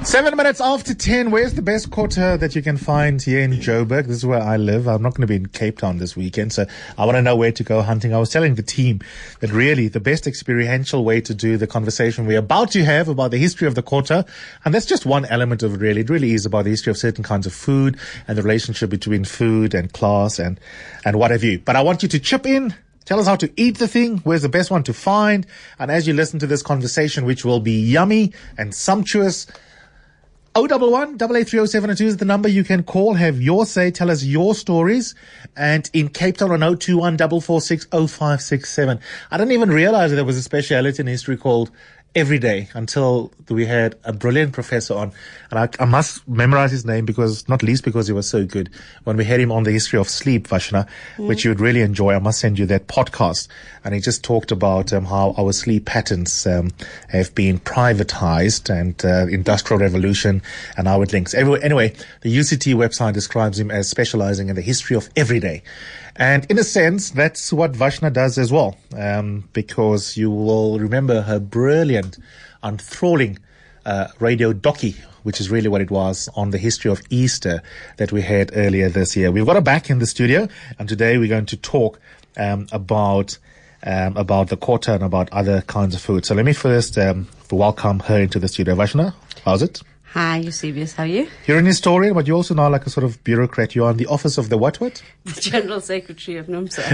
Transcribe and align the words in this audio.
Seven 0.00 0.36
minutes 0.36 0.60
after 0.60 0.94
10. 0.94 1.30
Where's 1.30 1.54
the 1.54 1.62
best 1.62 1.90
kota 1.90 2.36
that 2.40 2.56
you 2.56 2.62
can 2.62 2.76
find 2.76 3.22
here 3.22 3.40
in 3.40 3.52
Joburg? 3.52 4.06
This 4.06 4.16
is 4.16 4.26
where 4.26 4.42
I 4.42 4.56
live. 4.56 4.88
I'm 4.88 5.00
not 5.00 5.14
going 5.14 5.22
to 5.22 5.26
be 5.28 5.36
in 5.36 5.46
Cape 5.46 5.78
Town 5.78 5.98
this 5.98 6.16
weekend, 6.16 6.52
so 6.52 6.66
I 6.98 7.04
want 7.04 7.16
to 7.16 7.22
know 7.22 7.36
where 7.36 7.52
to 7.52 7.62
go 7.62 7.82
hunting. 7.82 8.12
I 8.12 8.18
was 8.18 8.30
telling 8.30 8.56
the 8.56 8.62
team 8.62 9.00
that 9.40 9.52
really 9.52 9.86
the 9.86 10.00
best 10.00 10.26
experiential 10.26 11.04
way 11.04 11.20
to 11.20 11.34
do 11.34 11.56
the 11.56 11.68
conversation 11.68 12.26
we're 12.26 12.40
about 12.40 12.72
to 12.72 12.84
have 12.84 13.08
about 13.08 13.30
the 13.30 13.38
history 13.38 13.68
of 13.68 13.76
the 13.76 13.82
kota, 13.82 14.26
and 14.64 14.74
that's 14.74 14.86
just 14.86 15.06
one 15.06 15.24
element 15.26 15.62
of 15.62 15.74
it 15.74 15.80
really. 15.80 16.00
It 16.00 16.10
really 16.10 16.32
is 16.32 16.46
about 16.46 16.64
the 16.64 16.70
history 16.70 16.90
of 16.90 16.98
certain 16.98 17.22
kinds 17.22 17.46
of 17.46 17.52
food 17.52 17.96
and 18.26 18.36
the 18.36 18.42
relationship 18.42 18.90
between 18.90 19.24
food 19.24 19.72
and 19.72 19.92
class 19.92 20.40
and, 20.40 20.58
and 21.04 21.18
what 21.18 21.30
have 21.30 21.44
you. 21.44 21.60
But 21.60 21.76
I 21.76 21.82
want 21.82 22.02
you 22.02 22.08
to 22.08 22.18
chip 22.18 22.44
in. 22.44 22.74
Tell 23.04 23.20
us 23.20 23.26
how 23.26 23.36
to 23.36 23.52
eat 23.56 23.78
the 23.78 23.88
thing. 23.88 24.18
Where's 24.18 24.42
the 24.42 24.48
best 24.48 24.70
one 24.70 24.82
to 24.84 24.92
find? 24.92 25.46
And 25.78 25.90
as 25.90 26.06
you 26.06 26.14
listen 26.14 26.38
to 26.40 26.46
this 26.46 26.62
conversation, 26.62 27.24
which 27.24 27.44
will 27.44 27.60
be 27.60 27.80
yummy 27.80 28.32
and 28.56 28.74
sumptuous, 28.74 29.46
011 30.54 31.16
8830702 31.16 32.00
is 32.02 32.16
the 32.18 32.26
number 32.26 32.46
you 32.46 32.62
can 32.62 32.82
call. 32.82 33.14
Have 33.14 33.40
your 33.40 33.64
say. 33.64 33.90
Tell 33.90 34.10
us 34.10 34.22
your 34.22 34.54
stories. 34.54 35.14
And 35.56 35.88
in 35.94 36.10
Cape 36.10 36.36
Town 36.36 36.50
on 36.50 36.60
021 36.60 37.16
446 37.16 37.86
0567. 37.86 39.00
I 39.30 39.38
didn't 39.38 39.52
even 39.52 39.70
realize 39.70 40.12
there 40.12 40.24
was 40.26 40.36
a 40.36 40.42
speciality 40.42 41.00
in 41.00 41.06
history 41.06 41.38
called 41.38 41.70
every 42.14 42.38
day 42.38 42.68
until 42.74 43.32
we 43.48 43.64
had 43.64 43.94
a 44.04 44.12
brilliant 44.12 44.52
professor 44.52 44.94
on. 44.94 45.12
And 45.50 45.58
I, 45.58 45.68
I, 45.82 45.86
must 45.86 46.26
memorize 46.28 46.70
his 46.70 46.84
name 46.84 47.06
because, 47.06 47.48
not 47.48 47.62
least 47.62 47.84
because 47.84 48.06
he 48.06 48.12
was 48.12 48.28
so 48.28 48.44
good. 48.44 48.68
When 49.04 49.16
we 49.16 49.24
had 49.24 49.40
him 49.40 49.50
on 49.50 49.62
the 49.62 49.70
history 49.70 49.98
of 49.98 50.08
sleep, 50.08 50.48
Vashna, 50.48 50.86
mm. 51.16 51.26
which 51.26 51.44
you 51.44 51.50
would 51.50 51.60
really 51.60 51.80
enjoy, 51.80 52.14
I 52.14 52.18
must 52.18 52.40
send 52.40 52.58
you 52.58 52.66
that 52.66 52.86
podcast. 52.86 53.48
And 53.84 53.94
he 53.94 54.00
just 54.00 54.22
talked 54.22 54.52
about 54.52 54.92
um, 54.92 55.06
how 55.06 55.34
our 55.38 55.52
sleep 55.52 55.86
patterns 55.86 56.46
um, 56.46 56.70
have 57.08 57.34
been 57.34 57.58
privatized 57.58 58.68
and 58.68 59.02
uh, 59.04 59.26
industrial 59.32 59.80
revolution 59.80 60.42
and 60.76 60.86
how 60.86 61.00
it 61.02 61.12
links. 61.12 61.34
Anyway, 61.34 61.60
anyway, 61.62 61.94
the 62.20 62.36
UCT 62.36 62.74
website 62.74 63.14
describes 63.14 63.58
him 63.58 63.70
as 63.70 63.88
specializing 63.88 64.48
in 64.48 64.56
the 64.56 64.62
history 64.62 64.96
of 64.96 65.08
every 65.16 65.40
day. 65.40 65.62
And 66.16 66.44
in 66.50 66.58
a 66.58 66.64
sense, 66.64 67.10
that's 67.10 67.52
what 67.52 67.72
Vashna 67.72 68.12
does 68.12 68.36
as 68.36 68.52
well, 68.52 68.76
um, 68.96 69.48
because 69.52 70.16
you 70.16 70.30
will 70.30 70.78
remember 70.78 71.22
her 71.22 71.40
brilliant, 71.40 72.18
enthralling 72.62 73.38
uh, 73.86 74.08
radio 74.20 74.52
docky, 74.52 74.96
which 75.22 75.40
is 75.40 75.50
really 75.50 75.68
what 75.68 75.80
it 75.80 75.90
was 75.90 76.28
on 76.36 76.50
the 76.50 76.58
history 76.58 76.90
of 76.90 77.00
Easter 77.08 77.62
that 77.96 78.12
we 78.12 78.22
had 78.22 78.50
earlier 78.54 78.88
this 78.88 79.16
year. 79.16 79.30
We've 79.30 79.46
got 79.46 79.56
her 79.56 79.62
back 79.62 79.88
in 79.88 80.00
the 80.00 80.06
studio, 80.06 80.48
and 80.78 80.88
today 80.88 81.16
we're 81.16 81.28
going 81.28 81.46
to 81.46 81.56
talk 81.56 81.98
um, 82.36 82.66
about 82.72 83.38
um, 83.84 84.16
about 84.16 84.48
the 84.48 84.56
kota 84.56 84.94
and 84.94 85.02
about 85.02 85.32
other 85.32 85.62
kinds 85.62 85.94
of 85.94 86.00
food. 86.00 86.24
So 86.24 86.34
let 86.34 86.44
me 86.44 86.52
first 86.52 86.96
um, 86.98 87.26
welcome 87.50 87.98
her 88.00 88.20
into 88.20 88.38
the 88.38 88.46
studio. 88.46 88.76
Vashna, 88.76 89.12
how's 89.44 89.62
it? 89.62 89.82
Hi, 90.12 90.36
Eusebius. 90.36 90.92
How 90.92 91.04
are 91.04 91.06
you? 91.06 91.26
You're 91.46 91.56
an 91.56 91.64
historian, 91.64 92.12
but 92.12 92.26
you're 92.26 92.36
also 92.36 92.52
now 92.52 92.68
like 92.68 92.84
a 92.84 92.90
sort 92.90 93.04
of 93.04 93.24
bureaucrat. 93.24 93.74
You're 93.74 93.88
on 93.88 93.96
the 93.96 94.04
office 94.04 94.36
of 94.36 94.50
the 94.50 94.58
what 94.58 94.78
what? 94.78 95.02
The 95.24 95.40
General 95.40 95.80
Secretary 95.80 96.36
of 96.36 96.48
NUMSA. 96.48 96.84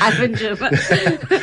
I've 0.00 0.18
been 0.18 0.34
German. 0.34 0.70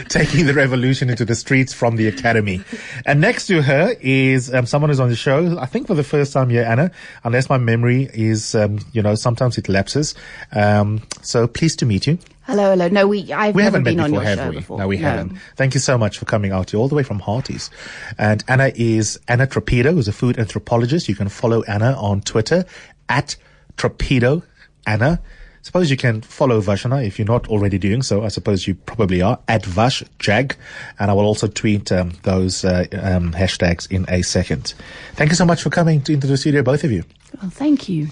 Taking 0.09 0.47
the 0.47 0.56
revolution 0.56 1.11
into 1.11 1.23
the 1.23 1.36
streets 1.36 1.72
from 1.72 1.97
the 1.97 2.08
academy. 2.08 2.61
And 3.06 3.22
next 3.22 3.45
to 3.45 3.61
her 3.61 3.94
is 4.02 4.52
um, 4.52 4.66
someone 4.66 4.89
who's 4.89 5.00
on 5.00 5.09
the 5.09 5.16
show, 5.16 5.59
I 5.59 5.67
think 5.67 5.86
for 5.86 5.94
the 5.94 6.03
first 6.03 6.33
time 6.33 6.50
here, 6.50 6.63
Anna, 6.63 6.89
unless 7.23 7.47
my 7.47 7.59
memory 7.59 8.09
is, 8.11 8.56
um, 8.56 8.80
you 8.91 9.03
know, 9.03 9.13
sometimes 9.13 9.59
it 9.59 9.69
lapses. 9.69 10.16
Um, 10.52 11.03
so 11.22 11.45
pleased 11.45 11.78
to 11.80 11.86
meet 11.86 12.08
you. 12.08 12.17
Hello, 12.46 12.70
hello. 12.70 12.88
No, 12.90 13.08
we 13.08 13.34
I've 13.34 13.56
we 13.56 13.64
never 13.64 13.78
haven't 13.78 13.84
been 13.86 13.96
before, 13.96 14.06
on 14.06 14.14
your 14.14 14.22
have 14.24 14.38
show 14.38 14.50
we? 14.50 14.56
before. 14.58 14.78
No, 14.78 14.88
we 14.88 14.98
haven't. 14.98 15.38
Thank 15.56 15.74
you 15.74 15.80
so 15.80 15.98
much 15.98 16.20
for 16.20 16.26
coming 16.26 16.52
out 16.52 16.70
here 16.72 16.80
all 16.80 16.88
the 16.88 16.94
way 16.94 17.02
from 17.02 17.20
Hearties. 17.20 17.72
And 18.20 18.44
Anna 18.48 18.72
is 18.76 19.20
Anna 19.28 19.48
Trapido, 19.48 19.94
who's 19.94 20.08
a 20.08 20.14
food 20.14 20.38
anthropologist. 20.38 21.10
You 21.10 21.16
can 21.16 21.28
follow 21.28 21.64
Anna 21.64 21.94
on 21.94 22.22
Twitter 22.22 22.66
at 23.10 23.36
Trapido 23.78 24.44
Anna. 24.86 25.20
Suppose 25.64 25.90
you 25.90 25.98
can 25.98 26.22
follow 26.22 26.62
Vashna 26.62 27.04
if 27.04 27.18
you're 27.18 27.25
not 27.25 27.47
already 27.47 27.80
doing 27.80 28.03
so. 28.03 28.24
I 28.24 28.28
suppose 28.28 28.68
you 28.68 28.75
probably 28.75 29.24
are 29.24 29.40
at 29.48 29.66
Vash 29.66 30.03
Jag, 30.19 30.56
and 31.00 31.09
I 31.09 31.16
will 31.16 31.25
also 31.25 31.48
tweet 31.48 31.92
um, 31.92 32.12
those 32.22 32.64
uh, 32.64 32.86
um, 33.02 33.34
hashtags 33.34 33.92
in 33.92 34.06
a 34.08 34.22
second. 34.22 34.75
Thank 35.14 35.31
you 35.31 35.36
so 35.36 35.46
much 35.46 35.64
for 35.64 35.72
coming 35.72 36.02
to, 36.03 36.14
into 36.14 36.28
the 36.28 36.38
studio, 36.38 36.62
both 36.62 36.84
of 36.84 36.92
you. 36.92 37.03
Well, 37.42 37.50
thank 37.50 37.90
you. 37.90 38.09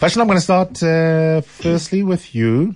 Vashna, 0.00 0.22
I'm 0.22 0.26
going 0.26 0.38
to 0.38 0.40
start 0.40 0.82
uh, 0.82 1.42
firstly 1.42 2.02
with 2.02 2.34
you. 2.34 2.74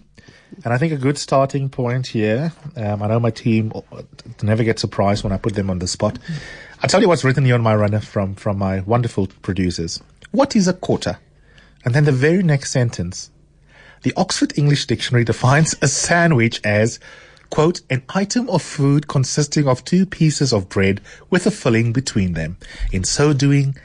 And 0.64 0.72
I 0.72 0.78
think 0.78 0.92
a 0.92 0.96
good 0.96 1.18
starting 1.18 1.68
point 1.68 2.06
here, 2.06 2.52
um, 2.76 3.02
I 3.02 3.08
know 3.08 3.20
my 3.20 3.30
team 3.30 3.72
never 4.42 4.64
get 4.64 4.78
surprised 4.78 5.24
when 5.24 5.32
I 5.32 5.38
put 5.38 5.54
them 5.54 5.70
on 5.70 5.78
the 5.78 5.86
spot. 5.86 6.18
I'll 6.82 6.88
tell 6.88 7.00
you 7.00 7.08
what's 7.08 7.24
written 7.24 7.44
here 7.44 7.54
on 7.54 7.62
my 7.62 7.74
runner 7.74 8.00
from, 8.00 8.34
from 8.34 8.58
my 8.58 8.80
wonderful 8.80 9.28
producers. 9.42 10.00
What 10.30 10.56
is 10.56 10.68
a 10.68 10.72
kota? 10.72 11.18
And 11.84 11.94
then 11.94 12.04
the 12.04 12.12
very 12.12 12.42
next 12.42 12.70
sentence. 12.72 13.30
The 14.02 14.12
Oxford 14.16 14.56
English 14.56 14.86
Dictionary 14.86 15.24
defines 15.24 15.74
a 15.82 15.88
sandwich 15.88 16.60
as, 16.64 17.00
quote, 17.50 17.80
an 17.90 18.02
item 18.14 18.48
of 18.50 18.62
food 18.62 19.08
consisting 19.08 19.66
of 19.66 19.84
two 19.84 20.06
pieces 20.06 20.52
of 20.52 20.68
bread 20.68 21.00
with 21.30 21.46
a 21.46 21.50
filling 21.50 21.92
between 21.92 22.34
them. 22.34 22.56
In 22.92 23.04
so 23.04 23.32
doing, 23.32 23.76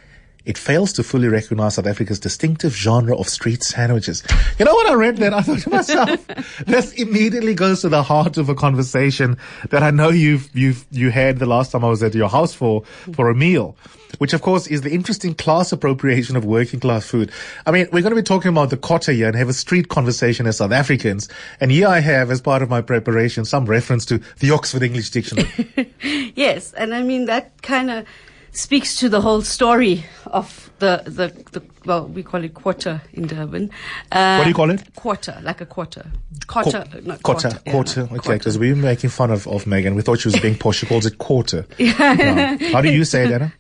it 0.45 0.57
fails 0.57 0.91
to 0.93 1.03
fully 1.03 1.27
recognize 1.27 1.75
South 1.75 1.85
Africa's 1.85 2.19
distinctive 2.19 2.75
genre 2.75 3.15
of 3.15 3.29
street 3.29 3.63
sandwiches. 3.63 4.23
You 4.57 4.65
know, 4.65 4.75
when 4.75 4.87
I 4.87 4.93
read 4.93 5.17
that, 5.17 5.33
I 5.33 5.41
thought 5.41 5.59
to 5.59 5.69
myself, 5.71 6.27
this 6.65 6.93
immediately 6.93 7.53
goes 7.53 7.81
to 7.81 7.89
the 7.89 8.03
heart 8.03 8.37
of 8.37 8.49
a 8.49 8.55
conversation 8.55 9.37
that 9.69 9.83
I 9.83 9.91
know 9.91 10.09
you've, 10.09 10.49
you've, 10.55 10.85
you 10.91 11.11
had 11.11 11.39
the 11.39 11.45
last 11.45 11.71
time 11.71 11.85
I 11.85 11.89
was 11.89 12.01
at 12.01 12.15
your 12.15 12.29
house 12.29 12.53
for, 12.53 12.83
for 13.13 13.29
a 13.29 13.35
meal, 13.35 13.75
which 14.17 14.33
of 14.33 14.41
course 14.41 14.67
is 14.67 14.81
the 14.81 14.91
interesting 14.91 15.35
class 15.35 15.71
appropriation 15.71 16.35
of 16.35 16.43
working 16.43 16.79
class 16.79 17.05
food. 17.05 17.31
I 17.65 17.71
mean, 17.71 17.87
we're 17.91 18.01
going 18.01 18.15
to 18.15 18.21
be 18.21 18.23
talking 18.23 18.49
about 18.49 18.71
the 18.71 18.77
kota 18.77 19.13
here 19.13 19.27
and 19.27 19.35
have 19.35 19.49
a 19.49 19.53
street 19.53 19.89
conversation 19.89 20.47
as 20.47 20.57
South 20.57 20.71
Africans. 20.71 21.29
And 21.59 21.71
here 21.71 21.87
I 21.87 21.99
have, 21.99 22.31
as 22.31 22.41
part 22.41 22.61
of 22.61 22.69
my 22.69 22.81
preparation, 22.81 23.45
some 23.45 23.65
reference 23.65 24.05
to 24.07 24.19
the 24.39 24.51
Oxford 24.51 24.81
English 24.81 25.11
Dictionary. 25.11 25.93
yes. 26.35 26.73
And 26.73 26.95
I 26.95 27.03
mean, 27.03 27.25
that 27.25 27.61
kind 27.61 27.91
of, 27.91 28.07
speaks 28.51 28.97
to 28.99 29.09
the 29.09 29.21
whole 29.21 29.41
story 29.41 30.03
of 30.27 30.69
the, 30.79 31.03
the, 31.05 31.27
the 31.51 31.63
well, 31.85 32.07
we 32.07 32.23
call 32.23 32.43
it 32.43 32.53
quarter 32.53 33.01
in 33.13 33.27
Durban. 33.27 33.71
Uh, 34.11 34.37
what 34.37 34.43
do 34.43 34.49
you 34.49 34.55
call 34.55 34.69
it? 34.69 34.95
Quarter, 34.95 35.39
like 35.41 35.61
a 35.61 35.65
quarter. 35.65 36.05
Quarter, 36.47 36.85
Qu- 36.91 37.01
not 37.01 37.23
quarter. 37.23 37.49
Quarter, 37.49 37.61
yeah, 37.65 37.71
quarter. 38.07 38.15
okay, 38.15 38.33
because 38.37 38.57
we 38.57 38.71
were 38.71 38.79
making 38.79 39.09
fun 39.09 39.31
of, 39.31 39.47
of 39.47 39.65
Megan. 39.67 39.95
We 39.95 40.01
thought 40.01 40.19
she 40.19 40.27
was 40.27 40.39
being 40.39 40.55
posh. 40.57 40.77
She 40.79 40.85
calls 40.85 41.05
it 41.05 41.17
quarter. 41.17 41.65
yeah. 41.77 42.57
How 42.71 42.81
do 42.81 42.91
you 42.91 43.05
say 43.05 43.25
it, 43.25 43.31
Anna? 43.31 43.53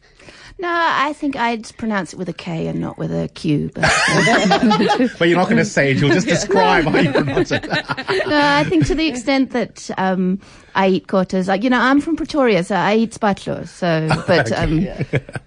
No, 0.61 0.69
I 0.69 1.13
think 1.13 1.35
I'd 1.35 1.75
pronounce 1.77 2.13
it 2.13 2.19
with 2.19 2.29
a 2.29 2.33
K 2.33 2.67
and 2.67 2.79
not 2.79 2.99
with 2.99 3.11
a 3.11 3.27
Q. 3.29 3.71
But, 3.73 3.81
but 5.17 5.27
you're 5.27 5.35
not 5.35 5.45
going 5.45 5.57
to 5.57 5.65
say 5.65 5.89
it. 5.89 5.97
You'll 5.97 6.11
just 6.11 6.27
describe 6.27 6.83
how 6.85 6.99
you 6.99 7.11
pronounce 7.11 7.51
it. 7.51 7.65
no, 8.27 8.39
I 8.39 8.63
think 8.65 8.85
to 8.85 8.93
the 8.93 9.07
extent 9.07 9.53
that 9.53 9.89
um, 9.97 10.39
I 10.75 10.89
eat 10.89 11.07
quarters, 11.07 11.47
like, 11.47 11.63
you 11.63 11.71
know, 11.71 11.79
I'm 11.79 11.99
from 11.99 12.15
Pretoria, 12.15 12.63
so 12.63 12.75
I 12.75 12.95
eat 12.95 13.09
spatlo. 13.09 13.67
So, 13.67 14.07
but 14.27 14.51
um, 14.51 14.85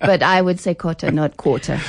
but 0.01 0.25
I 0.25 0.43
would 0.43 0.59
say 0.59 0.75
quarter, 0.75 1.13
not 1.13 1.37
quarter. 1.37 1.81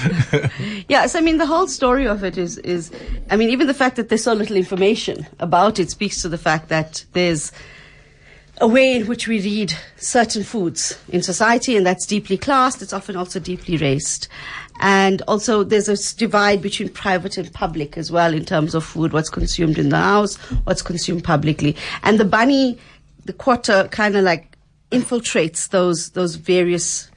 yeah. 0.87 1.07
So 1.07 1.17
I 1.17 1.23
mean, 1.23 1.39
the 1.39 1.47
whole 1.47 1.67
story 1.67 2.07
of 2.07 2.23
it 2.23 2.37
is 2.37 2.59
is, 2.59 2.91
I 3.31 3.37
mean, 3.37 3.49
even 3.49 3.65
the 3.65 3.73
fact 3.73 3.95
that 3.95 4.09
there's 4.09 4.23
so 4.23 4.33
little 4.33 4.55
information 4.55 5.25
about 5.39 5.79
it 5.79 5.89
speaks 5.89 6.21
to 6.21 6.29
the 6.29 6.37
fact 6.37 6.69
that 6.69 7.03
there's 7.13 7.51
a 8.61 8.67
way 8.67 8.95
in 8.95 9.07
which 9.07 9.27
we 9.27 9.41
read 9.41 9.73
certain 9.97 10.43
foods 10.43 10.97
in 11.09 11.21
society, 11.21 11.75
and 11.75 11.85
that's 11.85 12.05
deeply 12.05 12.37
classed. 12.37 12.81
It's 12.81 12.93
often 12.93 13.15
also 13.15 13.39
deeply 13.39 13.77
raced. 13.77 14.29
And 14.79 15.21
also, 15.27 15.63
there's 15.63 15.89
a 15.89 16.17
divide 16.17 16.61
between 16.61 16.89
private 16.89 17.37
and 17.37 17.51
public 17.53 17.97
as 17.97 18.11
well 18.11 18.33
in 18.33 18.45
terms 18.45 18.75
of 18.75 18.83
food, 18.83 19.13
what's 19.13 19.29
consumed 19.29 19.77
in 19.77 19.89
the 19.89 19.97
house, 19.97 20.35
what's 20.65 20.81
consumed 20.81 21.23
publicly. 21.23 21.75
And 22.03 22.19
the 22.19 22.25
bunny, 22.25 22.77
the 23.25 23.33
kota, 23.33 23.87
kind 23.91 24.15
of 24.15 24.23
like 24.23 24.57
infiltrates 24.91 25.69
those, 25.69 26.11
those 26.11 26.35
various 26.35 27.09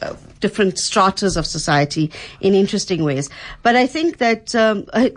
uh, 0.00 0.14
different 0.40 0.78
stratas 0.78 1.36
of 1.36 1.46
society 1.46 2.10
in 2.40 2.54
interesting 2.54 3.04
ways. 3.04 3.30
But 3.62 3.76
I 3.76 3.86
think 3.86 4.18
that 4.18 4.54
um, 4.54 4.86
uh, 4.92 5.08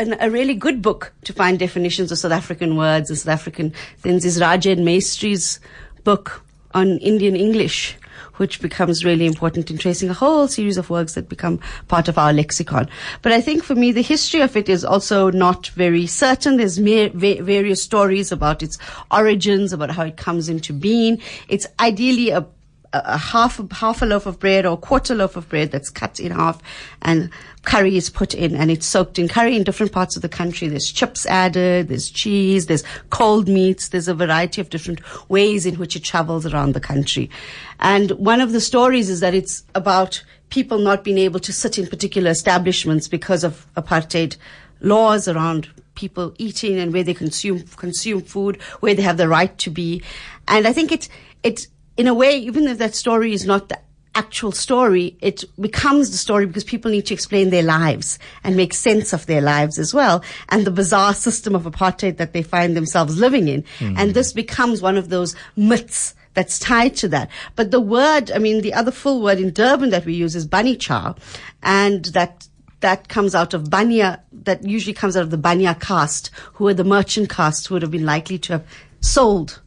an, 0.00 0.16
a 0.18 0.30
really 0.30 0.54
good 0.54 0.80
book 0.82 1.12
to 1.24 1.32
find 1.32 1.58
definitions 1.58 2.10
of 2.10 2.18
South 2.18 2.32
African 2.32 2.76
words 2.76 3.10
and 3.10 3.18
South 3.18 3.32
African 3.34 3.72
things 3.98 4.24
is 4.24 4.40
Rajend 4.40 4.78
Mesthrie's 4.78 5.60
book 6.04 6.42
on 6.72 6.98
Indian 6.98 7.36
English, 7.36 7.96
which 8.36 8.62
becomes 8.62 9.04
really 9.04 9.26
important 9.26 9.70
in 9.70 9.76
tracing 9.76 10.08
a 10.08 10.14
whole 10.14 10.48
series 10.48 10.78
of 10.78 10.88
works 10.88 11.14
that 11.14 11.28
become 11.28 11.60
part 11.88 12.08
of 12.08 12.16
our 12.16 12.32
lexicon. 12.32 12.88
But 13.20 13.32
I 13.32 13.42
think 13.42 13.62
for 13.62 13.74
me, 13.74 13.92
the 13.92 14.02
history 14.02 14.40
of 14.40 14.56
it 14.56 14.68
is 14.68 14.84
also 14.84 15.30
not 15.30 15.66
very 15.68 16.06
certain. 16.06 16.56
There's 16.56 16.78
various 16.78 17.82
stories 17.82 18.32
about 18.32 18.62
its 18.62 18.78
origins, 19.10 19.72
about 19.72 19.90
how 19.90 20.04
it 20.04 20.16
comes 20.16 20.48
into 20.48 20.72
being. 20.72 21.20
It's 21.48 21.66
ideally 21.78 22.30
a 22.30 22.46
a, 22.92 23.02
a 23.04 23.18
half 23.18 23.60
half 23.72 24.02
a 24.02 24.06
loaf 24.06 24.26
of 24.26 24.38
bread 24.38 24.66
or 24.66 24.74
a 24.74 24.76
quarter 24.76 25.14
loaf 25.14 25.36
of 25.36 25.48
bread 25.48 25.70
that's 25.70 25.90
cut 25.90 26.20
in 26.20 26.32
half, 26.32 26.60
and 27.02 27.30
curry 27.64 27.96
is 27.96 28.08
put 28.08 28.34
in, 28.34 28.56
and 28.56 28.70
it's 28.70 28.86
soaked 28.86 29.18
in 29.18 29.28
curry 29.28 29.56
in 29.56 29.64
different 29.64 29.92
parts 29.92 30.16
of 30.16 30.22
the 30.22 30.28
country. 30.28 30.68
There's 30.68 30.90
chips 30.90 31.26
added, 31.26 31.88
there's 31.88 32.10
cheese, 32.10 32.66
there's 32.66 32.84
cold 33.10 33.48
meats, 33.48 33.88
there's 33.88 34.08
a 34.08 34.14
variety 34.14 34.60
of 34.60 34.70
different 34.70 35.00
ways 35.28 35.66
in 35.66 35.76
which 35.76 35.96
it 35.96 36.04
travels 36.04 36.46
around 36.46 36.74
the 36.74 36.80
country. 36.80 37.30
And 37.78 38.12
one 38.12 38.40
of 38.40 38.52
the 38.52 38.60
stories 38.60 39.10
is 39.10 39.20
that 39.20 39.34
it's 39.34 39.64
about 39.74 40.22
people 40.48 40.78
not 40.78 41.04
being 41.04 41.18
able 41.18 41.40
to 41.40 41.52
sit 41.52 41.78
in 41.78 41.86
particular 41.86 42.30
establishments 42.30 43.08
because 43.08 43.44
of 43.44 43.66
apartheid 43.76 44.36
laws 44.80 45.28
around 45.28 45.68
people 45.94 46.34
eating 46.38 46.78
and 46.78 46.92
where 46.92 47.04
they 47.04 47.14
consume 47.14 47.62
consume 47.76 48.22
food, 48.22 48.60
where 48.80 48.94
they 48.94 49.02
have 49.02 49.18
the 49.18 49.28
right 49.28 49.56
to 49.58 49.70
be. 49.70 50.02
And 50.48 50.66
I 50.66 50.72
think 50.72 50.92
it's 50.92 51.08
it's 51.42 51.68
in 51.96 52.06
a 52.06 52.14
way, 52.14 52.38
even 52.38 52.66
if 52.66 52.78
that 52.78 52.94
story 52.94 53.32
is 53.32 53.44
not 53.44 53.68
the 53.68 53.78
actual 54.14 54.52
story, 54.52 55.16
it 55.20 55.44
becomes 55.60 56.10
the 56.10 56.16
story 56.16 56.46
because 56.46 56.64
people 56.64 56.90
need 56.90 57.06
to 57.06 57.14
explain 57.14 57.50
their 57.50 57.62
lives 57.62 58.18
and 58.42 58.56
make 58.56 58.74
sense 58.74 59.12
of 59.12 59.26
their 59.26 59.40
lives 59.40 59.78
as 59.78 59.94
well, 59.94 60.22
and 60.48 60.66
the 60.66 60.70
bizarre 60.70 61.14
system 61.14 61.54
of 61.54 61.64
apartheid 61.64 62.16
that 62.16 62.32
they 62.32 62.42
find 62.42 62.76
themselves 62.76 63.18
living 63.18 63.48
in. 63.48 63.64
Hmm. 63.78 63.94
And 63.96 64.14
this 64.14 64.32
becomes 64.32 64.82
one 64.82 64.96
of 64.96 65.08
those 65.08 65.36
myths 65.56 66.14
that's 66.34 66.58
tied 66.58 66.96
to 66.96 67.08
that. 67.08 67.30
But 67.56 67.70
the 67.70 67.80
word, 67.80 68.30
I 68.30 68.38
mean, 68.38 68.62
the 68.62 68.74
other 68.74 68.90
full 68.90 69.22
word 69.22 69.38
in 69.38 69.52
Durban 69.52 69.90
that 69.90 70.04
we 70.04 70.14
use 70.14 70.36
is 70.36 70.46
bunny 70.46 70.76
chow, 70.76 71.16
and 71.62 72.04
that 72.06 72.48
that 72.80 73.08
comes 73.08 73.34
out 73.34 73.52
of 73.52 73.68
Banya, 73.68 74.22
that 74.32 74.64
usually 74.64 74.94
comes 74.94 75.16
out 75.16 75.22
of 75.22 75.30
the 75.30 75.36
Banya 75.36 75.74
caste, 75.74 76.30
who 76.54 76.66
are 76.66 76.74
the 76.74 76.84
merchant 76.84 77.28
caste 77.28 77.66
who 77.66 77.74
would 77.74 77.82
have 77.82 77.90
been 77.90 78.06
likely 78.06 78.38
to 78.38 78.54
have 78.54 78.66
sold 79.00 79.60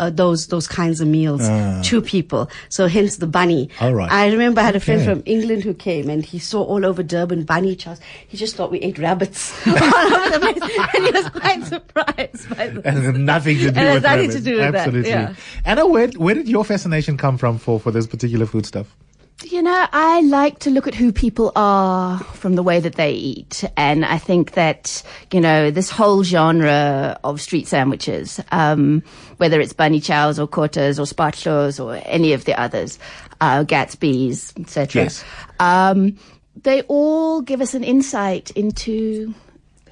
uh, 0.00 0.10
those 0.10 0.48
those 0.48 0.66
kinds 0.66 1.00
of 1.00 1.06
meals 1.06 1.46
to 1.88 2.00
people. 2.02 2.50
So 2.68 2.88
hence 2.88 3.18
the 3.18 3.26
bunny. 3.28 3.68
All 3.80 3.94
right. 3.94 4.10
I 4.10 4.30
remember 4.32 4.60
I 4.60 4.64
had 4.64 4.76
a 4.76 4.80
friend 4.80 5.00
Okay. 5.02 5.10
from 5.12 5.22
England 5.26 5.62
who 5.62 5.74
came 5.74 6.10
and 6.10 6.24
he 6.24 6.38
saw 6.40 6.62
all 6.64 6.84
over 6.84 7.02
Durban 7.04 7.44
bunny 7.44 7.76
chows. 7.76 8.00
He 8.26 8.36
just 8.36 8.56
thought 8.56 8.70
we 8.72 8.80
ate 8.80 8.98
rabbits 8.98 9.54
all 9.66 9.74
over 9.76 10.30
the 10.34 10.40
place, 10.40 10.62
and 10.94 11.04
he 11.06 11.12
was 11.12 11.28
quite 11.30 11.62
surprised 11.64 12.56
by 12.56 12.66
this. 12.68 12.84
And 12.84 13.26
nothing 13.26 13.58
to 13.58 13.70
do 13.70 13.78
And 13.78 13.94
with 13.94 14.02
nothing 14.02 14.18
rabbits. 14.28 14.34
to 14.34 14.40
do 14.40 14.50
with 14.58 14.72
that, 14.72 14.74
Absolutely. 14.86 15.10
yeah. 15.10 15.34
Anna, 15.64 15.86
where, 15.86 16.08
where 16.16 16.34
did 16.34 16.48
your 16.48 16.64
fascination 16.64 17.16
come 17.16 17.36
from 17.38 17.58
for, 17.58 17.78
for 17.78 17.90
this 17.92 18.06
particular 18.06 18.46
food 18.46 18.66
stuff? 18.66 18.96
You 19.42 19.62
know, 19.62 19.86
I 19.92 20.20
like 20.20 20.58
to 20.60 20.70
look 20.70 20.86
at 20.86 20.94
who 20.94 21.12
people 21.12 21.50
are 21.56 22.18
from 22.18 22.56
the 22.56 22.62
way 22.62 22.78
that 22.78 22.96
they 22.96 23.12
eat. 23.12 23.64
And 23.76 24.04
I 24.04 24.18
think 24.18 24.52
that, 24.52 25.02
you 25.32 25.40
know, 25.40 25.70
this 25.70 25.88
whole 25.88 26.22
genre 26.22 27.18
of 27.24 27.40
street 27.40 27.66
sandwiches, 27.66 28.38
um, 28.52 29.02
whether 29.38 29.60
it's 29.60 29.72
bunny 29.72 30.00
chows 30.00 30.38
or 30.38 30.46
kotas 30.46 30.98
or 30.98 31.12
spatlos 31.12 31.82
or 31.82 32.00
any 32.04 32.34
of 32.34 32.44
the 32.44 32.58
others, 32.60 32.98
uh, 33.40 33.64
Gatsby's, 33.64 34.52
etc. 34.58 35.04
Yes. 35.04 35.24
Um, 35.58 36.18
they 36.62 36.82
all 36.82 37.40
give 37.40 37.62
us 37.62 37.72
an 37.72 37.82
insight 37.82 38.50
into 38.50 39.34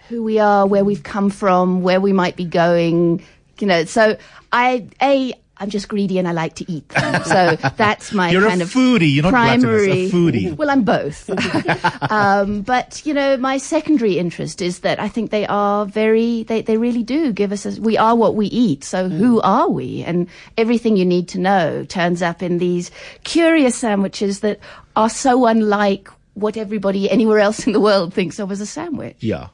who 0.08 0.22
we 0.22 0.38
are, 0.38 0.66
where 0.66 0.84
we've 0.84 1.02
come 1.02 1.30
from, 1.30 1.82
where 1.82 2.00
we 2.00 2.12
might 2.12 2.36
be 2.36 2.44
going. 2.44 3.24
You 3.58 3.66
know, 3.66 3.84
so 3.86 4.16
I 4.52 4.86
a 5.00 5.32
I'm 5.60 5.70
just 5.70 5.88
greedy 5.88 6.18
and 6.18 6.28
I 6.28 6.32
like 6.32 6.54
to 6.56 6.70
eat 6.70 6.88
them. 6.90 7.24
So 7.24 7.56
that's 7.76 8.12
my 8.12 8.30
You're 8.32 8.46
a 8.46 8.48
kind 8.48 8.62
of 8.62 8.70
foodie, 8.70 9.12
you're 9.12 9.24
not 9.24 9.30
gluttonous, 9.30 9.64
a 9.64 9.66
primary 9.66 10.10
foodie. 10.10 10.56
Well, 10.58 10.70
I'm 10.70 10.84
both. 10.84 11.30
um, 12.10 12.62
but 12.62 13.04
you 13.04 13.14
know, 13.14 13.36
my 13.36 13.58
secondary 13.58 14.18
interest 14.18 14.62
is 14.62 14.80
that 14.80 15.00
I 15.00 15.08
think 15.08 15.30
they 15.30 15.46
are 15.46 15.86
very 15.86 16.44
they 16.44 16.62
they 16.62 16.76
really 16.76 17.02
do 17.02 17.32
give 17.32 17.52
us 17.52 17.66
a, 17.66 17.80
we 17.80 17.96
are 17.96 18.16
what 18.16 18.34
we 18.34 18.46
eat. 18.46 18.84
So 18.84 19.08
who 19.08 19.40
are 19.40 19.68
we? 19.68 20.02
And 20.04 20.28
everything 20.56 20.96
you 20.96 21.04
need 21.04 21.28
to 21.28 21.38
know 21.38 21.84
turns 21.84 22.22
up 22.22 22.42
in 22.42 22.58
these 22.58 22.90
curious 23.24 23.76
sandwiches 23.76 24.40
that 24.40 24.58
are 24.96 25.10
so 25.10 25.46
unlike 25.46 26.08
what 26.34 26.56
everybody 26.56 27.10
anywhere 27.10 27.40
else 27.40 27.66
in 27.66 27.72
the 27.72 27.80
world 27.80 28.14
thinks 28.14 28.38
of 28.38 28.52
as 28.52 28.60
a 28.60 28.66
sandwich. 28.66 29.16
Yeah. 29.20 29.48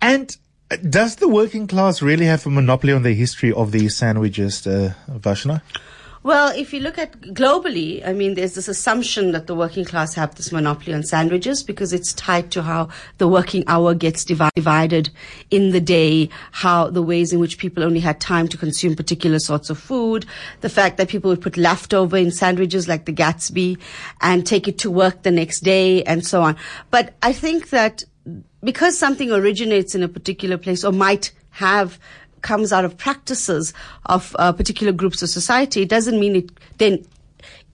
And 0.00 0.36
does 0.88 1.16
the 1.16 1.28
working 1.28 1.66
class 1.66 2.02
really 2.02 2.26
have 2.26 2.46
a 2.46 2.50
monopoly 2.50 2.92
on 2.92 3.02
the 3.02 3.14
history 3.14 3.52
of 3.52 3.72
these 3.72 3.96
sandwiches, 3.96 4.66
uh, 4.66 4.94
Vashna? 5.10 5.62
Well, 6.26 6.52
if 6.56 6.72
you 6.72 6.80
look 6.80 6.98
at 6.98 7.20
globally, 7.20 8.04
I 8.04 8.12
mean, 8.12 8.34
there's 8.34 8.56
this 8.56 8.66
assumption 8.66 9.30
that 9.30 9.46
the 9.46 9.54
working 9.54 9.84
class 9.84 10.14
have 10.14 10.34
this 10.34 10.50
monopoly 10.50 10.92
on 10.92 11.04
sandwiches 11.04 11.62
because 11.62 11.92
it's 11.92 12.12
tied 12.14 12.50
to 12.50 12.62
how 12.62 12.88
the 13.18 13.28
working 13.28 13.62
hour 13.68 13.94
gets 13.94 14.24
divi- 14.24 14.50
divided 14.56 15.10
in 15.52 15.70
the 15.70 15.80
day, 15.80 16.28
how 16.50 16.90
the 16.90 17.00
ways 17.00 17.32
in 17.32 17.38
which 17.38 17.58
people 17.58 17.84
only 17.84 18.00
had 18.00 18.20
time 18.20 18.48
to 18.48 18.56
consume 18.56 18.96
particular 18.96 19.38
sorts 19.38 19.70
of 19.70 19.78
food, 19.78 20.26
the 20.62 20.68
fact 20.68 20.96
that 20.96 21.08
people 21.08 21.30
would 21.30 21.42
put 21.42 21.56
leftover 21.56 22.16
in 22.16 22.32
sandwiches 22.32 22.88
like 22.88 23.04
the 23.04 23.12
Gatsby 23.12 23.78
and 24.20 24.44
take 24.44 24.66
it 24.66 24.78
to 24.78 24.90
work 24.90 25.22
the 25.22 25.30
next 25.30 25.60
day 25.60 26.02
and 26.02 26.26
so 26.26 26.42
on. 26.42 26.56
But 26.90 27.14
I 27.22 27.32
think 27.32 27.70
that 27.70 28.02
because 28.66 28.98
something 28.98 29.30
originates 29.30 29.94
in 29.94 30.02
a 30.02 30.08
particular 30.08 30.58
place 30.58 30.82
or 30.84 30.92
might 30.92 31.30
have 31.50 31.98
comes 32.42 32.72
out 32.72 32.84
of 32.84 32.98
practices 32.98 33.72
of 34.06 34.34
uh, 34.38 34.52
particular 34.52 34.92
groups 34.92 35.22
of 35.22 35.28
society, 35.28 35.82
it 35.82 35.88
doesn't 35.88 36.18
mean 36.18 36.36
it 36.36 36.50
then 36.78 37.04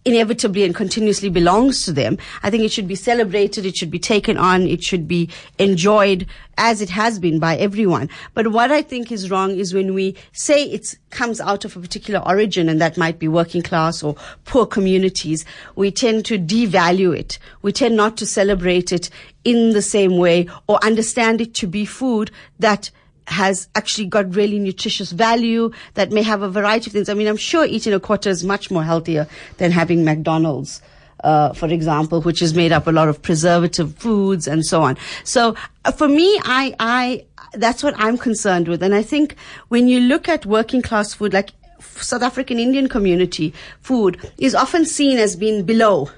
inevitably 0.05 0.65
and 0.65 0.75
continuously 0.75 1.29
belongs 1.29 1.85
to 1.85 1.93
them. 1.93 2.19
I 2.43 2.51
think 2.51 2.65
it 2.65 2.73
should 2.73 2.89
be 2.89 2.95
celebrated, 2.95 3.65
it 3.65 3.77
should 3.77 3.91
be 3.91 3.99
taken 3.99 4.37
on, 4.37 4.67
it 4.67 4.83
should 4.83 5.07
be 5.07 5.29
enjoyed 5.59 6.27
as 6.59 6.81
it 6.81 6.91
has 6.91 7.19
been 7.19 7.39
by 7.39 7.57
everyone. 7.57 8.09
But 8.35 8.49
what 8.49 8.71
I 8.71 8.83
think 8.83 9.11
is 9.11 9.31
wrong 9.31 9.53
is 9.53 9.73
when 9.73 9.95
we 9.95 10.17
say 10.33 10.65
it 10.65 10.97
comes 11.11 11.41
out 11.41 11.65
of 11.65 11.77
a 11.77 11.81
particular 11.81 12.21
origin 12.27 12.69
and 12.69 12.81
that 12.81 12.99
might 12.99 13.19
be 13.19 13.29
working 13.29 13.63
class 13.63 14.03
or 14.03 14.17
poor 14.45 14.67
communities, 14.67 15.45
we 15.77 15.91
tend 15.91 16.25
to 16.27 16.39
devalue 16.39 17.17
it. 17.17 17.39
We 17.63 17.73
tend 17.73 17.97
not 17.97 18.17
to 18.19 18.27
celebrate 18.27 18.93
it 18.93 19.09
in 19.45 19.71
the 19.71 19.83
same 19.83 20.19
way 20.19 20.49
or 20.67 20.85
understand 20.85 21.41
it 21.41 21.55
to 21.55 21.67
be 21.67 21.85
food 21.85 22.31
that 22.59 22.91
has 23.29 23.69
actually 23.75 24.07
got 24.07 24.35
really 24.35 24.59
nutritious 24.59 25.13
value 25.13 25.71
that 25.95 26.11
may 26.11 26.23
have 26.23 26.43
a 26.43 26.49
variety 26.49 26.89
of 26.89 26.93
things. 26.93 27.09
I 27.09 27.15
mean, 27.15 27.29
I'm 27.29 27.37
sure 27.37 27.65
eating 27.65 27.93
a 27.93 28.01
kota 28.01 28.29
is 28.31 28.45
much 28.45 28.71
more 28.71 28.85
healthier 28.85 29.27
than 29.59 29.71
having 29.71 30.05
McDonald's. 30.05 30.83
Uh, 31.23 31.53
for 31.53 31.69
example, 31.69 32.21
which 32.21 32.43
is 32.43 32.53
made 32.53 32.73
up 32.73 32.89
a 32.89 32.91
lot 32.91 33.09
of 33.09 33.23
preservative 33.23 33.95
foods 33.95 34.49
and 34.49 34.67
so 34.67 34.83
on. 34.83 34.99
So 35.23 35.55
uh, 35.85 35.93
for 35.93 36.09
me, 36.09 36.41
I, 36.43 36.75
I, 36.81 37.25
that's 37.53 37.81
what 37.85 37.95
I'm 37.97 38.19
concerned 38.19 38.67
with. 38.67 38.83
And 38.83 38.93
I 38.93 39.03
think 39.05 39.37
when 39.69 39.87
you 39.87 40.01
look 40.01 40.29
at 40.29 40.45
working 40.47 40.83
class 40.83 41.15
food, 41.15 41.33
like 41.33 41.51
South 41.79 42.23
African 42.23 42.59
Indian 42.59 42.89
community 42.89 43.55
food 43.81 44.19
is 44.39 44.55
often 44.55 44.85
seen 44.85 45.19
as 45.19 45.37
being 45.37 45.63
below 45.63 46.11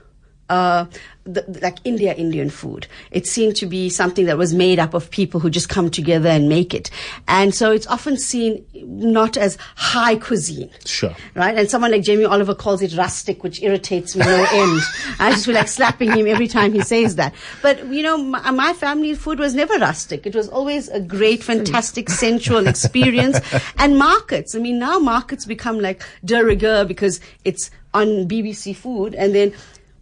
uh, 0.48 0.86
the, 1.24 1.42
like 1.62 1.78
India 1.84 2.14
Indian 2.14 2.50
food. 2.50 2.86
It 3.10 3.26
seemed 3.26 3.56
to 3.56 3.66
be 3.66 3.88
something 3.88 4.26
that 4.26 4.36
was 4.36 4.52
made 4.52 4.78
up 4.78 4.92
of 4.92 5.10
people 5.10 5.40
who 5.40 5.48
just 5.48 5.68
come 5.68 5.90
together 5.90 6.28
and 6.28 6.48
make 6.48 6.74
it. 6.74 6.90
And 7.26 7.54
so 7.54 7.72
it's 7.72 7.86
often 7.86 8.18
seen 8.18 8.64
not 8.74 9.36
as 9.36 9.56
high 9.76 10.16
cuisine. 10.16 10.70
Sure. 10.84 11.14
Right? 11.34 11.56
And 11.56 11.70
someone 11.70 11.92
like 11.92 12.02
Jamie 12.02 12.24
Oliver 12.24 12.54
calls 12.54 12.82
it 12.82 12.94
rustic, 12.96 13.42
which 13.42 13.62
irritates 13.62 14.14
me 14.14 14.24
no 14.24 14.46
end. 14.50 14.80
I 15.18 15.30
just 15.30 15.46
feel 15.46 15.54
like 15.54 15.68
slapping 15.68 16.12
him 16.12 16.26
every 16.26 16.48
time 16.48 16.72
he 16.72 16.82
says 16.82 17.16
that. 17.16 17.34
But, 17.62 17.86
you 17.88 18.02
know, 18.02 18.18
my, 18.18 18.50
my 18.50 18.72
family 18.74 19.14
food 19.14 19.38
was 19.38 19.54
never 19.54 19.74
rustic. 19.78 20.26
It 20.26 20.34
was 20.34 20.48
always 20.48 20.88
a 20.88 21.00
great, 21.00 21.42
fantastic, 21.42 22.10
sensual 22.10 22.66
experience. 22.66 23.40
And 23.78 23.98
markets. 23.98 24.54
I 24.54 24.58
mean, 24.58 24.78
now 24.78 24.98
markets 24.98 25.46
become 25.46 25.80
like 25.80 26.02
de 26.24 26.42
rigueur 26.44 26.84
because 26.84 27.20
it's 27.44 27.70
on 27.94 28.28
BBC 28.28 28.74
Food 28.74 29.14
and 29.14 29.34
then 29.34 29.54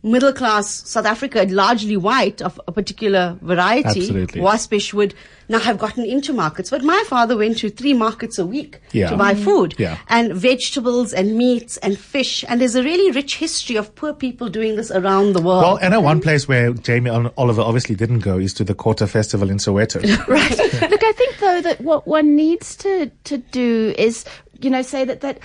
middle 0.03 0.33
class 0.33 0.89
South 0.89 1.07
Africa, 1.07 1.47
largely 1.49 1.97
white 1.97 2.43
of 2.43 2.61
a 2.67 2.73
particular 2.73 3.39
variety, 3.41 4.01
Absolutely. 4.01 4.41
waspish 4.41 4.93
would 4.93 5.15
now 5.49 5.59
have 5.61 5.79
gotten 5.79 6.05
into 6.05 6.33
markets. 6.33 6.71
But 6.71 6.83
my 6.83 7.05
father 7.07 7.37
went 7.37 7.59
to 7.59 7.71
three 7.71 7.95
markets 7.95 8.39
a 8.39 8.47
week 8.47 8.81
Yeah. 8.93 9.11
to 9.11 9.17
buy 9.17 9.35
mm-hmm. 9.35 9.45
food 9.45 9.75
Yeah. 9.79 9.99
and 10.09 10.33
vegetables 10.33 11.13
and 11.13 11.37
meats 11.37 11.77
and 11.79 11.99
fish. 11.99 12.45
And 12.49 12.61
there's 12.61 12.75
a 12.75 12.83
really 12.83 13.11
rich 13.13 13.37
history 13.37 13.77
of 13.77 13.95
poor 13.95 14.13
people 14.13 14.49
doing 14.49 14.77
this 14.77 14.91
around 14.91 15.35
the 15.35 15.43
world. 15.43 15.63
Well, 15.63 15.79
and 15.81 16.03
one 16.03 16.21
place 16.21 16.49
where 16.49 16.73
Jamie 16.73 17.11
Ol- 17.11 17.33
Oliver 17.37 17.63
obviously 17.63 17.95
didn't 17.95 18.21
go 18.21 18.39
is 18.39 18.53
to 18.55 18.65
the 18.65 18.75
Kota 18.75 19.07
Festival 19.07 19.51
in 19.51 19.59
Soweto. 19.59 20.03
right. 20.27 20.51
Look, 20.91 21.05
I 21.05 21.13
think 21.13 21.39
though 21.39 21.61
that 21.61 21.81
what 21.81 22.07
one 22.07 22.35
needs 22.35 22.75
to 22.77 23.11
to 23.25 23.39
do 23.39 23.95
is, 23.99 24.25
you 24.61 24.71
know, 24.71 24.83
say 24.83 25.05
that 25.05 25.21
that 25.21 25.39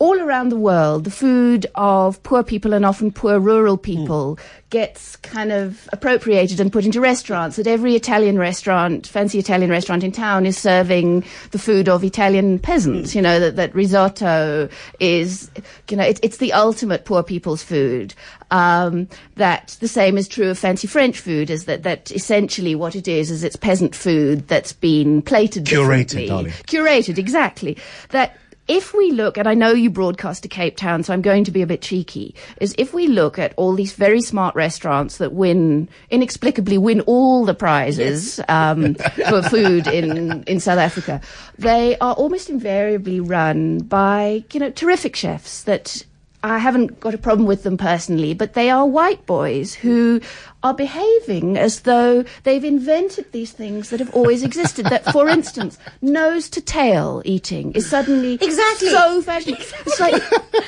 all 0.00 0.18
around 0.18 0.48
the 0.48 0.56
world, 0.56 1.04
the 1.04 1.10
food 1.10 1.66
of 1.74 2.22
poor 2.22 2.42
people 2.42 2.72
and 2.72 2.86
often 2.86 3.12
poor 3.12 3.38
rural 3.38 3.76
people 3.76 4.38
gets 4.70 5.16
kind 5.16 5.52
of 5.52 5.90
appropriated 5.92 6.58
and 6.58 6.72
put 6.72 6.86
into 6.86 7.02
restaurants. 7.02 7.56
That 7.56 7.66
every 7.66 7.94
Italian 7.96 8.38
restaurant, 8.38 9.06
fancy 9.06 9.38
Italian 9.38 9.70
restaurant 9.70 10.02
in 10.02 10.10
town, 10.10 10.46
is 10.46 10.56
serving 10.56 11.24
the 11.50 11.58
food 11.58 11.86
of 11.86 12.02
Italian 12.02 12.58
peasants. 12.58 13.14
You 13.14 13.20
know 13.20 13.38
that 13.40 13.56
that 13.56 13.74
risotto 13.74 14.70
is, 15.00 15.50
you 15.90 15.98
know, 15.98 16.04
it, 16.04 16.18
it's 16.22 16.38
the 16.38 16.54
ultimate 16.54 17.04
poor 17.04 17.22
people's 17.22 17.62
food. 17.62 18.14
Um, 18.50 19.06
that 19.36 19.76
the 19.80 19.86
same 19.88 20.16
is 20.16 20.28
true 20.28 20.48
of 20.48 20.58
fancy 20.58 20.88
French 20.88 21.20
food. 21.20 21.50
Is 21.50 21.66
that 21.66 21.82
that 21.82 22.10
essentially 22.10 22.74
what 22.74 22.96
it 22.96 23.06
is 23.06 23.30
is 23.30 23.44
it's 23.44 23.54
peasant 23.54 23.94
food 23.94 24.48
that's 24.48 24.72
been 24.72 25.20
plated 25.20 25.66
Curated, 25.66 26.26
darling. 26.26 26.52
Curated, 26.52 27.18
exactly. 27.18 27.76
That 28.08 28.34
if 28.70 28.94
we 28.94 29.10
look, 29.10 29.36
and 29.36 29.48
I 29.48 29.54
know 29.54 29.72
you 29.72 29.90
broadcast 29.90 30.44
to 30.44 30.48
Cape 30.48 30.76
Town, 30.76 31.02
so 31.02 31.12
I'm 31.12 31.22
going 31.22 31.42
to 31.42 31.50
be 31.50 31.60
a 31.60 31.66
bit 31.66 31.82
cheeky, 31.82 32.36
is 32.60 32.72
if 32.78 32.94
we 32.94 33.08
look 33.08 33.36
at 33.36 33.52
all 33.56 33.74
these 33.74 33.92
very 33.94 34.20
smart 34.20 34.54
restaurants 34.54 35.16
that 35.16 35.32
win, 35.32 35.88
inexplicably 36.08 36.78
win 36.78 37.00
all 37.00 37.44
the 37.44 37.52
prizes 37.52 38.38
um, 38.48 38.94
for 39.28 39.42
food 39.42 39.88
in, 39.88 40.44
in 40.44 40.60
South 40.60 40.78
Africa, 40.78 41.20
they 41.58 41.98
are 41.98 42.14
almost 42.14 42.48
invariably 42.48 43.18
run 43.18 43.78
by, 43.78 44.44
you 44.52 44.60
know, 44.60 44.70
terrific 44.70 45.16
chefs 45.16 45.64
that 45.64 46.06
I 46.44 46.58
haven't 46.58 47.00
got 47.00 47.12
a 47.12 47.18
problem 47.18 47.48
with 47.48 47.64
them 47.64 47.76
personally, 47.76 48.34
but 48.34 48.54
they 48.54 48.70
are 48.70 48.86
white 48.86 49.26
boys 49.26 49.74
who 49.74 50.20
are 50.62 50.74
behaving 50.74 51.56
as 51.56 51.80
though 51.80 52.24
they've 52.42 52.64
invented 52.64 53.30
these 53.32 53.52
things 53.52 53.90
that 53.90 54.00
have 54.00 54.14
always 54.14 54.42
existed. 54.42 54.86
that, 54.86 55.04
for 55.12 55.28
instance, 55.38 55.78
nose 56.02 56.48
to 56.50 56.60
tail 56.60 57.22
eating 57.24 57.72
is 57.72 57.88
suddenly 57.88 58.34
Exactly. 58.34 58.88
so 58.90 59.22
fashionable. 59.22 59.62
It's 59.86 60.00
like, 60.00 60.12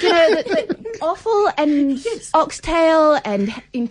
you 0.02 0.08
know, 0.08 0.34
that, 0.34 0.46
that 0.48 0.96
offal 1.02 1.50
and 1.58 1.98
oxtail 2.34 3.18
and 3.24 3.52
in 3.72 3.88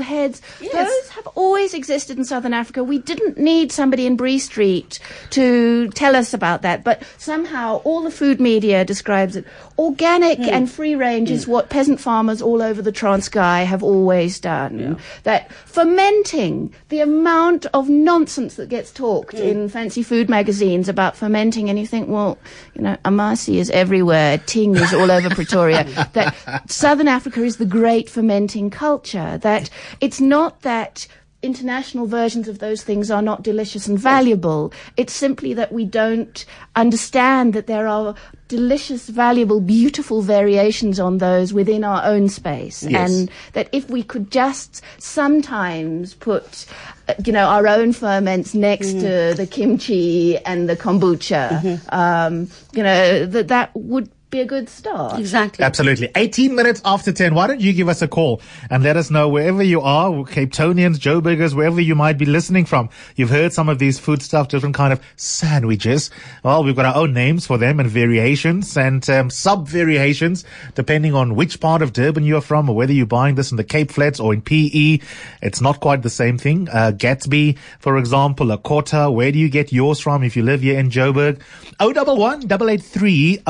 heads, 0.00 0.42
Yes. 0.60 0.72
those 0.72 1.08
have 1.10 1.26
always 1.34 1.74
existed 1.74 2.18
in 2.18 2.24
Southern 2.24 2.52
Africa. 2.54 2.84
We 2.84 2.98
didn't 2.98 3.38
need 3.38 3.72
somebody 3.72 4.06
in 4.06 4.16
Bree 4.16 4.38
Street 4.38 4.98
to 5.30 5.88
tell 5.90 6.14
us 6.16 6.34
about 6.34 6.62
that, 6.62 6.84
but 6.84 7.02
somehow 7.18 7.80
all 7.84 8.02
the 8.02 8.10
food 8.10 8.40
media 8.40 8.84
describes 8.84 9.36
it. 9.36 9.44
Organic 9.78 10.38
Hmm. 10.38 10.44
and 10.44 10.70
free 10.70 10.94
range 10.94 11.30
is 11.30 11.48
what 11.48 11.70
peasant 11.70 12.00
farmers 12.00 12.42
all 12.42 12.62
over 12.62 12.82
the 12.82 12.92
Transkei 12.92 13.64
have 13.64 13.82
always 13.82 14.38
done. 14.38 14.98
That 15.24 15.39
fermenting, 15.66 16.72
the 16.88 17.00
amount 17.00 17.66
of 17.74 17.88
nonsense 17.88 18.54
that 18.56 18.68
gets 18.68 18.90
talked 18.92 19.36
Hmm. 19.38 19.42
in 19.44 19.68
fancy 19.68 20.02
food 20.02 20.28
magazines 20.28 20.88
about 20.88 21.16
fermenting, 21.16 21.68
and 21.70 21.78
you 21.78 21.86
think, 21.86 22.08
well, 22.08 22.38
you 22.74 22.82
know, 22.82 22.96
Amasi 23.04 23.56
is 23.56 23.70
everywhere, 23.70 24.38
Ting 24.46 24.76
is 24.76 24.92
all 24.94 25.10
over 25.10 25.30
Pretoria. 25.30 25.84
That 26.12 26.34
Southern 26.70 27.08
Africa 27.08 27.42
is 27.42 27.56
the 27.56 27.64
great 27.66 28.08
fermenting 28.10 28.70
culture. 28.70 29.38
That 29.42 29.70
it's 30.00 30.20
not 30.20 30.62
that 30.62 31.06
international 31.42 32.06
versions 32.06 32.48
of 32.48 32.58
those 32.58 32.82
things 32.82 33.10
are 33.10 33.22
not 33.22 33.42
delicious 33.42 33.86
and 33.86 33.98
valuable. 33.98 34.72
It's 34.96 35.12
simply 35.12 35.54
that 35.54 35.72
we 35.72 35.84
don't 35.84 36.44
understand 36.76 37.54
that 37.54 37.66
there 37.66 37.86
are 37.86 38.14
delicious, 38.48 39.08
valuable, 39.08 39.60
beautiful 39.60 40.22
variations 40.22 41.00
on 41.00 41.18
those 41.18 41.52
within 41.52 41.82
our 41.84 42.04
own 42.04 42.28
space. 42.28 42.82
Yes. 42.82 43.10
And 43.10 43.30
that 43.54 43.68
if 43.72 43.88
we 43.88 44.02
could 44.02 44.30
just 44.30 44.82
sometimes 44.98 46.14
put, 46.14 46.66
uh, 47.08 47.14
you 47.24 47.32
know, 47.32 47.46
our 47.46 47.66
own 47.66 47.92
ferments 47.92 48.54
next 48.54 48.92
to 48.92 49.34
the 49.34 49.48
kimchi 49.50 50.36
and 50.38 50.68
the 50.68 50.76
kombucha, 50.76 51.80
um, 51.92 52.50
you 52.74 52.82
know, 52.82 53.24
that 53.26 53.48
that 53.48 53.70
would 53.74 54.10
be 54.30 54.40
a 54.40 54.46
good 54.46 54.68
start. 54.68 55.18
Exactly. 55.18 55.64
Absolutely. 55.64 56.10
18 56.14 56.54
minutes 56.54 56.80
after 56.84 57.12
10. 57.12 57.34
Why 57.34 57.46
don't 57.48 57.60
you 57.60 57.72
give 57.72 57.88
us 57.88 58.00
a 58.00 58.08
call 58.08 58.40
and 58.70 58.82
let 58.82 58.96
us 58.96 59.10
know 59.10 59.28
wherever 59.28 59.62
you 59.62 59.80
are, 59.80 60.24
Cape 60.24 60.52
Tonians, 60.52 60.98
Joe 60.98 61.20
Burgers, 61.20 61.54
wherever 61.54 61.80
you 61.80 61.94
might 61.94 62.16
be 62.16 62.24
listening 62.26 62.64
from. 62.64 62.88
You've 63.16 63.30
heard 63.30 63.52
some 63.52 63.68
of 63.68 63.78
these 63.78 63.98
food 63.98 64.22
stuff, 64.22 64.48
different 64.48 64.76
kind 64.76 64.92
of 64.92 65.00
sandwiches. 65.16 66.10
Well, 66.44 66.62
we've 66.62 66.76
got 66.76 66.86
our 66.86 66.94
own 66.94 67.12
names 67.12 67.46
for 67.46 67.58
them 67.58 67.80
and 67.80 67.88
variations 67.88 68.76
and 68.76 69.08
um, 69.10 69.30
sub 69.30 69.66
variations 69.66 70.44
depending 70.74 71.14
on 71.14 71.34
which 71.34 71.60
part 71.60 71.82
of 71.82 71.92
Durban 71.92 72.24
you're 72.24 72.40
from 72.40 72.68
or 72.68 72.76
whether 72.76 72.92
you're 72.92 73.06
buying 73.06 73.34
this 73.34 73.50
in 73.50 73.56
the 73.56 73.64
Cape 73.64 73.90
Flats 73.90 74.20
or 74.20 74.32
in 74.32 74.42
PE. 74.42 75.00
It's 75.42 75.60
not 75.60 75.80
quite 75.80 76.02
the 76.02 76.10
same 76.10 76.38
thing. 76.38 76.68
Uh, 76.68 76.92
Gatsby, 76.94 77.58
for 77.80 77.98
example, 77.98 78.52
a 78.52 78.58
kota. 78.58 79.10
Where 79.10 79.32
do 79.32 79.38
you 79.38 79.48
get 79.48 79.72
yours 79.72 79.98
from 79.98 80.22
if 80.22 80.36
you 80.36 80.44
live 80.44 80.60
here 80.60 80.78
in 80.78 80.90
Joburg? 80.90 81.40
011 81.80 82.44
883 82.44 83.40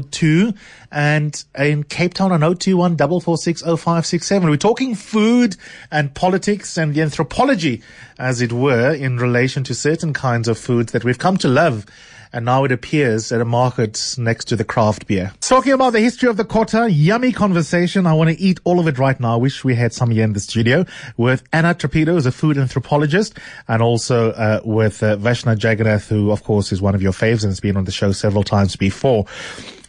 0702 0.00 0.54
and 0.90 1.44
in 1.58 1.84
Cape 1.84 2.14
Town 2.14 2.32
on 2.32 2.40
021 2.40 2.96
446 2.96 3.62
0567. 3.62 4.48
We're 4.48 4.56
talking 4.56 4.94
food 4.94 5.56
and 5.90 6.14
politics 6.14 6.76
and 6.76 6.94
the 6.94 7.02
anthropology, 7.02 7.82
as 8.18 8.40
it 8.40 8.52
were, 8.52 8.92
in 8.92 9.18
relation 9.18 9.64
to 9.64 9.74
certain 9.74 10.12
kinds 10.12 10.48
of 10.48 10.58
foods 10.58 10.92
that 10.92 11.04
we've 11.04 11.18
come 11.18 11.36
to 11.38 11.48
love. 11.48 11.86
And 12.34 12.44
now 12.44 12.64
it 12.64 12.72
appears 12.72 13.30
at 13.30 13.40
a 13.40 13.44
market 13.44 14.16
next 14.18 14.46
to 14.46 14.56
the 14.56 14.64
craft 14.64 15.06
beer. 15.06 15.32
Talking 15.40 15.70
about 15.70 15.92
the 15.92 16.00
history 16.00 16.28
of 16.28 16.36
the 16.36 16.44
kota, 16.44 16.90
yummy 16.90 17.30
conversation. 17.30 18.08
I 18.08 18.12
want 18.12 18.30
to 18.30 18.40
eat 18.42 18.58
all 18.64 18.80
of 18.80 18.88
it 18.88 18.98
right 18.98 19.18
now. 19.20 19.34
I 19.34 19.36
wish 19.36 19.62
we 19.62 19.76
had 19.76 19.92
some 19.92 20.10
here 20.10 20.24
in 20.24 20.32
the 20.32 20.40
studio 20.40 20.84
with 21.16 21.44
Anna 21.52 21.76
Trapido, 21.76 22.08
who's 22.08 22.26
a 22.26 22.32
food 22.32 22.58
anthropologist, 22.58 23.38
and 23.68 23.80
also 23.80 24.32
uh, 24.32 24.60
with 24.64 25.00
uh, 25.04 25.16
Vashna 25.16 25.54
Jagarnath, 25.54 26.08
who 26.08 26.32
of 26.32 26.42
course 26.42 26.72
is 26.72 26.82
one 26.82 26.96
of 26.96 27.02
your 27.02 27.12
faves 27.12 27.44
and 27.44 27.52
has 27.52 27.60
been 27.60 27.76
on 27.76 27.84
the 27.84 27.92
show 27.92 28.10
several 28.10 28.42
times 28.42 28.74
before. 28.74 29.26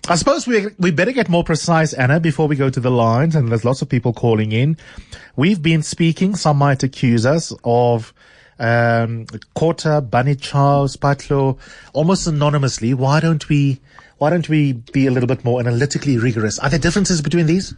I 0.07 0.13
suppose 0.13 0.45
we 0.45 0.67
we 0.77 0.91
better 0.91 1.13
get 1.13 1.29
more 1.29 1.43
precise, 1.43 1.93
Anna, 1.93 2.19
before 2.19 2.47
we 2.47 2.55
go 2.55 2.69
to 2.69 2.79
the 2.79 2.91
lines. 2.91 3.35
And 3.35 3.49
there's 3.49 3.65
lots 3.65 3.81
of 3.81 3.89
people 3.89 4.13
calling 4.13 4.51
in. 4.51 4.77
We've 5.35 5.63
been 5.63 5.81
speaking. 5.81 6.35
Some 6.35 6.57
might 6.57 6.83
accuse 6.83 7.25
us 7.25 7.51
of 7.63 8.13
um, 8.59 9.25
Kota, 9.55 10.01
Bunny 10.01 10.35
Chow, 10.35 10.87
Spatlo, 10.87 11.57
almost 11.93 12.27
anonymously. 12.27 12.93
Why 12.93 13.19
don't 13.19 13.47
we? 13.49 13.79
Why 14.17 14.29
don't 14.29 14.47
we 14.47 14.73
be 14.73 15.07
a 15.07 15.11
little 15.11 15.27
bit 15.27 15.43
more 15.43 15.59
analytically 15.59 16.17
rigorous? 16.17 16.57
Are 16.59 16.69
there 16.69 16.79
differences 16.79 17.21
between 17.21 17.47
these? 17.47 17.73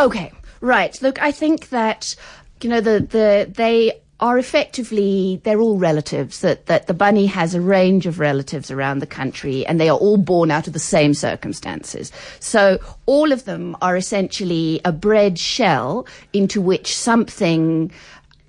Okay, 0.00 0.32
right. 0.60 1.00
Look, 1.02 1.20
I 1.20 1.32
think 1.32 1.68
that 1.68 2.16
you 2.62 2.70
know 2.70 2.80
the 2.80 3.00
the 3.00 3.50
they 3.52 4.00
are 4.18 4.38
effectively 4.38 5.40
they're 5.44 5.60
all 5.60 5.76
relatives. 5.76 6.40
That 6.40 6.66
that 6.66 6.86
the 6.86 6.94
bunny 6.94 7.26
has 7.26 7.54
a 7.54 7.60
range 7.60 8.06
of 8.06 8.18
relatives 8.18 8.70
around 8.70 9.00
the 9.00 9.06
country, 9.06 9.66
and 9.66 9.78
they 9.78 9.88
are 9.88 9.98
all 9.98 10.16
born 10.16 10.50
out 10.50 10.66
of 10.66 10.72
the 10.72 10.78
same 10.78 11.12
circumstances. 11.12 12.10
So 12.40 12.78
all 13.04 13.32
of 13.32 13.44
them 13.44 13.76
are 13.82 13.96
essentially 13.96 14.80
a 14.84 14.92
bread 14.92 15.38
shell 15.38 16.06
into 16.32 16.60
which 16.60 16.96
something 16.96 17.92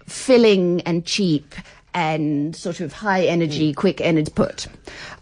filling 0.08 0.82
and 0.82 1.06
cheap 1.06 1.54
and 1.94 2.56
sort 2.56 2.80
of 2.80 2.94
high 2.94 3.26
energy, 3.26 3.74
quick 3.74 4.02
energy 4.02 4.32
put. 4.34 4.68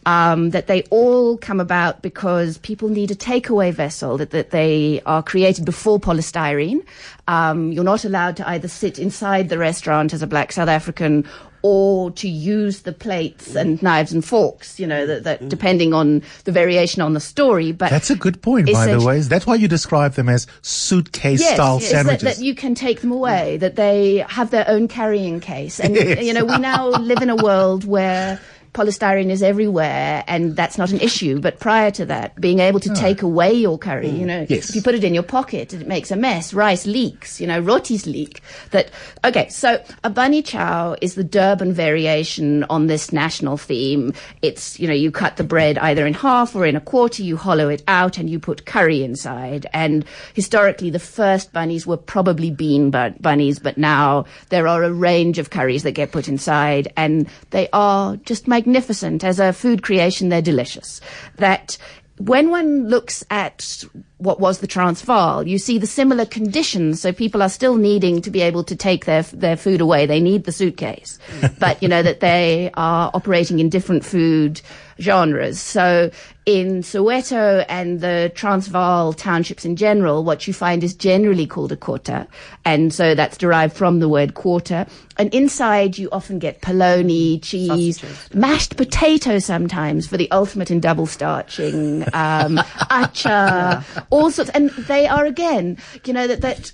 Um, 0.06 0.50
that 0.51 0.68
they 0.68 0.84
all 0.92 1.38
come 1.38 1.60
about 1.60 2.01
because 2.01 2.58
people 2.60 2.89
need 2.89 3.12
a 3.12 3.15
takeaway 3.15 3.74
vessel, 3.74 4.18
that, 4.18 4.32
that 4.32 4.51
they 4.51 5.01
are 5.06 5.24
created 5.24 5.65
before 5.65 6.00
polystyrene. 6.00 6.86
Um, 7.27 7.72
you're 7.72 7.84
not 7.84 8.06
allowed 8.06 8.38
to 8.38 8.48
either 8.50 8.68
sit 8.68 9.00
inside 9.00 9.50
the 9.50 9.58
restaurant 9.58 10.13
as 10.13 10.22
a 10.22 10.27
black 10.27 10.51
South 10.51 10.70
African 10.70 11.25
or 11.68 12.12
to 12.12 12.30
use 12.30 12.82
the 12.82 12.92
plates 12.94 13.56
and 13.56 13.82
knives 13.82 14.14
and 14.14 14.24
forks, 14.24 14.80
you 14.80 14.86
know, 14.86 15.08
that, 15.08 15.24
that 15.24 15.50
depending 15.50 15.96
on 15.96 16.22
the 16.44 16.52
variation 16.52 17.02
on 17.02 17.14
the 17.14 17.20
story. 17.20 17.72
But 17.72 17.90
That's 17.90 18.12
a 18.12 18.16
good 18.16 18.40
point, 18.44 18.72
by 18.72 18.86
the 18.86 19.04
way. 19.04 19.20
That's 19.22 19.48
why 19.48 19.56
you 19.56 19.68
describe 19.68 20.14
them 20.14 20.30
as 20.30 20.46
suitcase 20.62 21.40
yes, 21.40 21.56
style 21.56 21.80
yes, 21.80 21.90
that, 21.90 21.96
sandwiches. 22.06 22.38
that 22.38 22.46
you 22.46 22.54
can 22.54 22.76
take 22.76 23.02
them 23.02 23.12
away, 23.12 23.58
that 23.58 23.78
they 23.78 24.24
have 24.30 24.52
their 24.52 24.70
own 24.70 24.88
carrying 24.88 25.40
case. 25.40 25.80
And, 25.80 25.96
Yes. 26.06 26.24
you 26.24 26.34
know, 26.34 26.46
we 26.46 26.60
now 26.60 26.90
live 26.90 27.24
in 27.24 27.32
a 27.32 27.36
world 27.36 27.84
where 27.84 28.40
polystyrene 28.75 29.29
is 29.29 29.41
everywhere 29.41 30.24
and 30.27 30.55
that's 30.55 30.77
not 30.77 30.91
an 30.91 31.00
issue. 31.00 31.39
But 31.39 31.60
prior 31.60 31.89
to 31.91 32.05
that, 32.05 32.39
being 32.39 32.60
able 32.60 32.82
to 32.82 32.91
ah. 32.91 32.94
take 32.94 33.22
away 33.22 33.53
your 33.53 33.79
curry, 33.79 34.10
mm. 34.10 34.20
you 34.20 34.25
know, 34.25 34.46
Yes. 34.50 34.70
if 34.70 34.75
you 34.75 34.82
put 34.82 34.96
it 34.96 35.03
in 35.03 35.13
your 35.13 35.24
pocket, 35.24 35.74
it 35.74 35.88
makes 35.88 36.12
a 36.12 36.15
mess. 36.15 36.53
Rice 36.53 36.86
leaks, 36.86 37.39
you 37.39 37.48
know, 37.48 37.60
rotis 37.60 38.05
leak. 38.05 38.41
That, 38.72 38.91
okay, 39.24 39.48
so 39.50 39.82
a 40.03 40.10
bunny 40.10 40.41
chow 40.41 40.96
is 41.01 41.15
the 41.15 41.24
Durban 41.24 41.72
variation 41.72 42.65
on 42.65 42.88
this 42.88 43.13
national 43.13 43.58
theme. 43.58 44.13
It's, 44.41 44.77
you 44.79 44.88
know, 44.88 44.94
you 44.94 45.10
cut 45.10 45.38
the 45.38 45.44
bread 45.44 45.77
either 45.77 46.05
in 46.05 46.13
half 46.13 46.53
or 46.55 46.65
in 46.65 46.75
a 46.75 46.82
quarter, 46.82 47.24
you 47.24 47.38
hollow 47.38 47.70
it 47.70 47.82
out 47.88 48.17
and 48.17 48.29
you 48.29 48.39
put 48.39 48.65
curry 48.65 49.03
inside. 49.03 49.67
And 49.74 50.03
historically, 50.34 50.89
the 50.89 51.00
first 51.00 51.53
bunnies 51.53 51.88
were 51.88 51.98
probably 51.98 52.51
bean 52.51 52.91
bun- 52.91 53.15
bunnies, 53.22 53.58
but 53.58 53.77
now 53.77 54.25
there 54.50 54.67
are 54.67 54.84
a 54.84 54.91
range 54.91 55.39
of 55.39 55.50
curries 55.50 55.84
that 55.84 55.94
get 55.94 56.12
put 56.12 56.27
inside 56.27 56.91
and 56.98 57.27
they 57.51 57.70
are 57.72 58.17
just 58.17 58.48
magnificent. 58.50 58.65
Magnificent 58.66 59.24
as 59.24 59.40
a 59.40 59.54
food 59.54 59.84
creation, 59.84 60.30
they're 60.30 60.42
delicious. 60.42 61.00
That 61.38 61.78
when 62.18 62.50
one 62.50 62.88
looks 62.88 63.24
at 63.30 63.84
what 64.18 64.40
was 64.40 64.60
the 64.60 64.68
Transvaal, 64.68 65.46
you 65.46 65.58
see 65.58 65.78
the 65.78 65.88
similar 65.88 66.26
conditions. 66.26 67.02
So 67.02 67.12
people 67.12 67.42
are 67.44 67.50
still 67.50 67.76
needing 67.76 68.22
to 68.22 68.32
be 68.32 68.42
able 68.42 68.64
to 68.64 68.76
take 68.76 69.06
their 69.06 69.24
their 69.24 69.58
food 69.58 69.82
away. 69.82 70.06
They 70.06 70.22
need 70.22 70.46
the 70.46 70.52
suitcase, 70.52 71.20
but 71.60 71.82
you 71.82 71.90
know 71.90 72.02
that 72.02 72.22
they 72.22 72.72
are 72.76 73.12
operating 73.14 73.60
in 73.60 73.70
different 73.70 74.06
food 74.06 74.62
genres. 75.02 75.60
So 75.60 76.10
in 76.46 76.82
Soweto 76.82 77.66
and 77.68 78.00
the 78.02 78.32
Transvaal 78.36 79.14
townships 79.14 79.66
in 79.66 79.76
general, 79.76 80.24
what 80.24 80.48
you 80.48 80.54
find 80.54 80.84
is 80.84 80.94
generally 80.94 81.46
called 81.46 81.72
a 81.72 81.78
kota, 81.78 82.28
and 82.64 82.94
so 82.94 83.16
that's 83.16 83.38
derived 83.38 83.76
from 83.76 84.00
the 84.00 84.08
word 84.08 84.36
quarter. 84.36 84.86
And 85.18 85.34
inside, 85.34 85.98
you 85.98 86.10
often 86.12 86.40
get 86.40 86.62
polony, 86.62 87.42
cheese, 87.42 88.00
Sausages. 88.02 88.34
mashed 88.34 88.76
potato 88.76 89.40
sometimes 89.40 90.08
for 90.08 90.18
the 90.18 90.30
ultimate 90.32 90.70
in 90.70 90.82
double 90.82 91.08
starching, 91.08 92.04
um, 92.14 92.58
acha, 92.92 93.84
all 94.10 94.32
sorts. 94.32 94.52
And 94.52 94.70
they 94.72 95.08
are 95.08 95.26
again, 95.26 95.78
you 96.04 96.14
know, 96.14 96.28
that, 96.28 96.42
that 96.42 96.72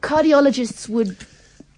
cardiologists 0.00 0.88
would 0.88 1.16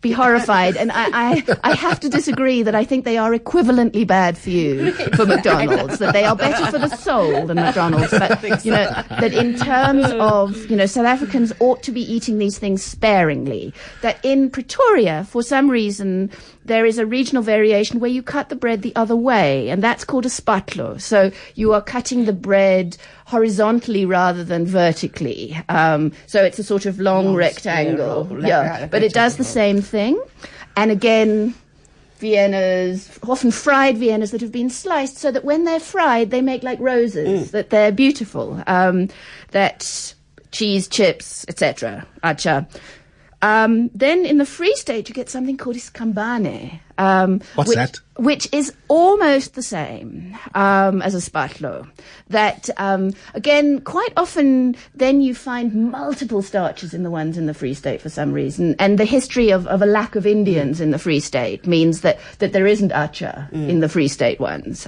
be 0.00 0.12
horrified. 0.12 0.76
And 0.76 0.90
I, 0.92 1.09
I, 1.12 1.57
I 1.62 1.75
have 1.75 2.00
to 2.00 2.09
disagree 2.09 2.62
that 2.62 2.75
I 2.75 2.85
think 2.85 3.04
they 3.04 3.19
are 3.19 3.33
equivalently 3.33 4.07
bad 4.07 4.38
for 4.38 4.50
you 4.50 4.92
for 4.92 5.26
McDonald's. 5.26 5.99
that 5.99 6.12
they 6.14 6.25
are 6.25 6.35
better 6.35 6.71
for 6.71 6.78
the 6.78 6.95
soul 6.97 7.47
than 7.47 7.57
McDonald's. 7.57 8.11
But 8.11 8.64
you 8.64 8.73
know 8.73 8.87
that 9.11 9.33
in 9.35 9.59
terms 9.59 10.07
of 10.12 10.57
you 10.71 10.76
know 10.76 10.87
South 10.87 11.07
Africans 11.07 11.52
ought 11.61 11.83
to 11.83 11.92
be 11.92 12.00
eating 12.00 12.38
these 12.38 12.59
things 12.59 12.83
sparingly. 12.83 13.75
That 14.00 14.19
in 14.25 14.50
Pretoria, 14.50 15.25
for 15.25 15.42
some 15.42 15.71
reason, 15.71 16.30
there 16.64 16.87
is 16.87 16.99
a 16.99 17.04
regional 17.04 17.42
variation 17.42 18.00
where 18.00 18.11
you 18.11 18.23
cut 18.23 18.49
the 18.49 18.57
bread 18.57 18.83
the 18.83 18.97
other 18.97 19.16
way, 19.16 19.69
and 19.69 19.83
that's 19.83 20.04
called 20.04 20.25
a 20.25 20.30
spatlo. 20.30 21.00
So 21.00 21.30
you 21.54 21.75
are 21.75 21.83
cutting 21.83 22.25
the 22.25 22.33
bread 22.33 22.97
horizontally 23.30 24.04
rather 24.04 24.42
than 24.44 24.66
vertically. 24.66 25.56
Um, 25.68 26.12
so 26.26 26.42
it's 26.42 26.58
a 26.58 26.64
sort 26.64 26.84
of 26.87 26.99
long, 26.99 27.26
Long 27.26 27.34
rectangle. 27.37 28.26
yeah, 28.42 28.80
like- 28.80 28.90
but 28.90 29.02
it 29.02 29.12
does 29.12 29.37
the 29.37 29.44
same 29.44 29.80
thing. 29.80 30.20
And 30.76 30.90
again, 30.90 31.54
Viennas, 32.20 33.08
often 33.28 33.50
fried 33.50 33.96
Viennas 33.96 34.30
that 34.32 34.40
have 34.40 34.52
been 34.52 34.68
sliced 34.70 35.16
so 35.18 35.30
that 35.30 35.44
when 35.44 35.64
they're 35.64 35.80
fried, 35.80 36.30
they 36.30 36.42
make 36.42 36.62
like 36.62 36.78
roses, 36.80 37.50
that 37.52 37.70
they're 37.70 37.92
beautiful. 37.92 38.62
Um, 38.66 39.08
that 39.52 40.14
cheese, 40.52 40.87
chips, 40.88 41.44
etc. 41.49 42.06
Acha. 42.22 42.66
Um, 43.42 43.90
then 43.94 44.26
in 44.26 44.38
the 44.38 44.47
Free 44.47 44.75
State, 44.76 45.09
you 45.09 45.14
get 45.14 45.30
something 45.30 45.56
called 45.56 45.76
iskambane. 45.76 46.80
Um, 46.99 47.40
What's 47.54 47.68
which, 47.68 47.76
that? 47.76 48.00
Which 48.16 48.49
is 48.52 48.75
almost 48.88 49.54
the 49.54 49.62
same 49.62 50.37
um, 50.54 51.00
as 51.00 51.14
a 51.14 51.18
spatlo. 51.18 51.88
That, 52.28 52.68
um, 52.76 53.12
again, 53.32 53.80
quite 53.80 54.12
often 54.18 54.76
then 54.94 55.23
you 55.23 55.35
find 55.35 55.90
multiple 55.90 56.42
starches 56.42 56.92
in 56.92 57.02
the 57.02 57.11
ones 57.11 57.38
in 57.38 57.47
the 57.47 57.54
Free 57.54 57.73
State 57.73 58.02
for 58.02 58.11
some 58.11 58.32
reason. 58.32 58.76
And 58.78 58.99
the 58.99 59.06
history 59.06 59.50
of, 59.50 59.66
of 59.68 59.80
a 59.80 59.87
lack 59.87 60.16
of 60.16 60.26
Indians 60.26 60.80
in 60.80 60.90
the 60.90 60.99
Free 60.99 61.20
State 61.20 61.66
means 61.66 62.02
that, 62.02 62.18
that 62.40 62.52
there 62.52 62.66
isn't 62.66 62.92
acha 62.92 63.50
in 63.52 63.80
the 63.80 63.88
Free 63.88 64.09
State 64.09 64.38
ones. 64.38 64.87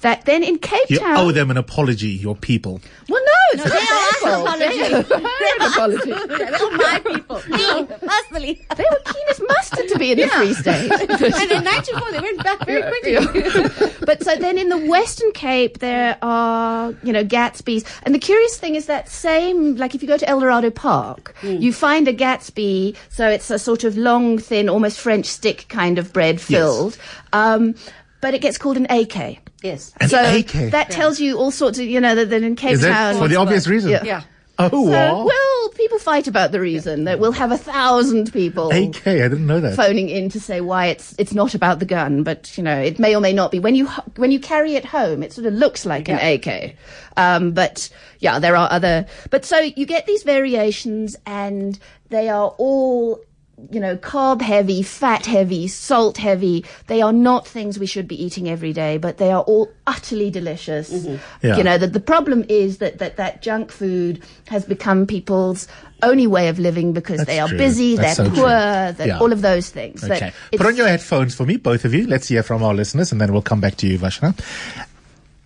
That 0.00 0.24
then 0.24 0.42
in 0.42 0.58
Cape 0.58 0.88
You 0.88 0.98
Town. 0.98 1.16
You 1.16 1.22
owe 1.24 1.32
them 1.32 1.50
an 1.50 1.58
apology, 1.58 2.08
your 2.08 2.34
people. 2.34 2.80
Well, 3.08 3.22
no, 3.22 3.32
it's 3.52 3.64
not 3.64 3.72
they 3.72 4.28
owe 4.30 4.46
us 4.46 4.58
their 4.58 5.02
fault. 5.02 5.28
They're 5.38 5.56
an 5.56 5.72
apology. 5.72 6.10
They're 6.38 6.56
all 6.56 6.70
my 6.70 7.00
people. 7.04 7.36
Me, 7.48 8.08
personally. 8.08 8.66
They 8.76 8.84
were 8.90 9.00
keen 9.04 9.24
as 9.28 9.40
mustard 9.46 9.88
to 9.88 9.98
be 9.98 10.12
in 10.12 10.18
the 10.18 10.28
Free 10.28 10.54
State. 10.54 10.90
and 10.90 11.50
in 11.50 11.64
94, 11.64 12.12
they 12.12 12.20
went 12.20 12.42
back 12.42 12.64
very 12.64 12.82
quickly. 12.82 13.96
but 14.06 14.22
so 14.24 14.36
then 14.36 14.56
in 14.56 14.70
the 14.70 14.78
Western 14.78 15.32
Cape, 15.32 15.80
there 15.80 16.16
are, 16.22 16.94
you 17.02 17.12
know, 17.12 17.24
Gatsby's. 17.24 17.84
And 18.04 18.14
the 18.14 18.18
curious 18.18 18.56
thing 18.56 18.76
is 18.76 18.86
that 18.86 19.08
same, 19.08 19.76
like 19.76 19.94
if 19.94 20.00
you 20.02 20.08
go 20.08 20.16
to 20.16 20.28
Eldorado 20.28 20.70
Park, 20.70 21.34
you 21.42 21.74
find 21.74 22.08
a 22.08 22.14
Gatsby. 22.14 22.96
So 23.10 23.28
it's 23.28 23.50
a 23.50 23.58
sort 23.58 23.84
of 23.84 23.98
long, 23.98 24.38
thin, 24.38 24.70
almost 24.70 24.98
French 24.98 25.26
stick 25.26 25.66
kind 25.68 25.98
of 25.98 26.12
bread 26.14 26.40
filled. 26.40 26.96
Um, 27.34 27.74
but 28.20 28.34
it 28.34 28.40
gets 28.40 28.58
called 28.58 28.76
an 28.76 28.86
AK. 28.90 29.38
Yes. 29.62 29.92
An 30.00 30.08
so 30.08 30.18
AK? 30.22 30.70
that 30.72 30.90
tells 30.90 31.20
you 31.20 31.38
all 31.38 31.50
sorts 31.50 31.78
of, 31.78 31.84
you 31.86 32.00
know, 32.00 32.14
that, 32.14 32.30
that 32.30 32.42
in 32.42 32.56
Cape 32.56 32.72
Is 32.72 32.80
Town. 32.82 33.14
that 33.14 33.18
for 33.20 33.28
the 33.28 33.36
obvious 33.36 33.66
reason? 33.66 33.90
Yeah. 33.90 34.04
Yeah. 34.04 34.22
Oh, 34.62 34.90
So, 34.90 35.24
well, 35.24 35.68
people 35.70 35.98
fight 35.98 36.28
about 36.28 36.52
the 36.52 36.60
reason 36.60 37.04
that 37.04 37.18
we'll 37.18 37.32
have 37.32 37.50
a 37.50 37.56
thousand 37.56 38.30
people 38.30 38.68
AK, 38.70 39.06
I 39.06 39.12
didn't 39.28 39.46
know 39.46 39.58
that. 39.60 39.74
phoning 39.74 40.10
in 40.10 40.28
to 40.30 40.40
say 40.40 40.60
why 40.60 40.88
it's 40.88 41.14
it's 41.18 41.32
not 41.32 41.54
about 41.54 41.78
the 41.78 41.86
gun, 41.86 42.24
but 42.24 42.58
you 42.58 42.62
know 42.62 42.78
it 42.78 42.98
may 42.98 43.16
or 43.16 43.22
may 43.22 43.32
not 43.32 43.50
be. 43.50 43.58
When 43.58 43.74
you 43.74 43.86
when 44.16 44.30
you 44.30 44.38
carry 44.38 44.74
it 44.74 44.84
home, 44.84 45.22
it 45.22 45.32
sort 45.32 45.46
of 45.46 45.54
looks 45.54 45.86
like 45.86 46.10
an 46.10 46.18
AK. 46.18 46.74
Um, 47.16 47.52
but 47.52 47.88
yeah, 48.18 48.38
there 48.38 48.54
are 48.54 48.68
other. 48.70 49.06
But 49.30 49.46
so 49.46 49.58
you 49.60 49.86
get 49.86 50.04
these 50.04 50.24
variations, 50.24 51.16
and 51.24 51.78
they 52.10 52.28
are 52.28 52.54
all. 52.58 53.22
You 53.70 53.80
know, 53.80 53.96
carb 53.96 54.40
heavy, 54.40 54.82
fat 54.82 55.26
heavy, 55.26 55.68
salt 55.68 56.16
heavy. 56.18 56.64
They 56.86 57.02
are 57.02 57.12
not 57.12 57.46
things 57.46 57.78
we 57.78 57.86
should 57.86 58.08
be 58.08 58.22
eating 58.22 58.48
every 58.48 58.72
day, 58.72 58.96
but 58.98 59.18
they 59.18 59.30
are 59.30 59.42
all 59.42 59.70
utterly 59.86 60.30
delicious. 60.30 60.90
Mm-hmm. 60.92 61.46
Yeah. 61.46 61.56
You 61.58 61.64
know, 61.64 61.76
the, 61.78 61.86
the 61.86 62.00
problem 62.00 62.44
is 62.48 62.78
that, 62.78 62.98
that 62.98 63.16
that 63.16 63.42
junk 63.42 63.70
food 63.70 64.22
has 64.48 64.64
become 64.64 65.06
people's 65.06 65.68
only 66.02 66.26
way 66.26 66.48
of 66.48 66.58
living 66.58 66.92
because 66.94 67.18
That's 67.18 67.26
they 67.28 67.38
are 67.40 67.48
true. 67.48 67.58
busy, 67.58 67.96
That's 67.96 68.16
they're 68.16 68.26
so 68.26 68.32
poor, 68.32 68.44
true. 68.44 68.48
that 68.48 69.06
Yeah. 69.06 69.18
all 69.18 69.32
of 69.32 69.42
those 69.42 69.68
things. 69.68 70.02
Okay. 70.02 70.16
it's- 70.16 70.32
Put 70.56 70.66
on 70.66 70.76
your 70.76 70.88
headphones 70.88 71.34
for 71.34 71.44
me, 71.44 71.56
both 71.58 71.84
of 71.84 71.92
you. 71.92 72.06
Let's 72.06 72.28
hear 72.28 72.42
from 72.42 72.62
our 72.62 72.72
listeners, 72.74 73.12
and 73.12 73.20
then 73.20 73.32
we'll 73.32 73.42
come 73.42 73.60
back 73.60 73.76
to 73.76 73.86
you, 73.86 73.98
Vashna. 73.98 74.34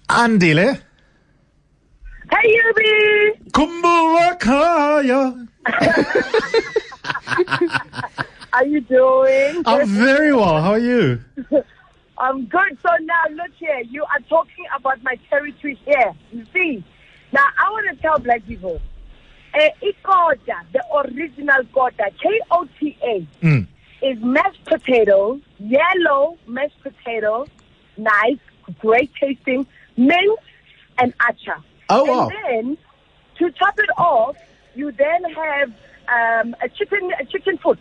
Andile. 0.08 0.80
Hey, 2.30 2.58
Yubi! 2.58 3.50
Kumbulakaya. 3.50 5.48
How 7.04 8.62
you 8.64 8.80
doing? 8.80 9.62
I'm 9.66 9.86
very 9.88 10.32
well. 10.32 10.60
How 10.60 10.72
are 10.72 10.78
you? 10.78 11.20
I'm 12.18 12.46
good. 12.46 12.78
So 12.82 12.90
now, 13.02 13.22
look 13.32 13.52
here. 13.58 13.80
You 13.80 14.04
are 14.04 14.20
talking 14.28 14.64
about 14.76 15.02
my 15.02 15.18
territory 15.28 15.78
here. 15.84 16.12
You 16.32 16.46
see? 16.52 16.84
Now, 17.32 17.44
I 17.58 17.70
want 17.70 17.96
to 17.96 18.00
tell 18.02 18.18
black 18.20 18.46
people, 18.46 18.80
uh, 19.54 19.68
ikota, 19.82 20.62
the 20.72 20.82
original 20.94 21.64
kota, 21.74 22.10
K-O-T-A, 22.22 23.26
Mm. 23.42 23.66
is 24.02 24.18
mashed 24.20 24.64
potatoes, 24.64 25.40
yellow 25.58 26.38
mashed 26.46 26.80
potatoes, 26.82 27.48
nice, 27.96 28.38
great 28.78 29.10
tasting, 29.20 29.66
mint, 29.96 30.38
and 30.98 31.12
acha. 31.18 31.60
Oh, 31.88 32.02
and 32.06 32.08
wow. 32.08 32.28
then, 32.28 32.78
to 33.38 33.50
top 33.52 33.74
it 33.80 33.90
off, 33.98 34.36
you 34.76 34.92
then 34.92 35.24
have 35.34 35.72
um, 36.08 36.54
a 36.62 36.68
chicken, 36.68 37.10
a 37.18 37.24
chicken 37.24 37.58
foot. 37.58 37.78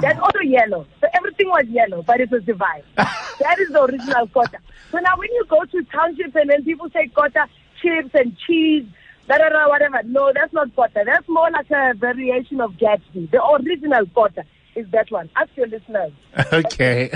That's 0.00 0.18
also 0.20 0.40
yellow. 0.40 0.86
So 1.00 1.08
everything 1.14 1.48
was 1.48 1.64
yellow, 1.66 2.02
but 2.02 2.20
it 2.20 2.30
was 2.30 2.44
divine. 2.44 2.82
that 2.96 3.58
is 3.58 3.70
the 3.70 3.82
original 3.82 4.28
kota. 4.28 4.58
So 4.92 4.98
now 4.98 5.16
when 5.16 5.30
you 5.32 5.44
go 5.48 5.64
to 5.64 5.82
townships 5.84 6.34
and 6.34 6.50
then 6.50 6.64
people 6.64 6.90
say 6.90 7.08
kota, 7.08 7.46
chips 7.80 8.10
and 8.14 8.36
cheese, 8.46 8.86
da 9.26 9.38
da 9.38 9.48
da, 9.48 9.68
whatever. 9.68 10.02
No, 10.04 10.32
that's 10.34 10.52
not 10.52 10.74
kota. 10.76 11.02
That's 11.04 11.28
more 11.28 11.50
like 11.50 11.70
a 11.70 11.94
variation 11.94 12.60
of 12.60 12.72
Gatsby. 12.72 13.30
The 13.30 13.44
original 13.44 14.06
kota 14.06 14.44
is 14.80 14.90
that 14.90 15.10
one. 15.10 15.30
Ask 15.36 15.50
your 15.56 15.66
listeners. 15.66 16.12
Okay. 16.52 17.08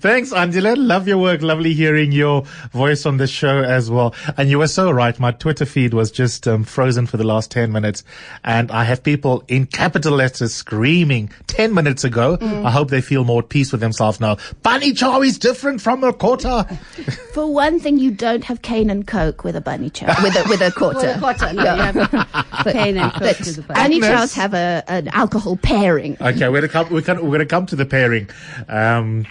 Thanks, 0.00 0.32
Angela. 0.32 0.74
Love 0.76 1.08
your 1.08 1.18
work. 1.18 1.42
Lovely 1.42 1.74
hearing 1.74 2.12
your 2.12 2.42
voice 2.72 3.04
on 3.06 3.16
the 3.16 3.26
show 3.26 3.62
as 3.62 3.90
well. 3.90 4.14
And 4.36 4.48
you 4.50 4.58
were 4.58 4.68
so 4.68 4.90
right. 4.90 5.18
My 5.18 5.32
Twitter 5.32 5.64
feed 5.64 5.92
was 5.94 6.10
just 6.10 6.46
um, 6.46 6.64
frozen 6.64 7.06
for 7.06 7.16
the 7.16 7.24
last 7.24 7.50
10 7.50 7.72
minutes. 7.72 8.04
And 8.44 8.70
I 8.70 8.84
have 8.84 9.02
people 9.02 9.44
in 9.48 9.66
capital 9.66 10.14
letters 10.14 10.54
screaming 10.54 11.30
10 11.46 11.74
minutes 11.74 12.04
ago. 12.04 12.38
I 12.40 12.70
hope 12.70 12.90
they 12.90 13.00
feel 13.00 13.24
more 13.24 13.40
at 13.42 13.48
peace 13.48 13.72
with 13.72 13.80
themselves 13.80 14.20
now. 14.20 14.36
Bunny 14.62 14.92
chow 14.92 15.22
is 15.22 15.38
different 15.38 15.80
from 15.80 16.04
a 16.04 16.12
kota. 16.12 16.64
For 17.34 17.50
one 17.52 17.80
thing, 17.80 17.98
you 17.98 18.10
don't 18.10 18.44
have 18.44 18.62
cane 18.62 18.90
and 18.90 19.06
coke 19.06 19.44
with 19.44 19.56
a 19.56 19.60
bunny 19.60 19.90
chow, 19.90 20.14
with 20.22 20.36
a, 20.36 20.48
with 20.48 20.60
a 20.60 20.70
kota. 20.70 21.16
Kota, 21.20 21.52
no, 21.52 21.62
you 21.62 21.80
have 21.80 22.64
cane 22.64 22.96
and 22.98 23.12
coke 23.12 23.38
with 23.40 23.56
the 23.56 23.62
bunny. 23.62 23.80
bunny 23.80 24.00
chows 24.00 24.34
have 24.34 24.54
a, 24.54 24.84
an 24.88 25.08
alcohol 25.08 25.56
pairing. 25.56 26.16
Okay, 26.20 26.48
we're 26.48 26.60
gonna 26.60 26.68
come. 26.68 26.92
We're 27.00 27.06
gonna, 27.06 27.24
we're 27.24 27.32
gonna 27.32 27.46
come 27.46 27.64
to 27.64 27.76
the 27.76 27.86
pairing. 27.86 28.28
Um, 28.68 29.26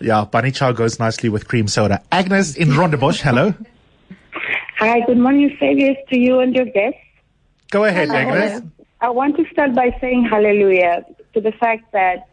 yeah, 0.00 0.24
bunny 0.24 0.50
chow 0.50 0.72
goes 0.72 0.98
nicely 0.98 1.28
with 1.28 1.46
cream 1.46 1.68
soda. 1.68 2.02
Agnes 2.10 2.56
in 2.56 2.70
Rondebosch, 2.70 3.20
hello. 3.20 3.54
Hi, 4.78 4.98
good 5.06 5.18
morning, 5.18 5.56
Saviors, 5.60 5.96
to 6.08 6.18
you 6.18 6.40
and 6.40 6.56
your 6.56 6.64
guests. 6.64 6.98
Go 7.70 7.84
ahead, 7.84 8.10
Agnes. 8.10 8.62
I 9.00 9.10
want 9.10 9.36
to 9.36 9.44
start 9.52 9.76
by 9.76 9.96
saying 10.00 10.24
hallelujah 10.24 11.04
to 11.34 11.40
the 11.40 11.52
fact 11.52 11.92
that 11.92 12.26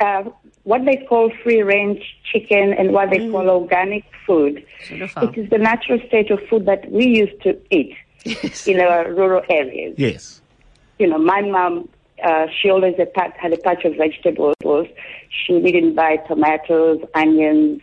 uh, 0.00 0.24
what 0.64 0.84
they 0.84 1.06
call 1.08 1.30
free 1.44 1.62
range 1.62 2.02
chicken 2.24 2.72
and 2.72 2.92
what 2.92 3.10
they 3.10 3.30
call 3.30 3.48
organic 3.48 4.02
food, 4.26 4.66
Beautiful. 4.88 5.28
it 5.28 5.38
is 5.38 5.50
the 5.50 5.58
natural 5.58 6.00
state 6.08 6.32
of 6.32 6.40
food 6.50 6.66
that 6.66 6.90
we 6.90 7.06
used 7.06 7.40
to 7.42 7.56
eat 7.70 7.94
in 8.66 8.80
our 8.80 9.12
rural 9.12 9.42
areas. 9.48 9.94
Yes. 9.96 10.40
You 10.98 11.06
know, 11.06 11.18
my 11.18 11.42
mom, 11.42 11.88
uh, 12.22 12.46
she 12.60 12.70
always 12.70 12.94
had, 12.96 13.52
a 13.52 13.56
patch 13.58 13.84
of 13.84 13.96
vegetables. 13.96 14.54
She 15.28 15.60
didn't 15.60 15.94
buy 15.94 16.16
tomatoes, 16.28 17.02
onions, 17.14 17.82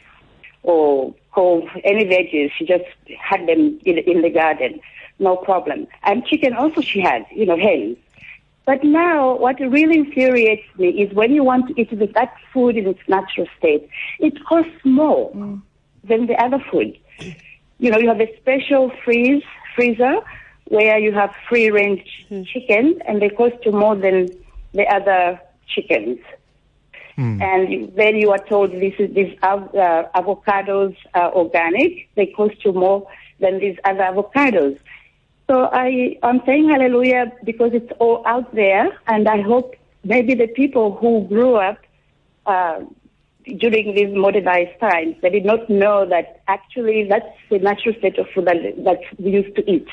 or 0.63 1.13
cove, 1.31 1.63
any 1.83 2.05
veggies. 2.05 2.51
She 2.57 2.65
just 2.65 2.85
had 3.19 3.47
them 3.47 3.79
in, 3.85 3.97
in 3.99 4.21
the 4.21 4.29
garden, 4.29 4.79
no 5.19 5.35
problem. 5.35 5.87
And 6.03 6.25
chicken 6.25 6.53
also 6.53 6.81
she 6.81 6.99
had, 7.01 7.25
you 7.31 7.45
know, 7.45 7.57
hens. 7.57 7.97
But 8.65 8.83
now, 8.83 9.35
what 9.35 9.59
really 9.59 9.97
infuriates 9.97 10.63
me 10.77 10.87
is 10.89 11.13
when 11.13 11.33
you 11.33 11.43
want 11.43 11.67
to 11.67 11.81
eat 11.81 11.89
the- 11.89 12.07
that 12.07 12.33
food 12.53 12.77
in 12.77 12.87
its 12.87 13.01
natural 13.07 13.47
state, 13.57 13.89
it 14.19 14.43
costs 14.45 14.71
more 14.85 15.31
than 16.03 16.27
the 16.27 16.41
other 16.41 16.59
food. 16.71 16.97
You 17.79 17.91
know, 17.91 17.97
you 17.97 18.07
have 18.07 18.21
a 18.21 18.35
special 18.37 18.89
freeze 19.03 19.43
freezer 19.75 20.19
where 20.73 20.97
you 20.97 21.11
have 21.11 21.31
free 21.47 21.69
range 21.69 22.03
chicken, 22.51 22.85
and 23.07 23.21
they 23.21 23.29
cost 23.29 23.57
you 23.65 23.71
more 23.71 23.95
than 23.95 24.17
the 24.73 24.85
other 24.97 25.39
chickens. 25.67 26.19
And 27.41 27.95
then 27.95 28.15
you 28.15 28.31
are 28.31 28.43
told 28.53 28.71
this 28.71 28.95
is 28.97 29.13
these 29.13 29.37
uh, 29.43 29.57
avocados 30.15 30.95
are 31.13 31.31
organic. 31.31 32.09
They 32.15 32.27
cost 32.39 32.57
you 32.65 32.73
more 32.73 33.07
than 33.39 33.59
these 33.59 33.77
other 33.85 34.05
avocados. 34.11 34.79
So 35.47 35.69
I 35.71 36.17
I'm 36.23 36.41
saying 36.47 36.69
hallelujah 36.69 37.31
because 37.43 37.71
it's 37.73 37.91
all 37.99 38.23
out 38.25 38.55
there, 38.55 38.85
and 39.05 39.27
I 39.27 39.41
hope 39.41 39.75
maybe 40.03 40.33
the 40.33 40.47
people 40.47 40.95
who 40.99 41.11
grew 41.27 41.55
up 41.55 41.77
uh, 42.47 42.79
during 43.63 43.93
these 43.93 44.13
modernized 44.15 44.79
times, 44.79 45.15
they 45.21 45.29
did 45.29 45.45
not 45.45 45.69
know 45.69 46.05
that 46.13 46.41
actually 46.47 47.07
that's 47.09 47.31
the 47.49 47.59
natural 47.59 47.93
state 47.99 48.17
of 48.17 48.27
food 48.33 48.45
that, 48.45 48.57
that 48.87 49.01
we 49.19 49.31
used 49.31 49.55
to 49.55 49.69
eat. 49.69 49.87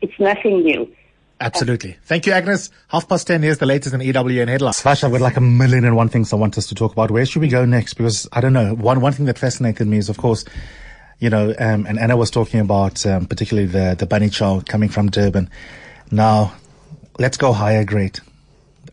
It's 0.00 0.18
nothing 0.18 0.62
new. 0.62 0.92
Absolutely. 1.40 1.96
Thank 2.02 2.26
you, 2.26 2.32
Agnes. 2.32 2.70
Half 2.88 3.08
past 3.08 3.26
ten. 3.26 3.42
Here's 3.42 3.58
the 3.58 3.66
latest 3.66 3.94
in 3.94 4.00
EWN 4.00 4.48
headlines. 4.48 4.82
Vash, 4.82 5.04
I've 5.04 5.12
got 5.12 5.20
like 5.20 5.36
a 5.36 5.40
million 5.40 5.84
and 5.84 5.94
one 5.96 6.08
things 6.08 6.32
I 6.32 6.36
want 6.36 6.58
us 6.58 6.66
to 6.68 6.74
talk 6.74 6.92
about. 6.92 7.10
Where 7.10 7.24
should 7.24 7.42
we 7.42 7.48
go 7.48 7.64
next? 7.64 7.94
Because 7.94 8.28
I 8.32 8.40
don't 8.40 8.52
know. 8.52 8.74
One 8.74 9.00
one 9.00 9.12
thing 9.12 9.26
that 9.26 9.38
fascinated 9.38 9.86
me 9.86 9.98
is, 9.98 10.08
of 10.08 10.18
course, 10.18 10.44
you 11.20 11.30
know, 11.30 11.54
um, 11.58 11.86
and 11.86 11.98
Anna 11.98 12.16
was 12.16 12.30
talking 12.30 12.58
about 12.58 13.06
um, 13.06 13.26
particularly 13.26 13.68
the 13.68 13.94
the 13.96 14.06
bunny 14.06 14.30
chow 14.30 14.60
coming 14.66 14.88
from 14.88 15.10
Durban. 15.10 15.48
Now, 16.10 16.54
let's 17.18 17.36
go 17.36 17.52
higher 17.52 17.84
grade. 17.84 18.18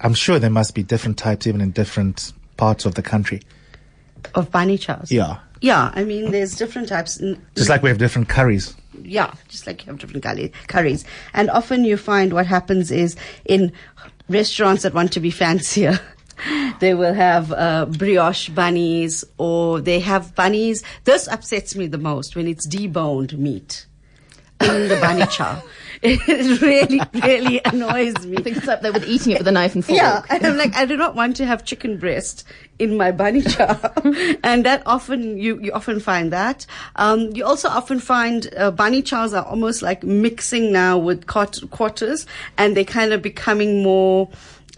I'm 0.01 0.13
sure 0.13 0.37
there 0.37 0.49
must 0.51 0.75
be 0.75 0.83
different 0.83 1.17
types 1.17 1.47
even 1.47 1.61
in 1.61 1.71
different 1.71 2.31
parts 2.57 2.85
of 2.85 2.93
the 2.93 3.01
country. 3.01 3.41
Of 4.35 4.51
bunny 4.51 4.77
chows. 4.77 5.11
Yeah. 5.11 5.39
Yeah, 5.61 5.91
I 5.95 6.03
mean, 6.03 6.31
there's 6.31 6.55
different 6.55 6.89
types. 6.89 7.19
Just 7.55 7.69
like 7.69 7.81
we 7.81 7.89
have 7.89 7.97
different 7.97 8.29
curries. 8.29 8.75
Yeah, 9.03 9.33
just 9.47 9.67
like 9.67 9.85
you 9.85 9.91
have 9.91 9.99
different 9.99 10.23
curries. 10.67 11.05
And 11.33 11.49
often 11.49 11.83
you 11.83 11.97
find 11.97 12.33
what 12.33 12.45
happens 12.45 12.91
is 12.91 13.15
in 13.45 13.71
restaurants 14.29 14.83
that 14.83 14.93
want 14.93 15.11
to 15.13 15.19
be 15.19 15.31
fancier, 15.31 15.99
they 16.79 16.93
will 16.93 17.13
have 17.13 17.51
uh, 17.51 17.85
brioche 17.85 18.49
bunnies 18.49 19.23
or 19.37 19.81
they 19.81 19.99
have 19.99 20.35
bunnies. 20.35 20.83
This 21.03 21.27
upsets 21.27 21.75
me 21.75 21.87
the 21.87 21.97
most 21.97 22.35
when 22.35 22.47
it's 22.47 22.67
deboned 22.67 23.37
meat 23.37 23.85
in 24.61 24.87
the 24.87 24.97
bunny 25.01 25.25
chow. 25.27 25.61
It 26.05 26.61
really, 26.61 27.01
really 27.13 27.61
annoys 27.65 28.25
me. 28.25 28.37
I 28.37 28.41
think 28.41 28.57
it's 28.57 28.67
up 28.67 28.81
there 28.81 28.93
with 28.93 29.07
eating 29.07 29.33
it 29.33 29.39
with 29.39 29.47
a 29.47 29.51
knife 29.51 29.75
and 29.75 29.83
fork. 29.83 29.97
Yeah, 29.97 30.23
and 30.29 30.45
I'm 30.45 30.57
like, 30.57 30.75
I 30.75 30.85
do 30.85 30.97
not 30.97 31.15
want 31.15 31.35
to 31.37 31.45
have 31.45 31.65
chicken 31.65 31.97
breast 31.97 32.43
in 32.79 32.97
my 32.97 33.11
bunny 33.11 33.41
chow, 33.53 33.79
and 34.43 34.65
that 34.65 34.83
often 34.85 35.37
you 35.37 35.59
you 35.61 35.71
often 35.71 35.99
find 35.99 36.31
that. 36.31 36.65
Um, 36.95 37.31
you 37.35 37.45
also 37.45 37.69
often 37.69 37.99
find 37.99 38.53
uh, 38.57 38.71
bunny 38.71 39.01
chows 39.01 39.33
are 39.33 39.45
almost 39.45 39.81
like 39.81 40.03
mixing 40.03 40.71
now 40.71 40.97
with 40.97 41.25
kotas, 41.25 42.25
and 42.57 42.75
they're 42.75 42.83
kind 42.83 43.13
of 43.13 43.21
becoming 43.21 43.81
more. 43.83 44.29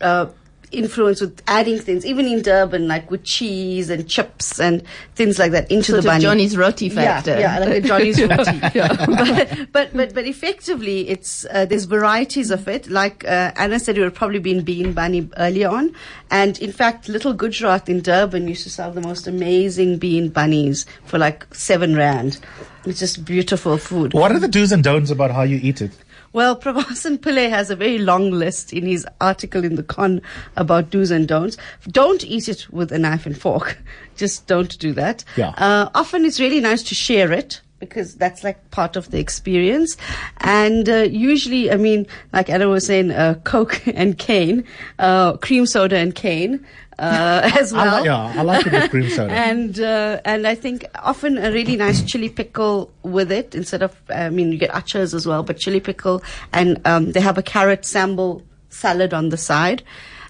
Uh, 0.02 0.28
influence 0.72 1.22
with 1.22 1.42
adding 1.48 1.80
things 1.80 2.06
even 2.06 2.26
in 2.26 2.42
durban 2.42 2.88
like 2.88 3.10
with 3.10 3.24
cheese 3.24 3.90
and 3.90 4.10
chips 4.10 4.60
and 4.60 4.84
things 5.16 5.40
like 5.40 5.52
that 5.52 5.70
into 5.72 5.92
Sort 5.92 6.04
the 6.04 6.10
of 6.10 6.14
bunny. 6.14 6.24
Johnny's 6.24 6.58
roti 6.58 6.90
factor. 6.90 7.40
yeah, 7.40 7.60
yeah 7.60 7.60
like 7.60 7.84
a 7.84 7.88
johnny's 7.88 8.22
roti. 8.22 8.60
But, 8.60 9.72
but 9.72 9.94
but 9.94 10.14
but 10.14 10.26
effectively 10.26 11.08
it's 11.10 11.46
uh, 11.52 11.66
there's 11.66 11.86
varieties 11.86 12.52
of 12.52 12.68
it. 12.68 12.90
Like 12.90 13.24
uh, 13.26 13.52
anna 13.56 13.80
said 13.80 13.98
it 13.98 14.02
would 14.02 14.16
probably 14.16 14.40
been 14.40 14.64
bean 14.64 14.94
bunny 14.94 15.30
earlier 15.38 15.70
on. 15.70 15.96
And 16.30 16.60
in 16.60 16.72
fact 16.72 17.08
little 17.08 17.34
gujarat 17.34 17.88
in 17.88 18.02
durban 18.02 18.48
used 18.48 18.64
to 18.64 18.70
sell 18.70 18.92
the 18.92 19.02
most 19.02 19.28
amazing 19.28 19.98
bean 20.00 20.30
bunnies 20.30 20.86
for 21.06 21.18
like 21.18 21.54
seven 21.54 21.96
rand. 21.96 22.40
It's 22.86 23.00
just 23.00 23.26
beautiful 23.26 23.78
food. 23.78 24.14
What 24.14 24.32
are 24.32 24.40
the 24.40 24.48
do's 24.48 24.72
and 24.72 24.84
don'ts 24.84 25.12
about 25.12 25.32
how 25.32 25.44
you 25.44 25.60
eat 25.62 25.82
it? 25.82 25.92
Well, 26.38 26.56
Prabhasan 26.62 27.18
Pillai 27.18 27.50
has 27.50 27.72
a 27.72 27.76
very 27.76 27.98
long 27.98 28.30
list 28.30 28.72
in 28.72 28.86
his 28.86 29.08
article 29.20 29.66
in 29.66 29.74
the 29.74 29.82
Con 29.82 30.22
about 30.56 30.92
do's 30.92 31.10
and 31.10 31.28
don'ts. 31.28 31.58
Don't 31.88 32.24
eat 32.24 32.48
it 32.48 32.72
with 32.72 32.92
a 32.92 33.00
knife 33.00 33.26
and 33.26 33.36
fork. 33.36 33.80
Just 34.18 34.46
don't 34.46 34.78
do 34.78 34.94
that. 34.94 35.24
Yeah. 35.36 35.50
Uh, 35.58 35.90
often 35.96 36.26
it's 36.26 36.40
really 36.40 36.60
nice 36.60 36.84
to 36.84 36.96
share 36.96 37.32
it 37.32 37.60
because 37.80 38.16
that's 38.16 38.44
like 38.44 38.70
part 38.70 38.96
of 38.96 39.10
the 39.10 39.18
experience. 39.18 39.98
And 40.42 40.88
uh, 40.88 41.08
usually, 41.10 41.72
I 41.72 41.76
mean, 41.76 42.06
like 42.34 42.52
Anna 42.52 42.70
was 42.70 42.86
saying, 42.86 43.10
uh, 43.10 43.40
Coke 43.44 43.82
and 43.96 44.16
cane, 44.20 44.64
uh, 45.00 45.38
cream 45.38 45.66
soda 45.66 45.98
and 45.98 46.14
cane. 46.14 46.64
Uh, 47.00 47.52
as 47.60 47.74
I 47.74 47.84
well. 47.84 47.92
like, 47.98 48.06
yeah, 48.06 48.40
I 48.40 48.42
like 48.44 48.66
it 48.66 48.74
with 48.74 48.90
cream 48.90 49.10
soda. 49.18 49.32
And 49.32 49.80
uh, 49.80 50.22
and 50.26 50.48
I 50.48 50.56
think 50.56 50.86
often 50.96 51.38
a 51.38 51.52
really 51.52 51.76
nice 51.76 52.04
chili 52.04 52.30
pickle 52.30 52.92
with 53.04 53.32
it 53.32 53.54
instead 53.54 53.84
of 53.84 53.96
I 54.10 54.30
mean 54.30 54.52
you 54.52 54.58
get 54.58 54.72
achas 54.72 55.14
as 55.14 55.28
well, 55.28 55.44
but 55.44 55.58
chili 55.58 55.80
pickle 55.80 56.24
and 56.54 56.82
um, 56.86 57.12
they 57.12 57.22
have 57.22 57.38
a 57.38 57.44
carrot 57.44 57.82
sambal 57.82 58.42
salad 58.70 59.14
on 59.14 59.30
the 59.30 59.38
side. 59.38 59.84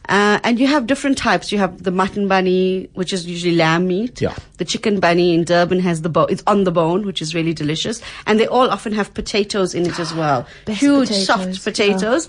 Uh, 0.10 0.40
and 0.44 0.58
you 0.58 0.68
have 0.68 0.88
different 0.88 1.18
types. 1.18 1.52
You 1.52 1.58
have 1.58 1.84
the 1.84 1.92
mutton 1.92 2.30
bunny, 2.30 2.90
which 2.94 3.12
is 3.12 3.26
usually 3.26 3.56
lamb 3.56 3.88
meat. 3.88 4.22
Yeah. 4.22 4.36
The 4.58 4.64
chicken 4.64 5.02
bunny 5.02 5.34
in 5.34 5.44
Durban 5.44 5.80
has 5.82 6.02
the 6.02 6.10
bone. 6.10 6.28
It's 6.30 6.44
on 6.48 6.64
the 6.64 6.72
bone, 6.72 7.06
which 7.06 7.22
is 7.22 7.36
really 7.36 7.54
delicious. 7.54 8.02
And 8.26 8.40
they 8.40 8.48
all 8.48 8.70
often 8.70 8.94
have 8.94 9.14
potatoes 9.14 9.76
in 9.76 9.86
it 9.86 10.00
as 10.00 10.14
well. 10.14 10.48
Huge 10.68 11.10
potatoes, 11.10 11.26
soft 11.26 11.48
yeah. 11.48 11.60
potatoes. 11.62 12.28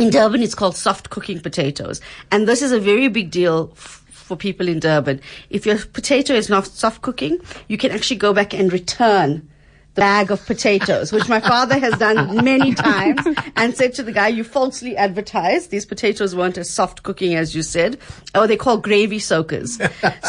In 0.00 0.08
Durban, 0.08 0.42
it's 0.42 0.54
called 0.54 0.76
soft 0.76 1.10
cooking 1.10 1.40
potatoes. 1.40 2.00
And 2.32 2.48
this 2.48 2.62
is 2.62 2.72
a 2.72 2.80
very 2.80 3.08
big 3.08 3.30
deal 3.30 3.70
f- 3.76 4.02
for 4.08 4.34
people 4.34 4.66
in 4.66 4.80
Durban. 4.80 5.20
If 5.50 5.66
your 5.66 5.76
potato 5.76 6.32
is 6.32 6.48
not 6.48 6.66
soft 6.66 7.02
cooking, 7.02 7.38
you 7.68 7.76
can 7.76 7.90
actually 7.90 8.16
go 8.16 8.32
back 8.32 8.54
and 8.54 8.72
return 8.72 9.46
the 9.94 10.00
bag 10.00 10.30
of 10.30 10.46
potatoes, 10.46 11.12
which 11.12 11.28
my 11.28 11.40
father 11.40 11.78
has 11.78 11.98
done 11.98 12.42
many 12.44 12.74
times 12.74 13.20
and 13.56 13.76
said 13.76 13.92
to 13.94 14.02
the 14.02 14.12
guy, 14.12 14.28
you 14.28 14.42
falsely 14.42 14.96
advertised 14.96 15.70
these 15.70 15.84
potatoes 15.84 16.34
weren't 16.34 16.56
as 16.56 16.70
soft 16.70 17.02
cooking 17.02 17.34
as 17.34 17.54
you 17.54 17.62
said. 17.62 17.98
Oh, 18.34 18.46
they 18.46 18.56
call 18.56 18.78
gravy 18.78 19.18
soakers. 19.18 19.76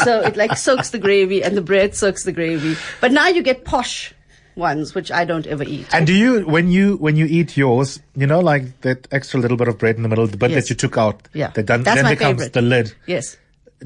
so 0.04 0.20
it 0.20 0.36
like 0.36 0.58
soaks 0.58 0.90
the 0.90 0.98
gravy 0.98 1.42
and 1.42 1.56
the 1.56 1.62
bread 1.62 1.94
soaks 1.94 2.24
the 2.24 2.32
gravy. 2.32 2.76
But 3.00 3.12
now 3.12 3.28
you 3.28 3.42
get 3.42 3.64
posh 3.64 4.12
ones, 4.56 4.94
which 4.94 5.10
I 5.10 5.24
don't 5.24 5.46
ever 5.46 5.64
eat. 5.64 5.86
And 5.92 6.06
do 6.06 6.12
you, 6.12 6.46
when 6.46 6.70
you 6.70 6.96
when 6.96 7.16
you 7.16 7.26
eat 7.26 7.56
yours, 7.56 8.00
you 8.16 8.26
know, 8.26 8.40
like 8.40 8.80
that 8.82 9.08
extra 9.10 9.40
little 9.40 9.56
bit 9.56 9.68
of 9.68 9.78
bread 9.78 9.96
in 9.96 10.02
the 10.02 10.08
middle, 10.08 10.26
the 10.26 10.36
bit 10.36 10.50
Yes. 10.50 10.64
that 10.64 10.70
you 10.70 10.76
took 10.76 10.96
out, 10.98 11.28
Yeah. 11.32 11.48
that 11.54 11.66
then, 11.66 11.82
That's 11.82 11.96
then 11.96 12.04
my 12.04 12.12
becomes 12.14 12.38
favorite. 12.40 12.52
the 12.52 12.62
lid. 12.62 12.94
Yes. 13.06 13.36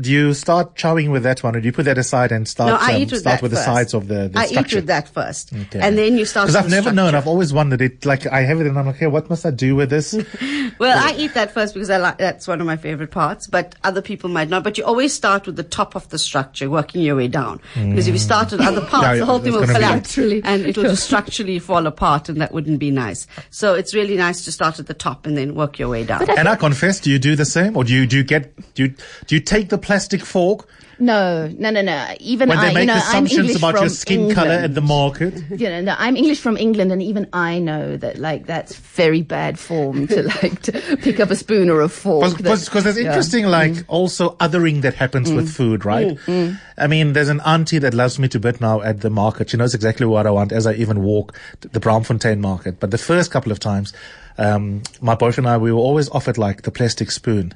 Do 0.00 0.10
you 0.10 0.34
start 0.34 0.74
chowing 0.76 1.10
with 1.10 1.22
that 1.24 1.42
one, 1.42 1.56
or 1.56 1.60
do 1.60 1.66
you 1.66 1.72
put 1.72 1.84
that 1.86 1.98
aside 1.98 2.32
and 2.32 2.46
start 2.46 2.68
No, 2.70 2.76
I 2.80 2.94
um, 2.96 3.02
eat 3.02 3.10
with 3.12 3.20
start 3.20 3.42
with 3.42 3.52
first. 3.52 3.64
the 3.66 3.72
sides 3.74 3.94
of 3.94 4.08
the, 4.08 4.28
the 4.28 4.38
I 4.38 4.46
structure? 4.46 4.76
eat 4.76 4.80
with 4.80 4.86
that 4.88 5.08
first, 5.08 5.52
Okay. 5.52 5.80
and 5.80 5.96
then 5.96 6.16
you 6.18 6.24
start. 6.24 6.48
Because 6.48 6.56
I've 6.64 6.70
never 6.70 6.92
known. 6.92 7.14
I've 7.14 7.26
always 7.26 7.52
wondered 7.52 7.80
it. 7.80 8.04
Like 8.04 8.26
I 8.26 8.42
have 8.42 8.60
it, 8.60 8.66
and 8.66 8.78
I'm 8.78 8.86
like, 8.86 8.96
hey, 8.96 9.06
what 9.06 9.30
must 9.30 9.46
I 9.46 9.50
do 9.50 9.74
with 9.76 9.90
this? 9.90 10.14
Well, 10.78 10.98
I 10.98 11.16
eat 11.16 11.32
that 11.34 11.52
first 11.54 11.72
because 11.74 11.88
I 11.88 11.96
like 11.96 12.18
that's 12.18 12.46
one 12.46 12.60
of 12.60 12.66
my 12.66 12.76
favorite 12.76 13.10
parts. 13.10 13.46
But 13.46 13.76
other 13.84 14.02
people 14.02 14.28
might 14.28 14.48
not. 14.50 14.62
But 14.62 14.76
you 14.76 14.84
always 14.84 15.14
start 15.14 15.46
with 15.46 15.56
the 15.56 15.62
top 15.62 15.94
of 15.94 16.08
the 16.10 16.18
structure, 16.18 16.68
working 16.68 17.00
your 17.02 17.16
way 17.16 17.28
down. 17.28 17.60
Because 17.74 18.08
if 18.08 18.12
you 18.14 18.18
start 18.18 18.50
with 18.52 18.60
other 18.60 18.80
parts, 18.82 19.04
Yeah, 19.04 19.12
yeah, 19.14 19.18
the 19.20 19.26
whole 19.26 19.38
thing 19.38 19.52
will 19.52 19.64
collapse 19.66 20.18
and 20.18 20.66
it'll 20.66 20.82
just 20.82 21.04
structurally 21.10 21.58
fall 21.60 21.86
apart, 21.86 22.28
and 22.28 22.40
that 22.40 22.52
wouldn't 22.52 22.78
be 22.78 22.90
nice. 22.90 23.26
So 23.50 23.74
it's 23.74 23.94
really 23.94 24.16
nice 24.16 24.44
to 24.44 24.52
start 24.52 24.78
at 24.78 24.86
the 24.86 24.92
top 24.94 25.24
and 25.24 25.36
then 25.36 25.54
work 25.54 25.78
your 25.78 25.88
way 25.88 26.04
down. 26.04 26.28
and 26.30 26.48
I 26.48 26.56
confess, 26.56 27.00
do 27.00 27.10
you 27.10 27.18
do 27.18 27.36
the 27.36 27.44
same, 27.46 27.76
or 27.76 27.84
do 27.84 27.94
you 27.94 28.06
do 28.06 28.16
you 28.18 28.24
get 28.24 28.74
do 28.74 28.82
you, 28.84 28.94
do 29.26 29.34
you 29.36 29.40
take 29.40 29.68
the 29.70 29.78
plastic 29.86 30.22
fork 30.24 30.68
No, 30.98 31.48
no, 31.48 31.70
no, 31.70 31.82
no. 31.82 32.14
Even 32.20 32.48
when 32.48 32.58
I, 32.58 32.68
they 32.68 32.74
make 32.74 32.80
you 32.82 32.86
know, 32.86 32.94
I'm 32.94 32.98
assumptions 33.00 33.38
English 33.38 33.56
about 33.56 33.74
from 33.74 33.82
your 33.82 33.90
skin 33.90 34.20
England. 34.20 34.34
color 34.36 34.52
at 34.52 34.74
the 34.74 34.80
market? 34.80 35.34
You 35.56 35.68
know, 35.68 35.80
no, 35.80 35.94
I'm 35.98 36.16
English 36.16 36.40
from 36.40 36.56
England, 36.56 36.92
and 36.92 37.02
even 37.02 37.28
I 37.32 37.58
know 37.58 37.96
that 37.96 38.18
like 38.18 38.46
that's 38.46 38.74
very 38.76 39.22
bad 39.22 39.58
form 39.58 40.06
to 40.08 40.22
like 40.42 40.62
to 40.62 40.96
pick 40.98 41.20
up 41.20 41.30
a 41.30 41.36
spoon 41.36 41.70
or 41.70 41.80
a 41.80 41.88
fork. 41.88 42.36
Because 42.36 42.84
there's 42.84 42.98
yeah. 42.98 43.08
interesting, 43.08 43.46
like, 43.46 43.72
mm. 43.72 43.84
also 43.88 44.36
othering 44.36 44.82
that 44.82 44.94
happens 44.94 45.32
with 45.32 45.48
mm. 45.48 45.56
food, 45.56 45.84
right? 45.84 46.16
Mm. 46.26 46.58
I 46.78 46.86
mean, 46.86 47.12
there's 47.12 47.28
an 47.28 47.40
auntie 47.40 47.78
that 47.78 47.94
loves 47.94 48.18
me 48.18 48.28
to 48.28 48.40
bit 48.40 48.60
now 48.60 48.80
at 48.80 49.00
the 49.00 49.10
market. 49.10 49.50
She 49.50 49.56
knows 49.56 49.74
exactly 49.74 50.06
what 50.06 50.26
I 50.26 50.30
want 50.30 50.52
as 50.52 50.66
I 50.66 50.74
even 50.74 51.02
walk 51.02 51.38
the 51.60 51.80
Braamfontein 51.80 52.40
market. 52.40 52.80
But 52.80 52.90
the 52.90 52.98
first 52.98 53.30
couple 53.30 53.52
of 53.52 53.60
times, 53.60 53.92
um, 54.38 54.82
my 55.00 55.14
boyfriend 55.14 55.46
and 55.46 55.54
I, 55.54 55.58
we 55.58 55.72
were 55.72 55.80
always 55.80 56.08
offered 56.10 56.38
like 56.38 56.62
the 56.62 56.70
plastic 56.70 57.10
spoon. 57.10 57.54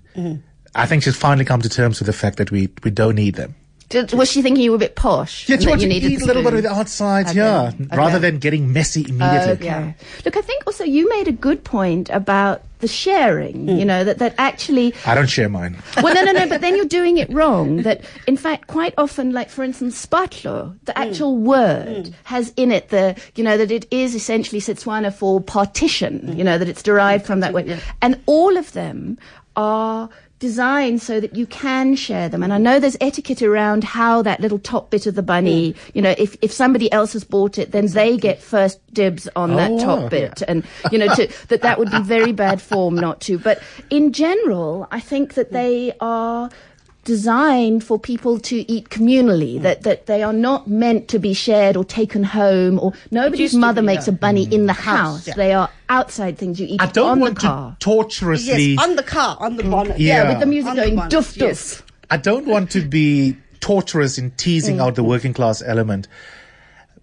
I 0.75 0.87
think 0.87 1.03
she's 1.03 1.17
finally 1.17 1.45
come 1.45 1.63
to 1.63 1.69
terms 1.69 1.99
with 1.99 2.07
the 2.07 2.13
fact 2.13 2.37
that 2.37 2.51
we, 2.51 2.69
we 2.85 2.91
don't 2.91 3.17
need 3.17 3.35
them. 3.35 3.55
Did- 3.91 4.13
was 4.13 4.31
she 4.31 4.41
thinking 4.41 4.63
you 4.63 4.71
were 4.71 4.77
a 4.77 4.79
bit 4.79 4.95
posh? 4.95 5.49
Yeah, 5.49 5.55
and 5.55 5.63
you 5.63 5.67
that 5.67 5.71
want 5.71 5.81
to 5.83 5.89
eat 5.89 6.23
a 6.23 6.25
little 6.25 6.43
bit 6.43 6.51
spoon? 6.51 6.57
of 6.59 6.63
the 6.63 6.71
outside, 6.71 7.27
Okay, 7.27 7.39
yeah, 7.39 7.73
okay. 7.75 7.97
rather 7.97 8.21
than 8.21 8.39
getting 8.39 8.73
messy 8.73 9.01
immediately. 9.01 9.53
Okay. 9.55 9.65
Yeah. 9.65 9.93
Look, 10.25 10.37
I 10.37 10.43
think 10.43 10.63
also 10.65 10.85
you 10.85 11.09
made 11.09 11.27
a 11.27 11.33
good 11.33 11.65
point 11.65 12.09
about 12.11 12.63
the 12.79 12.87
sharing. 12.87 13.67
Mm. 13.67 13.69
You 13.69 13.81
hmm. 13.81 13.87
know 13.89 14.05
that 14.05 14.19
that 14.19 14.37
actually 14.39 14.95
I 15.05 15.17
don't 15.17 15.27
share 15.27 15.49
mine. 15.49 15.77
well, 16.03 16.15
no, 16.15 16.23
no, 16.23 16.31
no, 16.31 16.49
but 16.49 16.61
then 16.61 16.77
you're 16.77 16.85
doing 16.85 17.17
it 17.17 17.29
wrong. 17.31 17.79
That, 17.79 18.05
in 18.29 18.37
fact, 18.37 18.69
quite 18.69 18.95
often, 18.97 19.33
like 19.33 19.51
for 19.51 19.65
instance, 19.65 20.07
spatlo, 20.07 20.79
the 20.85 20.93
hmm. 20.93 21.03
actual 21.03 21.37
word 21.37 22.07
hmm. 22.07 22.13
has 22.25 22.55
in 22.57 22.71
it 22.71 22.91
the, 22.91 23.21
you 23.35 23.43
know, 23.43 23.57
that 23.57 23.73
it 23.73 23.87
is 23.91 24.15
essentially 24.15 24.61
Setswana 24.61 25.13
for 25.13 25.41
partition, 25.41 26.39
you 26.39 26.45
know, 26.45 26.59
that 26.59 26.69
it's 26.69 26.83
derived 26.83 27.27
from 27.27 27.41
that 27.41 27.53
word. 27.53 27.83
And 28.01 28.21
all 28.27 28.57
of 28.57 28.73
them 28.73 29.19
are 29.57 30.09
designed 30.40 31.00
so 31.00 31.20
that 31.20 31.37
you 31.37 31.46
can 31.46 31.94
share 31.94 32.29
them. 32.29 32.42
And 32.42 32.53
I 32.53 32.59
know 32.59 32.81
there's 32.81 32.96
etiquette 33.00 33.42
around 33.42 33.85
how 33.85 34.22
that 34.22 34.40
little 34.40 34.59
top 34.59 34.90
bit 34.90 35.07
of 35.07 35.14
the 35.14 35.22
bunny, 35.22 35.76
you 35.94 36.03
know, 36.03 36.14
if, 36.18 36.37
if 36.42 36.50
somebody 36.50 36.90
else 36.90 37.12
has 37.12 37.22
bought 37.22 37.59
it, 37.59 37.70
then 37.70 37.87
they 37.88 38.16
get 38.16 38.40
first 38.40 38.81
dibs 38.92 39.29
on 39.37 39.55
that 39.57 39.70
Oh, 39.70 39.79
top 39.79 39.98
wow. 40.00 40.09
bit. 40.09 40.42
And, 40.48 40.64
you 40.90 40.98
know, 40.98 41.14
to, 41.14 41.29
that 41.48 41.62
that 41.62 41.79
would 41.79 41.90
be 41.90 42.00
very 42.03 42.33
bad 42.33 42.61
form 42.61 42.96
not 42.96 43.20
to. 43.22 43.38
But 43.38 43.62
in 43.90 44.12
general, 44.12 44.88
I 44.90 44.98
think 44.98 45.35
that 45.35 45.53
they 45.53 45.92
are 46.00 46.50
designed 47.05 47.83
for 47.85 47.99
people 47.99 48.39
to 48.41 48.71
eat 48.71 48.89
communally. 48.91 49.61
That 49.61 49.83
that 49.83 50.07
they 50.07 50.23
are 50.23 50.33
not 50.33 50.69
meant 50.69 51.09
to 51.09 51.19
be 51.19 51.33
shared 51.35 51.77
or 51.77 51.85
taken 51.85 52.23
home. 52.25 52.79
Or 52.79 52.93
nobody's 53.11 53.55
mother 53.55 53.81
be, 53.83 53.87
makes 53.87 54.07
yeah. 54.07 54.15
a 54.15 54.17
bunny 54.17 54.45
in 54.53 54.67
the 54.67 54.73
house. 54.73 55.27
yeah. 55.27 55.35
They 55.35 55.53
are 55.53 55.71
outside 55.89 56.39
things 56.39 56.61
you 56.61 56.67
eat 56.69 56.81
I 56.83 56.87
don't 56.87 57.11
on 57.11 57.21
want 57.21 57.35
the 57.37 57.41
car. 57.41 57.71
to 57.73 57.77
torturously. 57.85 58.75
Yes, 58.75 58.85
on 58.85 58.97
the 58.97 59.03
car, 59.03 59.37
on 59.41 59.57
the 59.57 59.65
bonnet. 59.65 59.99
Yeah. 59.99 60.23
yeah, 60.25 60.29
with 60.31 60.41
the 60.41 60.47
music 60.47 60.71
On 60.71 60.77
going 60.77 60.97
bonnet, 60.97 61.13
doof 61.13 61.35
doof. 61.37 61.41
yes. 61.41 61.83
I 62.11 62.17
don't 62.17 62.47
want 62.47 62.71
to 62.73 62.81
be 62.81 63.37
torturous 63.61 64.19
in 64.19 64.31
teasing 64.33 64.77
Mm. 64.79 64.83
out 64.83 64.95
the 64.95 65.05
working 65.05 65.33
class 65.35 65.63
element. 65.65 66.09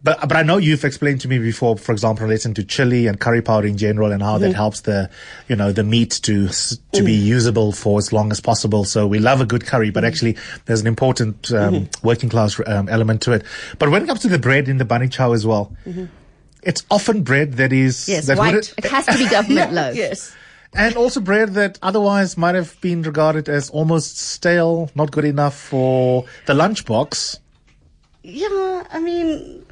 But, 0.03 0.21
but 0.21 0.33
I 0.37 0.43
know 0.43 0.57
you've 0.57 0.85
explained 0.85 1.21
to 1.21 1.27
me 1.27 1.39
before, 1.39 1.75
for 1.77 1.91
example, 1.91 2.23
relating 2.25 2.53
to 2.53 2.63
chili 2.63 3.07
and 3.07 3.19
curry 3.19 3.41
powder 3.41 3.67
in 3.67 3.77
general 3.77 4.11
and 4.11 4.21
how 4.21 4.37
that 4.37 4.47
Mm-hmm. 4.49 4.55
helps 4.55 4.81
the, 4.81 5.09
you 5.49 5.55
know, 5.55 5.71
the 5.71 5.83
meat 5.83 6.11
to, 6.23 6.45
s- 6.47 6.77
to 6.93 7.03
be 7.03 7.13
usable 7.13 7.71
for 7.71 7.97
as 7.97 8.13
long 8.13 8.31
as 8.31 8.39
possible. 8.39 8.85
So 8.85 9.07
we 9.07 9.19
love 9.19 9.41
a 9.41 9.45
good 9.45 9.65
curry, 9.65 9.87
Mm-hmm. 9.87 9.93
but 9.93 10.05
actually 10.05 10.37
there's 10.65 10.81
an 10.81 10.87
important, 10.87 11.51
um, 11.51 11.89
working 12.03 12.29
class, 12.29 12.59
um, 12.67 12.87
element 12.89 13.21
to 13.23 13.31
it. 13.33 13.43
But 13.79 13.89
when 13.89 14.03
it 14.03 14.07
comes 14.07 14.21
to 14.21 14.27
the 14.29 14.39
bread 14.39 14.69
in 14.69 14.77
the 14.77 14.85
bunny 14.85 15.07
chow 15.09 15.33
as 15.33 15.45
well, 15.47 15.75
it's 16.63 16.83
often 16.91 17.23
bread 17.23 17.53
that 17.53 17.73
is, 17.73 17.97
Mm-hmm. 17.97 18.11
Yes, 18.11 18.27
that 18.27 18.37
white. 18.37 18.53
would- 18.53 18.71
It 18.77 18.85
has 18.85 19.05
to 19.07 19.17
be 19.17 19.27
government 19.37 19.73
loaf. 19.73 19.95
Yes. 19.95 20.33
and 20.75 20.95
also 20.95 21.19
bread 21.21 21.55
that 21.55 21.79
otherwise 21.81 22.37
might 22.37 22.53
have 22.55 22.79
been 22.81 23.01
regarded 23.01 23.49
as 23.49 23.69
almost 23.71 24.17
stale, 24.19 24.91
not 24.95 25.11
good 25.11 25.25
enough 25.25 25.55
for 25.59 26.25
the 26.45 26.53
lunchbox. 26.53 27.39
Yeah, 28.23 28.83
I 28.91 28.99
mean, 28.99 29.65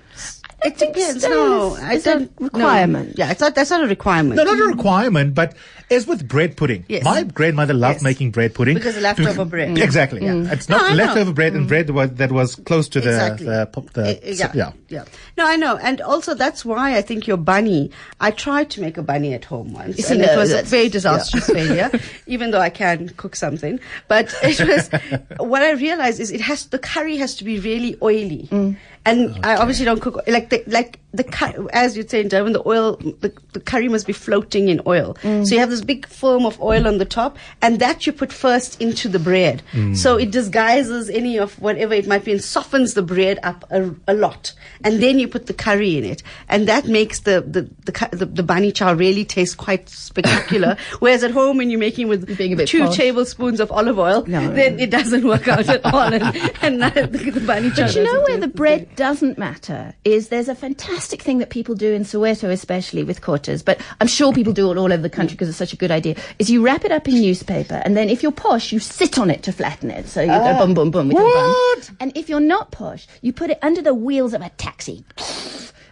it 0.65 0.77
think 0.77 0.95
depends. 0.95 1.23
still 1.23 1.31
No, 1.31 1.75
is- 1.75 2.07
I 2.07 2.11
a 2.11 2.19
don't. 2.19 2.41
no. 2.41 2.45
requirement. 2.47 3.17
Yeah, 3.17 3.31
it's 3.31 3.41
not. 3.41 3.55
That's 3.55 3.69
not 3.69 3.83
a 3.83 3.87
requirement. 3.87 4.35
No, 4.37 4.43
not 4.43 4.59
a 4.59 4.63
requirement, 4.75 5.33
but 5.35 5.53
as 5.91 6.07
with 6.07 6.27
bread 6.27 6.57
pudding. 6.57 6.85
Yes. 6.87 7.03
My 7.03 7.23
grandmother 7.23 7.73
loved 7.73 7.95
Yes. 7.97 8.03
making 8.03 8.31
bread 8.31 8.53
pudding. 8.53 8.73
Because 8.75 8.97
leftover 8.99 9.45
bread. 9.45 9.77
Exactly. 9.85 10.21
Mm. 10.21 10.51
It's 10.51 10.67
not 10.69 10.81
I 10.81 10.89
know. 10.89 10.95
leftover 10.95 11.33
bread 11.33 11.53
and 11.53 11.67
bread 11.67 11.89
was, 11.89 12.11
that 12.15 12.31
was 12.31 12.55
close 12.55 12.89
to 12.89 13.01
the, 13.01 13.09
Exactly. 13.09 13.45
the, 13.45 13.65
po- 13.71 13.85
the 13.93 14.17
Uh, 14.17 14.33
yeah, 14.33 14.51
yeah. 14.53 14.71
yeah. 14.89 15.05
No, 15.37 15.45
I 15.47 15.55
know, 15.55 15.77
and 15.77 16.01
also 16.01 16.33
that's 16.33 16.65
why 16.65 16.95
I 16.97 17.01
think 17.01 17.27
your 17.27 17.37
bunny. 17.37 17.91
I 18.19 18.31
tried 18.31 18.69
to 18.71 18.81
make 18.81 18.97
a 18.97 19.03
bunny 19.03 19.33
at 19.33 19.45
home 19.45 19.73
once, 19.73 19.97
see, 19.97 20.13
and 20.13 20.23
it 20.23 20.27
no, 20.27 20.37
was 20.37 20.51
a 20.51 20.63
very 20.63 20.89
disastrous 20.89 21.45
failure. 21.57 21.91
Even 22.27 22.51
though 22.51 22.59
I 22.61 22.69
can 22.69 23.09
cook 23.09 23.35
something, 23.35 23.79
but 24.07 24.33
it 24.43 24.59
was. 24.67 24.89
what 25.39 25.61
I 25.61 25.71
realized 25.71 26.19
is 26.19 26.31
it 26.31 26.41
has 26.41 26.65
the 26.67 26.79
curry 26.79 27.17
has 27.17 27.35
to 27.35 27.43
be 27.43 27.59
really 27.59 27.97
oily, 28.01 28.47
Mm. 28.51 28.77
and 29.05 29.45
I 29.45 29.55
obviously 29.57 29.85
don't 29.85 30.01
cook 30.01 30.19
like 30.27 30.49
the 30.49 30.63
like 30.67 30.99
the 31.17 31.69
as 31.73 31.95
you'd 31.97 32.09
say 32.09 32.21
in 32.21 32.27
Durban, 32.27 32.53
the 32.53 32.67
oil 32.67 32.97
the, 32.97 33.33
the 33.53 33.59
curry 33.59 33.87
must 33.87 34.07
be 34.07 34.13
floating 34.13 34.69
in 34.69 34.81
oil. 34.85 35.17
Mm. 35.21 35.45
So 35.45 35.55
you 35.55 35.59
have 35.59 35.69
this 35.69 35.81
big 35.81 36.05
film 36.07 36.45
of 36.45 36.61
oil 36.61 36.87
on 36.87 36.97
the 36.97 37.05
top, 37.05 37.37
and 37.61 37.79
that 37.79 38.05
you 38.05 38.13
put 38.13 38.31
first 38.33 38.81
into 38.81 39.07
the 39.09 39.19
bread. 39.19 39.61
So 39.95 40.17
it 40.17 40.31
disguises 40.31 41.09
any 41.09 41.37
of 41.37 41.59
whatever 41.61 41.93
it 41.93 42.07
might 42.07 42.23
be 42.25 42.31
and 42.31 42.43
softens 42.43 42.93
the 42.93 43.01
bread 43.01 43.39
up 43.43 43.63
a, 43.71 43.93
a 44.07 44.13
lot, 44.13 44.53
and 44.83 45.01
then 45.01 45.19
you 45.19 45.27
put 45.27 45.47
the 45.47 45.53
curry 45.53 45.97
in 45.97 46.03
it, 46.03 46.23
and 46.49 46.67
that 46.67 46.85
makes 46.87 47.21
the 47.21 47.41
the 47.41 47.61
the, 47.85 48.09
the, 48.11 48.25
the 48.25 48.43
bunny 48.43 48.71
chow 48.71 48.93
really 48.93 49.25
taste 49.25 49.57
quite 49.57 49.89
spectacular. 49.89 50.77
Whereas 50.99 51.23
at 51.23 51.31
home, 51.31 51.57
when 51.57 51.69
you're 51.69 51.79
making 51.79 52.07
with 52.07 52.37
being 52.37 52.53
a 52.53 52.55
bit 52.55 52.67
two 52.67 52.85
posh. 52.85 52.97
tablespoons 52.97 53.59
of 53.59 53.71
olive 53.71 53.99
oil, 53.99 54.25
No. 54.27 54.51
then 54.51 54.79
it 54.79 54.89
doesn't 54.89 55.25
work 55.25 55.47
out 55.47 55.67
at 55.69 55.85
all, 55.85 56.13
and, 56.13 56.23
and 56.61 56.81
the, 57.13 57.31
the 57.31 57.41
bunny 57.45 57.69
chow. 57.71 57.85
But 57.85 57.95
you 57.95 58.03
know 58.03 58.21
where 58.21 58.37
the 58.37 58.47
bread 58.47 58.95
doesn't 58.95 59.37
matter 59.37 59.93
is 60.03 60.29
there's 60.29 60.49
a 60.49 60.55
fantastic 60.55 61.04
thing 61.07 61.39
that 61.39 61.49
people 61.49 61.75
do 61.75 61.93
in 61.93 62.03
Soweto, 62.03 62.49
especially 62.49 63.03
with 63.03 63.21
kotas, 63.21 63.63
but 63.63 63.79
I'm 64.01 64.07
sure 64.07 64.33
people 64.33 64.53
do 64.53 64.71
it 64.71 64.77
all 64.77 64.91
over 64.91 64.97
the 64.97 65.09
country 65.09 65.35
mm. 65.35 65.37
because 65.37 65.49
it's 65.49 65.57
such 65.57 65.73
a 65.73 65.77
good 65.77 65.91
idea. 65.91 66.15
Is 66.39 66.49
you 66.49 66.63
wrap 66.63 66.85
it 66.85 66.91
up 66.91 67.07
in 67.07 67.15
newspaper 67.15 67.81
and 67.85 67.95
then 67.95 68.09
if 68.09 68.23
you're 68.23 68.31
posh, 68.31 68.71
you 68.71 68.79
sit 68.79 69.17
on 69.17 69.29
it 69.29 69.43
to 69.43 69.51
flatten 69.51 69.91
it. 69.91 70.07
So 70.07 70.21
you 70.21 70.27
go 70.27 70.33
ah. 70.33 70.65
boom, 70.65 70.73
boom, 70.73 70.91
boom 70.91 71.07
with 71.07 71.17
your 71.17 71.25
What? 71.25 71.87
bum. 71.87 71.97
And 71.99 72.17
if 72.17 72.29
you're 72.29 72.39
not 72.39 72.71
posh, 72.71 73.07
you 73.21 73.33
put 73.33 73.49
it 73.49 73.59
under 73.61 73.81
the 73.81 73.93
wheels 73.93 74.33
of 74.33 74.41
a 74.41 74.49
taxi. 74.49 75.05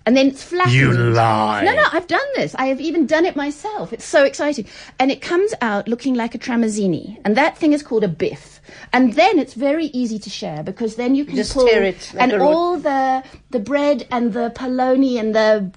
And 0.06 0.18
then 0.18 0.28
it's 0.28 0.44
flattened. 0.44 0.76
You 0.76 0.92
lie. 0.92 1.64
No, 1.64 1.74
no, 1.74 1.86
I've 1.92 2.08
done 2.08 2.28
this. 2.36 2.56
I 2.56 2.66
have 2.66 2.82
even 2.82 3.06
done 3.06 3.26
it 3.26 3.36
myself. 3.36 3.94
It's 3.94 4.04
so 4.04 4.26
exciting. 4.26 4.66
And 5.00 5.12
it 5.12 5.22
comes 5.22 5.54
out 5.62 5.88
looking 5.88 6.14
like 6.14 6.36
a 6.36 6.38
tramezzini. 6.38 7.20
And 7.24 7.38
that 7.38 7.58
thing 7.58 7.72
is 7.72 7.82
called 7.82 8.04
a 8.04 8.10
biff. 8.10 8.60
And 8.92 9.14
then 9.14 9.40
it's 9.40 9.54
very 9.54 9.86
easy 9.88 10.20
to 10.20 10.30
share 10.30 10.62
because 10.64 10.96
then 10.96 11.16
you 11.16 11.26
can 11.26 11.36
Just 11.36 11.54
pull 11.54 11.68
tear 11.68 11.84
it 11.84 12.12
like 12.14 12.32
and 12.32 12.42
all 12.42 12.78
the 12.78 13.24
the 13.52 13.60
bread 13.60 14.08
and 14.12 14.34
the 14.34 14.52
polony 14.52 15.20
and 15.20 15.34
the 15.36 15.72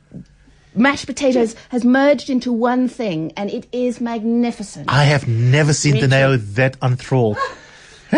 mashed 0.75 1.07
potatoes 1.07 1.57
has 1.71 1.85
merged 1.85 2.31
into 2.31 2.53
one 2.53 2.89
thing 2.89 3.33
and 3.37 3.51
it 3.51 3.67
is 3.73 4.01
magnificent. 4.01 4.87
I 4.89 5.05
have 5.05 5.27
never 5.27 5.73
seen 5.73 5.95
Me 5.95 6.01
the 6.01 6.09
nail 6.09 6.37
that 6.39 6.77
unthralled. 6.83 7.39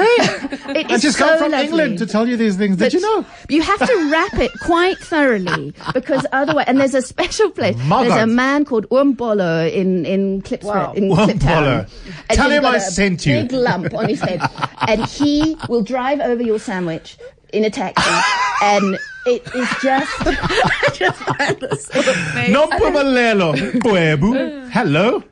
It 0.00 0.90
I 0.90 0.98
just 0.98 1.18
so 1.18 1.24
come 1.26 1.38
from 1.38 1.52
lovely. 1.52 1.66
England 1.66 1.98
to 1.98 2.06
tell 2.06 2.28
you 2.28 2.36
these 2.36 2.56
things. 2.56 2.76
Did 2.76 2.86
But 2.86 2.92
you 2.94 3.00
know? 3.00 3.24
You 3.48 3.62
have 3.62 3.78
to 3.78 4.08
wrap 4.10 4.34
it 4.34 4.50
quite 4.60 4.98
thoroughly 4.98 5.74
because 5.94 6.26
otherwise, 6.32 6.66
and 6.68 6.80
there's 6.80 6.94
a 6.94 7.02
special 7.02 7.50
place. 7.50 7.76
My 7.86 8.04
there's 8.08 8.22
a 8.22 8.26
man 8.26 8.64
called 8.64 8.88
Umbolo 8.90 9.70
in 9.72 10.04
in 10.06 10.42
Kliptown, 10.42 10.64
Wow. 10.64 10.92
in 10.92 11.04
Umbolo. 11.10 11.26
Kliptown. 11.38 11.88
And 12.30 12.36
Tell 12.38 12.50
him 12.50 12.62
got 12.62 12.74
I 12.74 12.78
a 12.78 12.80
sent 12.80 13.24
you. 13.26 13.42
Big 13.42 13.52
lump 13.52 13.94
on 13.94 14.08
his 14.08 14.20
head, 14.20 14.40
and 14.86 15.04
he 15.06 15.56
will 15.68 15.82
drive 15.82 16.20
over 16.20 16.42
your 16.42 16.58
sandwich 16.58 17.16
in 17.52 17.64
a 17.64 17.70
taxi, 17.70 18.10
and 18.62 18.98
it 19.26 19.42
is 19.54 19.68
just. 19.82 20.12
I 20.26 20.90
just 20.94 21.18
find 21.22 21.56
this 21.60 21.86
so 21.86 22.00
amazing. 22.00 22.52
No 22.52 22.68
Pumalelo. 22.68 23.54
Mqwebu. 23.56 24.70
Hello. 24.70 25.22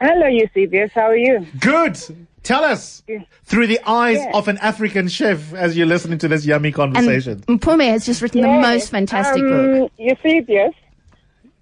Hello, 0.00 0.26
Eusebius. 0.26 0.90
How 0.94 1.02
are 1.02 1.16
you? 1.16 1.46
Good. 1.60 1.98
Tell 2.42 2.62
us 2.62 3.02
through 3.44 3.66
the 3.66 3.80
eyes 3.88 4.18
Yeah. 4.18 4.30
of 4.34 4.46
an 4.46 4.58
African 4.58 5.08
chef 5.08 5.52
as 5.54 5.76
you're 5.76 5.86
listening 5.86 6.18
to 6.18 6.28
this 6.28 6.46
yummy 6.46 6.70
conversation. 6.70 7.42
And 7.48 7.60
Mpume 7.60 7.88
has 7.88 8.06
just 8.06 8.22
written 8.22 8.42
the 8.42 8.48
most 8.48 8.90
fantastic 8.90 9.42
um, 9.42 9.48
book. 9.80 9.92
Eusebius. 9.98 10.74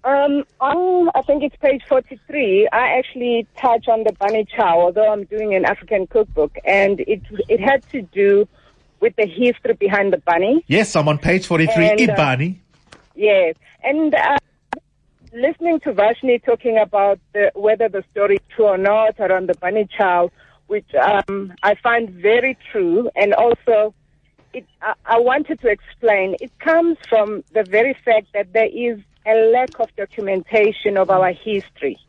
Um, 0.03 0.43
on 0.61 1.09
I 1.15 1.23
think 1.23 1.41
it's 1.41 1.55
page 1.55 1.81
forty-three. 1.89 2.67
I 2.71 2.89
actually 2.99 3.47
touch 3.57 3.87
on 3.87 4.03
the 4.03 4.13
bunny 4.13 4.45
chow, 4.45 4.79
although 4.79 5.11
I'm 5.11 5.23
doing 5.23 5.55
an 5.55 5.65
African 5.65 6.05
cookbook, 6.05 6.55
and 6.63 6.99
it 6.99 7.21
it 7.49 7.59
had 7.59 7.81
to 7.89 8.03
do 8.03 8.47
with 8.99 9.15
the 9.15 9.25
history 9.25 9.73
behind 9.73 10.13
the 10.13 10.17
bunny. 10.19 10.63
yes, 10.67 10.95
I'm 10.95 11.07
on 11.07 11.17
page 11.17 11.47
43. 11.47 11.85
And, 11.89 12.09
uh, 12.09 12.15
Ibani. 12.15 12.55
Yes, 13.15 13.55
and 13.83 14.13
uh, 14.13 14.37
listening 15.35 15.81
to 15.81 15.93
Vashni 15.93 16.43
talking 16.43 16.77
about 16.77 17.19
the, 17.33 17.51
whether 17.55 17.89
the 17.89 18.03
story 18.11 18.35
is 18.35 18.41
true 18.55 18.65
or 18.65 18.77
not 18.77 19.19
around 19.19 19.49
the 19.49 19.53
bunny 19.55 19.87
chow, 19.97 20.31
which 20.67 20.87
um, 20.95 21.53
I 21.61 21.75
find 21.75 22.09
very 22.09 22.57
true, 22.71 23.09
and 23.15 23.33
also 23.33 23.93
it, 24.53 24.65
I, 24.81 24.93
I 25.05 25.19
wanted 25.19 25.59
to 25.61 25.67
explain. 25.67 26.37
It 26.39 26.57
comes 26.59 26.97
from 27.09 27.43
the 27.53 27.63
very 27.63 27.93
fact 27.93 28.27
that 28.33 28.53
there 28.53 28.69
is 28.71 28.99
a 29.27 29.51
lack 29.51 29.79
of 29.79 29.93
documentation 29.95 30.97
of 30.97 31.09
our 31.09 31.33
history 31.33 31.99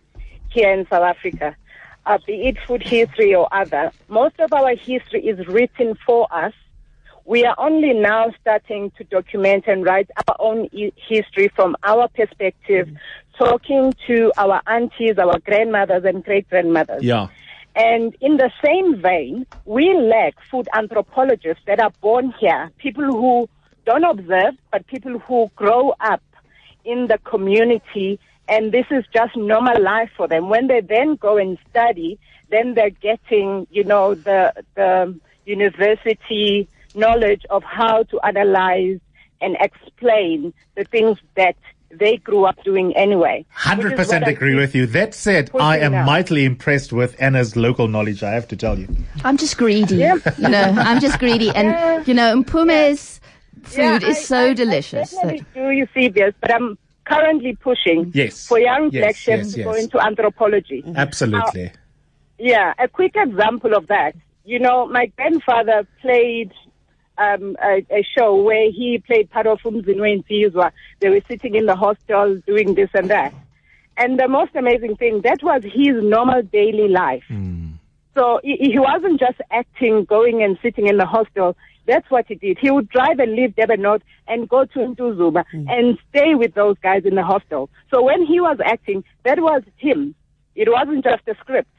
here 0.50 0.70
in 0.70 0.86
South 0.88 1.02
Africa, 1.02 1.56
uh, 2.06 2.18
be 2.26 2.46
it 2.46 2.56
food 2.66 2.82
history 2.82 3.34
or 3.34 3.48
other. 3.52 3.90
Most 4.08 4.38
of 4.38 4.52
our 4.52 4.76
history 4.76 5.26
is 5.26 5.44
written 5.48 5.96
for 6.06 6.28
us 6.30 6.54
we 7.26 7.44
are 7.44 7.56
only 7.58 7.92
now 7.92 8.32
starting 8.40 8.92
to 8.92 9.04
document 9.04 9.64
and 9.66 9.84
write 9.84 10.08
our 10.28 10.36
own 10.38 10.68
history 10.72 11.48
from 11.54 11.76
our 11.82 12.08
perspective, 12.08 12.88
talking 13.36 13.92
to 14.06 14.32
our 14.38 14.62
aunties, 14.66 15.18
our 15.18 15.38
grandmothers, 15.40 16.04
and 16.04 16.24
great 16.24 16.48
grandmothers. 16.48 17.02
Yeah. 17.02 17.26
And 17.74 18.16
in 18.20 18.36
the 18.36 18.50
same 18.64 19.02
vein, 19.02 19.44
we 19.64 19.92
lack 19.94 20.34
food 20.50 20.68
anthropologists 20.72 21.62
that 21.66 21.80
are 21.80 21.92
born 22.00 22.32
here, 22.38 22.70
people 22.78 23.04
who 23.04 23.48
don't 23.84 24.04
observe, 24.04 24.54
but 24.70 24.86
people 24.86 25.18
who 25.18 25.50
grow 25.56 25.94
up 26.00 26.22
in 26.84 27.08
the 27.08 27.18
community, 27.18 28.20
and 28.48 28.70
this 28.70 28.86
is 28.90 29.04
just 29.12 29.36
normal 29.36 29.82
life 29.82 30.10
for 30.16 30.28
them. 30.28 30.48
When 30.48 30.68
they 30.68 30.80
then 30.80 31.16
go 31.16 31.36
and 31.36 31.58
study, 31.68 32.18
then 32.50 32.74
they're 32.74 32.90
getting, 32.90 33.66
you 33.70 33.82
know, 33.82 34.14
the 34.14 34.52
the 34.76 35.18
university 35.44 36.68
knowledge 36.96 37.42
of 37.50 37.62
how 37.62 38.02
to 38.04 38.20
analyze 38.20 38.98
and 39.40 39.56
explain 39.60 40.52
the 40.76 40.84
things 40.84 41.18
that 41.36 41.54
they 41.90 42.16
grew 42.16 42.44
up 42.44 42.62
doing 42.64 42.94
anyway. 42.96 43.44
100% 43.60 44.26
agree 44.26 44.54
with 44.54 44.74
you. 44.74 44.86
That 44.86 45.14
said, 45.14 45.50
I 45.58 45.78
am 45.78 45.92
now. 45.92 46.04
mightily 46.04 46.44
impressed 46.44 46.92
with 46.92 47.20
Anna's 47.22 47.54
local 47.54 47.86
knowledge, 47.86 48.22
I 48.22 48.32
have 48.32 48.48
to 48.48 48.56
tell 48.56 48.78
you. 48.78 48.88
I'm 49.24 49.36
just 49.36 49.56
greedy. 49.56 49.96
You 49.96 50.18
know, 50.48 50.74
I'm 50.76 51.00
just 51.00 51.18
greedy. 51.18 51.50
And, 51.50 52.06
you 52.08 52.14
know, 52.14 52.42
Mpume's 52.42 53.20
food 53.62 54.02
Yeah, 54.02 54.08
is 54.08 54.16
I- 54.18 54.20
so 54.22 54.40
I- 54.50 54.54
delicious. 54.54 55.14
I 55.16 55.22
definitely 55.34 55.46
do 55.54 55.70
Eusebius, 55.70 56.34
but 56.40 56.52
I'm 56.54 56.76
currently 57.04 57.54
pushing 57.54 58.10
Yes. 58.14 58.46
for 58.48 58.58
young 58.58 58.90
Yes, 58.90 59.02
black 59.02 59.16
chefs 59.16 59.44
yes, 59.46 59.52
to 59.52 59.58
yes. 59.60 59.64
go 59.66 59.74
into 59.74 60.00
anthropology. 60.00 60.82
Mm-hmm. 60.82 60.96
Absolutely. 60.96 61.72
Yeah, 62.38 62.74
a 62.78 62.88
quick 62.88 63.12
example 63.14 63.74
of 63.74 63.86
that. 63.86 64.14
You 64.44 64.58
know, 64.58 64.86
my 64.88 65.06
grandfather 65.16 65.86
played 66.02 66.52
um, 67.18 67.56
a, 67.62 67.84
a 67.90 68.02
show 68.16 68.42
where 68.42 68.70
he 68.70 69.02
played 69.06 69.30
part 69.30 69.46
of 69.46 69.60
Umzinwe 69.60 70.24
Nsizwa. 70.24 70.72
They 71.00 71.08
were 71.08 71.22
sitting 71.28 71.54
in 71.54 71.66
the 71.66 71.76
hostel 71.76 72.40
doing 72.46 72.74
this 72.74 72.90
and 72.94 73.10
that. 73.10 73.34
And 73.96 74.18
the 74.18 74.28
most 74.28 74.54
amazing 74.54 74.96
thing, 74.96 75.22
that 75.22 75.42
was 75.42 75.62
his 75.64 76.02
normal 76.02 76.42
daily 76.42 76.88
life. 76.88 77.24
So 78.14 78.40
he, 78.42 78.56
he 78.72 78.78
wasn't 78.78 79.20
just 79.20 79.40
acting, 79.50 80.04
going 80.04 80.42
and 80.42 80.58
sitting 80.62 80.86
in 80.86 80.96
the 80.96 81.06
hostel. 81.06 81.56
That's 81.86 82.10
what 82.10 82.26
he 82.28 82.34
did. 82.34 82.58
He 82.58 82.70
would 82.70 82.88
drive 82.88 83.18
and 83.18 83.34
leave 83.34 83.54
Durban 83.54 83.82
North 83.82 84.02
and 84.26 84.48
go 84.48 84.64
to 84.64 84.78
Ntuzuma 84.78 85.44
and 85.52 85.98
stay 86.10 86.34
with 86.34 86.54
those 86.54 86.76
guys 86.82 87.04
in 87.04 87.14
the 87.14 87.22
hostel. 87.22 87.70
So 87.90 88.02
when 88.02 88.26
he 88.26 88.40
was 88.40 88.58
acting, 88.64 89.04
that 89.24 89.40
was 89.40 89.62
him. 89.76 90.14
It 90.54 90.70
wasn't 90.70 91.04
just 91.04 91.22
a 91.28 91.34
script. 91.36 91.70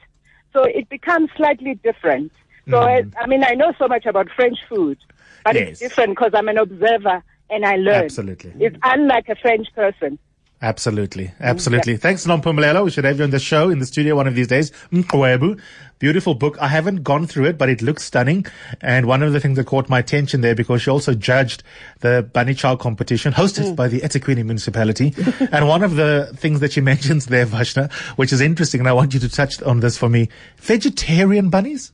So 0.54 0.63
it 0.63 0.88
becomes 0.89 1.30
slightly 1.36 1.76
different. 1.76 2.32
So 2.69 2.80
I, 2.80 3.01
mm-hmm. 3.01 3.17
I 3.19 3.27
mean, 3.27 3.43
I 3.43 3.53
know 3.53 3.73
so 3.77 3.88
much 3.88 4.06
about 4.06 4.27
French 4.36 4.58
food, 4.69 4.97
but 5.43 5.56
Yes. 5.56 5.69
it's 5.69 5.80
different 5.80 6.12
because 6.12 6.32
I'm 6.34 6.49
an 6.49 6.58
observer 6.58 7.23
and 7.49 7.65
I 7.65 7.75
learn. 7.77 8.06
Absolutely. 8.06 8.53
It's 8.60 8.77
unlike 8.84 9.30
a 9.30 9.36
French 9.36 9.67
person. 9.73 10.19
Absolutely. 10.62 11.25
Mm-hmm. 11.25 11.43
Absolutely. 11.43 11.97
Thanks, 11.97 12.25
Nompumelelo. 12.25 12.84
We 12.84 12.89
should 12.89 13.03
have 13.03 13.19
you 13.19 13.23
on 13.23 13.30
the 13.30 13.39
show 13.39 13.69
in 13.69 13.77
the 13.77 13.86
studio 13.86 14.15
one 14.15 14.27
of 14.27 14.34
these 14.34 14.47
days. 14.47 14.71
Mkwebu. 14.91 15.60
Beautiful 15.99 16.34
book. 16.34 16.58
I 16.60 16.67
haven't 16.67 17.03
gone 17.03 17.27
through 17.27 17.45
it, 17.45 17.58
but 17.58 17.69
it 17.69 17.82
looks 17.82 18.03
stunning. 18.03 18.45
And 18.82 19.06
one 19.06 19.21
of 19.21 19.34
the 19.34 19.39
things 19.39 19.58
that 19.58 19.65
caught 19.65 19.88
my 19.88 19.99
attention 19.99 20.41
there 20.41 20.56
because 20.56 20.82
she 20.82 20.89
also 20.89 21.13
judged 21.13 21.62
the 21.99 22.27
Bunny 22.34 22.56
child 22.56 22.80
competition 22.80 23.34
hosted 23.34 23.71
mm. 23.71 23.75
by 23.75 23.88
the 23.88 24.01
eThekwini 24.01 24.43
municipality. 24.43 25.13
and 25.51 25.67
one 25.67 25.84
of 25.84 25.95
the 25.95 26.32
things 26.36 26.60
that 26.60 26.71
she 26.71 26.82
mentions 26.82 27.27
there, 27.27 27.45
Vashna, 27.45 27.91
which 28.15 28.34
is 28.34 28.41
interesting, 28.41 28.82
and 28.82 28.89
I 28.89 28.93
want 28.93 29.13
you 29.13 29.19
to 29.19 29.30
touch 29.30 29.62
on 29.62 29.80
this 29.80 29.97
for 29.97 30.10
me. 30.10 30.30
Vegetarian 30.58 31.49
bunnies? 31.49 31.91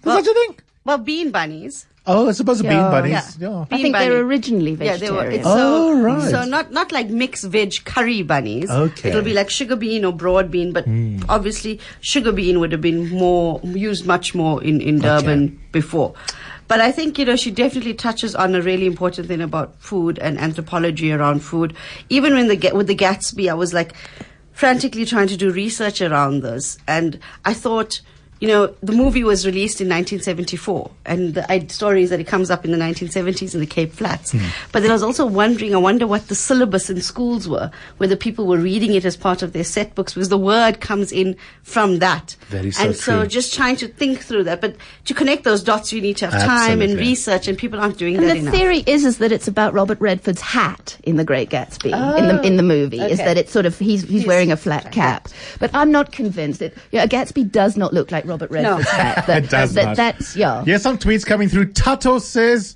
Is 0.00 0.06
Well- 0.06 0.16
such 0.24 0.30
a 0.30 0.34
thing? 0.34 0.56
Well, 0.84 0.98
bean 0.98 1.30
bunnies. 1.30 1.86
Oh, 2.06 2.28
it's 2.28 2.38
supposed 2.38 2.62
to 2.62 2.68
be 2.68 2.74
Yeah. 2.74 2.82
bean 2.82 2.90
bunnies. 2.90 3.36
Yeah. 3.38 3.48
Yeah. 3.50 3.60
I 3.60 3.64
Bean 3.64 3.82
think 3.82 3.96
they 3.96 4.08
bunny. 4.08 4.10
were 4.16 4.24
originally 4.26 4.74
vegetarian. 4.74 5.00
Yeah, 5.02 5.06
they 5.06 5.10
were. 5.10 5.30
vegetarian. 5.30 5.40
It's 5.40 5.48
Oh, 5.48 5.92
so, 5.92 6.00
right. 6.00 6.30
So 6.30 6.44
not 6.46 6.72
not 6.72 6.90
like 6.92 7.10
mixed 7.10 7.44
veg 7.44 7.74
curry 7.84 8.22
bunnies. 8.22 8.70
Okay. 8.70 9.10
It'll 9.10 9.22
be 9.22 9.34
like 9.34 9.50
sugar 9.50 9.76
bean 9.76 10.04
or 10.06 10.12
broad 10.12 10.50
bean, 10.50 10.72
but 10.72 10.86
hmm. 10.86 11.18
obviously 11.28 11.78
sugar 12.00 12.32
bean 12.32 12.58
would 12.58 12.72
have 12.72 12.80
been 12.80 13.10
more 13.10 13.60
used 13.62 14.06
much 14.06 14.34
more 14.34 14.62
in 14.62 14.80
in 14.80 14.98
Durban 15.00 15.58
before. 15.72 16.14
But 16.66 16.80
I 16.80 16.90
think 16.90 17.18
you 17.18 17.26
know 17.26 17.36
she 17.36 17.50
definitely 17.50 17.92
touches 17.94 18.34
on 18.34 18.54
a 18.54 18.62
really 18.62 18.86
important 18.86 19.28
thing 19.28 19.42
about 19.42 19.74
food 19.78 20.18
and 20.18 20.38
anthropology 20.38 21.12
around 21.12 21.40
food. 21.40 21.74
Even 22.08 22.32
when 22.32 22.48
the 22.48 22.56
Ga- 22.56 22.72
with 22.72 22.86
the 22.86 22.96
Gatsby, 22.96 23.50
I 23.50 23.54
was 23.54 23.74
like 23.74 23.92
frantically 24.52 25.04
trying 25.04 25.28
to 25.28 25.36
do 25.36 25.50
research 25.52 26.00
around 26.00 26.42
this, 26.42 26.78
and 26.88 27.18
I 27.44 27.52
thought 27.52 28.00
you 28.40 28.48
know, 28.48 28.74
the 28.82 28.92
movie 28.92 29.22
was 29.22 29.44
released 29.46 29.82
in 29.82 29.88
1974, 29.88 30.90
and 31.04 31.34
the 31.34 31.66
story 31.68 32.02
is 32.02 32.08
that 32.08 32.20
it 32.20 32.26
comes 32.26 32.50
up 32.50 32.64
in 32.64 32.70
the 32.70 32.78
1970s 32.78 33.52
in 33.54 33.60
the 33.60 33.66
Cape 33.66 33.92
Flats. 33.92 34.32
Hmm. 34.32 34.46
But 34.72 34.80
then 34.80 34.90
I 34.90 34.94
was 34.94 35.02
also 35.02 35.26
wondering, 35.26 35.74
I 35.74 35.78
wonder 35.78 36.06
what 36.06 36.28
the 36.28 36.34
syllabus 36.34 36.88
in 36.88 37.02
schools 37.02 37.46
were, 37.46 37.70
whether 37.98 38.16
people 38.16 38.46
were 38.46 38.56
reading 38.56 38.94
it 38.94 39.04
as 39.04 39.14
part 39.14 39.42
of 39.42 39.52
their 39.52 39.62
set 39.62 39.94
books, 39.94 40.14
because 40.14 40.30
the 40.30 40.38
word 40.38 40.80
comes 40.80 41.12
in 41.12 41.36
from 41.62 41.98
that. 41.98 42.34
Very 42.48 42.70
so 42.70 42.84
and 42.84 42.96
so 42.96 43.18
true. 43.20 43.28
just 43.28 43.52
trying 43.52 43.76
to 43.76 43.88
think 43.88 44.20
through 44.20 44.44
that. 44.44 44.62
But 44.62 44.76
to 45.04 45.12
connect 45.12 45.44
those 45.44 45.62
dots, 45.62 45.92
you 45.92 46.00
need 46.00 46.16
to 46.16 46.30
have 46.30 46.42
time 46.42 46.80
and 46.80 46.98
research, 46.98 47.46
and 47.46 47.58
people 47.58 47.78
aren't 47.78 47.98
doing 47.98 48.16
And 48.16 48.24
that 48.24 48.34
the 48.34 48.40
enough. 48.40 48.54
theory 48.54 48.82
is 48.86 49.04
is 49.04 49.18
that 49.18 49.32
it's 49.32 49.48
about 49.48 49.74
Robert 49.74 50.00
Redford's 50.00 50.40
hat 50.40 50.96
in 51.02 51.16
The 51.16 51.24
Great 51.24 51.50
Gatsby 51.50 51.92
in 52.18 52.28
the 52.28 52.42
in 52.42 52.56
the 52.56 52.62
movie. 52.62 53.00
Is 53.00 53.18
that 53.18 53.36
it's 53.36 53.52
sort 53.52 53.66
of 53.66 53.78
he's 53.78 54.02
he's 54.08 54.26
wearing 54.26 54.50
a 54.50 54.56
flat 54.56 54.92
cap, 54.92 55.28
but 55.58 55.70
I'm 55.74 55.92
not 55.92 56.10
convinced. 56.10 56.62
It, 56.62 56.74
yeah, 56.90 57.06
Gatsby 57.06 57.50
does 57.50 57.76
not 57.76 57.92
look 57.92 58.10
like 58.10 58.24
Robert 58.30 58.50
Redford's 58.50 58.88
hat. 58.88 59.26
That, 59.26 59.44
It 59.44 59.50
does 59.50 59.74
that, 59.74 59.84
not. 59.84 59.96
That's 59.96 60.36
yeah. 60.36 60.64
Yes, 60.66 60.82
some 60.82 60.96
tweets 60.98 61.26
coming 61.26 61.48
through. 61.48 61.72
Tato 61.72 62.18
says, 62.18 62.74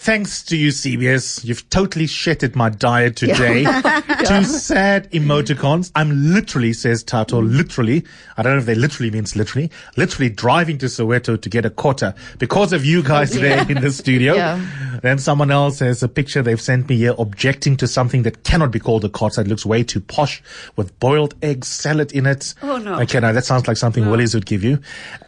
Thanks 0.00 0.44
to 0.44 0.56
you, 0.56 0.68
CBS. 0.68 1.44
You've 1.44 1.68
totally 1.70 2.06
shitted 2.06 2.54
my 2.54 2.70
diet 2.70 3.16
today. 3.16 3.64
Two 4.26 4.44
sad 4.44 5.10
emoticons. 5.10 5.90
I'm 5.96 6.32
literally, 6.32 6.72
says 6.72 7.02
Tato, 7.02 7.42
literally. 7.42 8.04
I 8.36 8.42
don't 8.42 8.52
know 8.52 8.58
if 8.60 8.64
they 8.64 8.76
literally 8.76 9.10
means 9.10 9.34
literally. 9.34 9.72
Literally 9.96 10.30
driving 10.30 10.78
to 10.78 10.86
Soweto 10.86 11.38
to 11.38 11.48
get 11.50 11.64
a 11.66 11.70
kota 11.70 12.14
because 12.38 12.72
of 12.72 12.84
you 12.84 13.02
guys 13.02 13.32
there 13.32 13.68
in 13.68 13.80
the 13.82 13.90
studio. 13.90 14.36
Yeah. 14.36 15.00
Then 15.02 15.18
someone 15.18 15.50
else 15.50 15.80
has 15.80 16.00
a 16.02 16.08
picture 16.08 16.42
they've 16.42 16.60
sent 16.60 16.88
me 16.88 16.96
here 16.96 17.14
objecting 17.18 17.76
to 17.78 17.88
something 17.88 18.22
that 18.22 18.44
cannot 18.44 18.70
be 18.70 18.78
called 18.78 19.04
a 19.04 19.08
kota. 19.08 19.40
It 19.40 19.48
looks 19.48 19.66
way 19.66 19.82
too 19.82 20.00
posh 20.00 20.40
with 20.76 20.98
boiled 21.00 21.34
egg 21.42 21.64
salad 21.64 22.12
in 22.12 22.24
it. 22.24 22.54
Oh, 22.62 22.78
no. 22.78 23.00
Okay, 23.00 23.18
now 23.18 23.32
that 23.32 23.44
sounds 23.44 23.66
like 23.66 23.76
something 23.76 24.08
Willie's 24.08 24.32
would 24.32 24.46
give 24.46 24.62
you. 24.62 24.78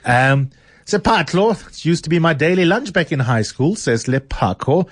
Um, 0.05 0.51
Sepatlo, 0.91 1.69
it 1.69 1.85
used 1.85 2.05
to 2.05 2.11
be 2.11 2.19
my 2.19 2.33
daily 2.35 2.65
lunch 2.65 2.93
back 2.93 3.13
in 3.13 3.21
high 3.21 3.43
school, 3.43 3.77
says 3.77 4.05
Lepako. 4.05 4.89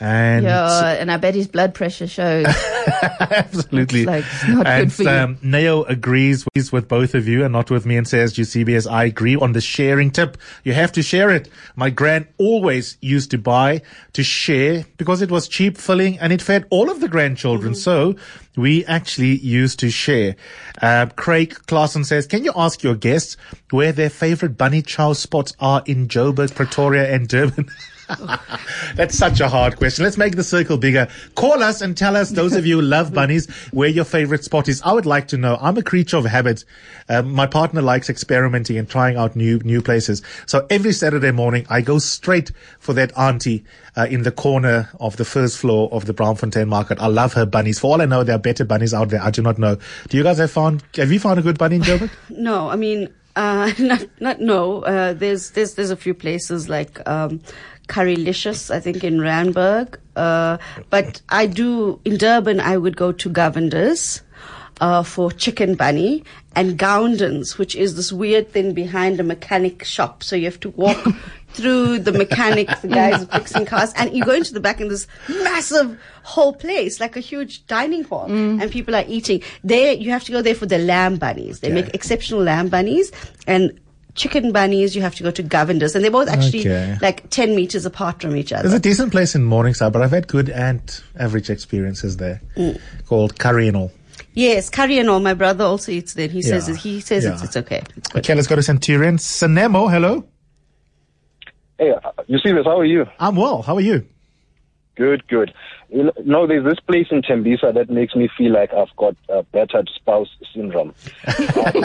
And 0.00 0.44
Yeah, 0.44 0.92
and 0.92 1.10
I 1.10 1.16
bet 1.16 1.34
his 1.34 1.48
blood 1.48 1.74
pressure 1.74 2.06
shows. 2.06 2.46
absolutely. 3.20 4.00
It's 4.00 4.06
like, 4.06 4.24
it's 4.24 4.48
not 4.48 4.66
and 4.66 4.88
good 4.88 4.92
for 4.92 5.02
you. 5.02 5.08
um, 5.08 5.38
Neo 5.42 5.82
agrees 5.84 6.46
with, 6.54 6.72
with 6.72 6.88
both 6.88 7.14
of 7.14 7.26
you 7.26 7.42
and 7.42 7.52
not 7.52 7.70
with 7.70 7.86
me 7.86 7.96
and 7.96 8.06
says, 8.06 8.36
you 8.36 8.44
GCBS, 8.44 8.88
I 8.88 9.04
agree 9.04 9.34
on 9.36 9.52
the 9.52 9.60
sharing 9.60 10.10
tip. 10.10 10.36
You 10.62 10.74
have 10.74 10.92
to 10.92 11.02
share 11.02 11.30
it. 11.30 11.48
My 11.74 11.90
gran 11.90 12.28
always 12.36 12.96
used 13.00 13.30
to 13.32 13.38
buy 13.38 13.82
to 14.12 14.22
share 14.22 14.84
because 14.98 15.22
it 15.22 15.30
was 15.30 15.48
cheap, 15.48 15.78
filling, 15.78 16.18
and 16.18 16.32
it 16.32 16.42
fed 16.42 16.66
all 16.70 16.90
of 16.90 17.00
the 17.00 17.08
grandchildren. 17.08 17.72
Mm-hmm. 17.72 17.80
So 17.80 18.16
we 18.58 18.84
actually 18.86 19.36
used 19.38 19.78
to 19.78 19.90
share. 19.90 20.36
Uh, 20.82 21.06
Craig 21.16 21.54
Clausen 21.66 22.04
says, 22.04 22.26
can 22.26 22.44
you 22.44 22.52
ask 22.56 22.82
your 22.82 22.96
guests 22.96 23.36
where 23.70 23.92
their 23.92 24.10
favorite 24.10 24.58
bunny 24.58 24.82
chow 24.82 25.12
spots 25.12 25.54
are 25.60 25.82
in 25.86 26.08
Joburg, 26.08 26.54
Pretoria, 26.54 27.10
and 27.14 27.28
Durban? 27.28 27.70
That's 28.94 29.16
such 29.16 29.40
a 29.40 29.48
hard 29.48 29.76
question. 29.76 30.04
Let's 30.04 30.16
make 30.16 30.34
the 30.34 30.44
circle 30.44 30.78
bigger. 30.78 31.08
Call 31.34 31.62
us 31.62 31.82
and 31.82 31.96
tell 31.96 32.16
us, 32.16 32.30
those 32.30 32.54
of 32.54 32.64
you 32.64 32.76
who 32.76 32.82
love 32.82 33.12
bunnies, 33.12 33.48
where 33.70 33.88
your 33.88 34.04
favorite 34.04 34.44
spot 34.44 34.68
is. 34.68 34.80
I 34.82 34.92
would 34.92 35.06
like 35.06 35.28
to 35.28 35.36
know. 35.36 35.58
I'm 35.60 35.76
a 35.76 35.82
creature 35.82 36.16
of 36.16 36.24
habit. 36.24 36.64
Um, 37.08 37.32
my 37.32 37.46
partner 37.46 37.82
likes 37.82 38.08
experimenting 38.08 38.78
and 38.78 38.88
trying 38.88 39.16
out 39.16 39.36
new 39.36 39.58
new 39.58 39.82
places. 39.82 40.22
So 40.46 40.66
every 40.70 40.92
Saturday 40.92 41.32
morning, 41.32 41.66
I 41.68 41.82
go 41.82 41.98
straight 41.98 42.50
for 42.78 42.94
that 42.94 43.16
auntie 43.16 43.64
uh, 43.96 44.06
in 44.08 44.22
the 44.22 44.32
corner 44.32 44.88
of 45.00 45.16
the 45.16 45.24
first 45.24 45.58
floor 45.58 45.90
of 45.92 46.06
the 46.06 46.14
Braamfontein 46.14 46.68
Market. 46.68 47.00
I 47.00 47.08
love 47.08 47.34
her 47.34 47.44
bunnies. 47.44 47.78
For 47.78 47.92
all 47.92 48.00
I 48.00 48.06
know, 48.06 48.24
there 48.24 48.36
are 48.36 48.40
better 48.48 48.64
bunnies 48.64 48.94
out 48.94 49.10
there. 49.10 49.22
I 49.22 49.30
do 49.30 49.42
not 49.42 49.58
know. 49.58 49.76
Do 50.08 50.16
you 50.16 50.22
guys 50.22 50.38
have 50.38 50.50
found? 50.50 50.82
Have 50.96 51.12
you 51.12 51.20
found 51.20 51.38
a 51.38 51.42
good 51.42 51.58
bunny 51.58 51.76
in 51.76 51.82
Joburg? 51.82 52.10
No, 52.30 52.70
I 52.70 52.76
mean, 52.76 53.08
uh, 53.36 53.72
not, 53.78 54.06
not 54.20 54.40
no. 54.40 54.82
Uh, 54.82 55.12
there's, 55.12 55.50
there's, 55.50 55.74
there's 55.74 55.90
a 55.90 55.96
few 55.96 56.14
places 56.14 56.68
like, 56.68 57.06
um, 57.06 57.40
Currylicious, 57.88 58.70
I 58.70 58.80
think 58.80 59.02
in 59.02 59.18
Randburg. 59.18 59.98
Uh, 60.14 60.58
but 60.90 61.20
I 61.28 61.46
do, 61.46 62.00
in 62.04 62.16
Durban, 62.16 62.60
I 62.60 62.76
would 62.76 62.96
go 62.96 63.12
to 63.12 63.30
Govender's, 63.30 64.22
uh, 64.80 65.02
for 65.02 65.30
chicken 65.32 65.74
bunny 65.74 66.24
and 66.54 66.78
Goundens, 66.78 67.58
which 67.58 67.74
is 67.76 67.96
this 67.96 68.12
weird 68.12 68.50
thing 68.52 68.74
behind 68.74 69.20
a 69.20 69.22
mechanic 69.22 69.84
shop. 69.84 70.22
So 70.22 70.36
you 70.36 70.44
have 70.46 70.60
to 70.60 70.70
walk 70.70 70.98
through 71.50 71.98
the 72.00 72.12
mechanic, 72.12 72.68
the 72.82 72.88
guys 72.88 73.24
fixing 73.26 73.64
cars, 73.66 73.92
and 73.96 74.14
you 74.16 74.24
go 74.24 74.32
into 74.32 74.52
the 74.52 74.60
back 74.60 74.80
in 74.80 74.88
this 74.88 75.06
massive 75.28 75.98
whole 76.22 76.52
place, 76.52 77.00
like 77.00 77.16
a 77.16 77.20
huge 77.20 77.66
dining 77.66 78.04
hall, 78.04 78.26
and 78.30 78.70
people 78.70 78.94
are 78.94 79.04
eating. 79.08 79.42
There, 79.64 79.92
you 79.94 80.10
have 80.10 80.24
to 80.24 80.32
go 80.32 80.42
there 80.42 80.54
for 80.54 80.66
the 80.66 80.78
lamb 80.78 81.16
bunnies. 81.16 81.60
They 81.60 81.72
make 81.72 81.94
exceptional 81.94 82.42
lamb 82.42 82.68
bunnies 82.68 83.10
and 83.46 83.78
chicken 84.14 84.52
bunnies. 84.52 84.94
You 84.96 85.02
have 85.02 85.14
to 85.16 85.22
go 85.22 85.30
to 85.30 85.42
Govender's, 85.42 85.94
and 85.94 86.04
they're 86.04 86.10
both 86.10 86.28
actually 86.28 86.60
Okay. 86.60 86.98
like 87.00 87.30
ten 87.30 87.54
meters 87.56 87.86
apart 87.86 88.20
from 88.20 88.36
each 88.36 88.52
other. 88.52 88.62
There's 88.68 88.74
a 88.74 88.80
decent 88.80 89.10
place 89.12 89.34
in 89.34 89.44
Morningside, 89.44 89.92
but 89.92 90.02
I've 90.02 90.10
had 90.10 90.28
good 90.28 90.50
and 90.50 90.80
average 91.18 91.50
experiences 91.50 92.16
there 92.18 92.40
called 93.06 93.38
Curry 93.38 93.68
and 93.68 93.76
All. 93.76 93.92
Yes, 94.38 94.70
curry 94.70 94.98
and 94.98 95.10
all. 95.10 95.18
My 95.20 95.34
brother 95.34 95.64
also 95.64 95.90
eats 95.90 96.14
there. 96.14 96.28
He 96.28 96.42
says 96.42 96.68
Yeah. 96.68 96.74
it, 96.74 96.80
he 96.80 97.00
says 97.00 97.24
it's, 97.24 97.40
Yeah. 97.40 97.44
it's 97.46 97.56
okay. 97.56 97.82
It's 97.96 98.08
good. 98.08 98.20
Okay, 98.24 98.34
let's 98.36 98.46
go 98.46 98.54
to 98.56 98.62
Centurion. 98.62 99.18
Sanemo, 99.18 99.88
hello. 99.88 100.24
Hey, 101.78 101.90
uh, 101.90 102.10
you 102.28 102.38
see 102.38 102.52
this? 102.52 102.64
How 102.64 102.78
are 102.78 102.84
you? 102.84 103.06
I'm 103.18 103.34
well. 103.34 103.62
How 103.62 103.74
are 103.76 103.80
you? 103.80 104.06
Good, 104.96 105.26
good. 105.28 105.52
You 105.90 106.12
know, 106.24 106.46
there's 106.46 106.64
this 106.64 106.78
place 106.80 107.06
in 107.10 107.22
Tembisa 107.22 107.72
that 107.74 107.88
makes 107.90 108.14
me 108.14 108.28
feel 108.36 108.52
like 108.52 108.72
I've 108.74 108.94
got 108.96 109.16
uh, 109.32 109.42
battered 109.52 109.88
spouse 109.94 110.28
syndrome. 110.54 110.94
Uh, 111.26 111.32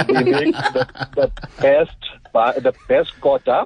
they 0.03 0.23
make 0.23 0.55
the, 0.55 1.09
the 1.15 1.31
best, 1.61 1.97
ba- 2.33 2.53
the 2.59 2.73
best 2.87 3.19
kota. 3.21 3.65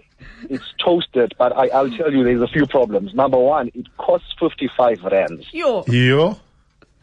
It's 0.50 0.74
toasted, 0.84 1.34
but 1.38 1.56
I, 1.58 1.68
I'll 1.70 1.90
tell 1.90 2.12
you, 2.14 2.24
there's 2.24 2.42
a 2.42 2.48
few 2.48 2.66
problems. 2.68 3.14
Number 3.14 3.38
one, 3.40 3.70
it 3.74 3.88
costs 3.98 4.28
55 4.40 5.04
rands. 5.12 5.48
Yo. 5.54 5.84
You? 5.88 6.36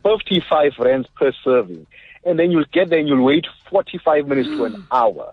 55 0.05 0.73
rands 0.79 1.09
per 1.17 1.33
serving. 1.43 1.87
And 2.25 2.39
then 2.39 2.51
you'll 2.51 2.65
get 2.73 2.91
there 2.91 2.99
and 3.01 3.09
you'll 3.09 3.25
wait 3.25 3.47
45 3.71 4.29
minutes 4.29 4.49
to 4.49 4.65
an 4.67 4.87
hour. 4.93 5.33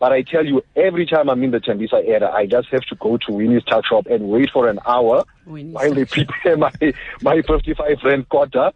But 0.00 0.12
I 0.12 0.22
tell 0.22 0.44
you, 0.46 0.62
every 0.76 1.06
time 1.06 1.28
I'm 1.28 1.42
in 1.42 1.50
the 1.50 1.58
Tembisa 1.58 1.94
area, 1.94 2.30
I 2.30 2.46
just 2.46 2.68
have 2.68 2.82
to 2.82 2.94
go 2.96 3.16
to 3.16 3.32
Winnie's 3.32 3.64
Tuck 3.64 3.84
Shop 3.84 4.06
and 4.08 4.28
wait 4.28 4.48
for 4.52 4.68
an 4.68 4.78
hour 4.86 5.24
Winnie's 5.44 5.74
while 5.74 5.92
they 5.94 6.04
prepare 6.04 6.56
my 6.56 6.70
my 7.20 7.42
55 7.42 7.96
rand 8.04 8.28
kota. 8.28 8.72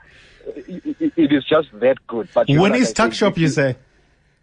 It, 0.57 0.97
it- 1.01 1.13
it 1.17 1.33
is 1.33 1.45
just 1.45 1.69
that 1.75 1.99
good. 2.09 2.29
But 2.35 2.49
Winnie's 2.49 2.89
like 2.89 2.95
Tuck 2.97 3.13
Shop, 3.13 3.39
you 3.39 3.47
say? 3.49 3.77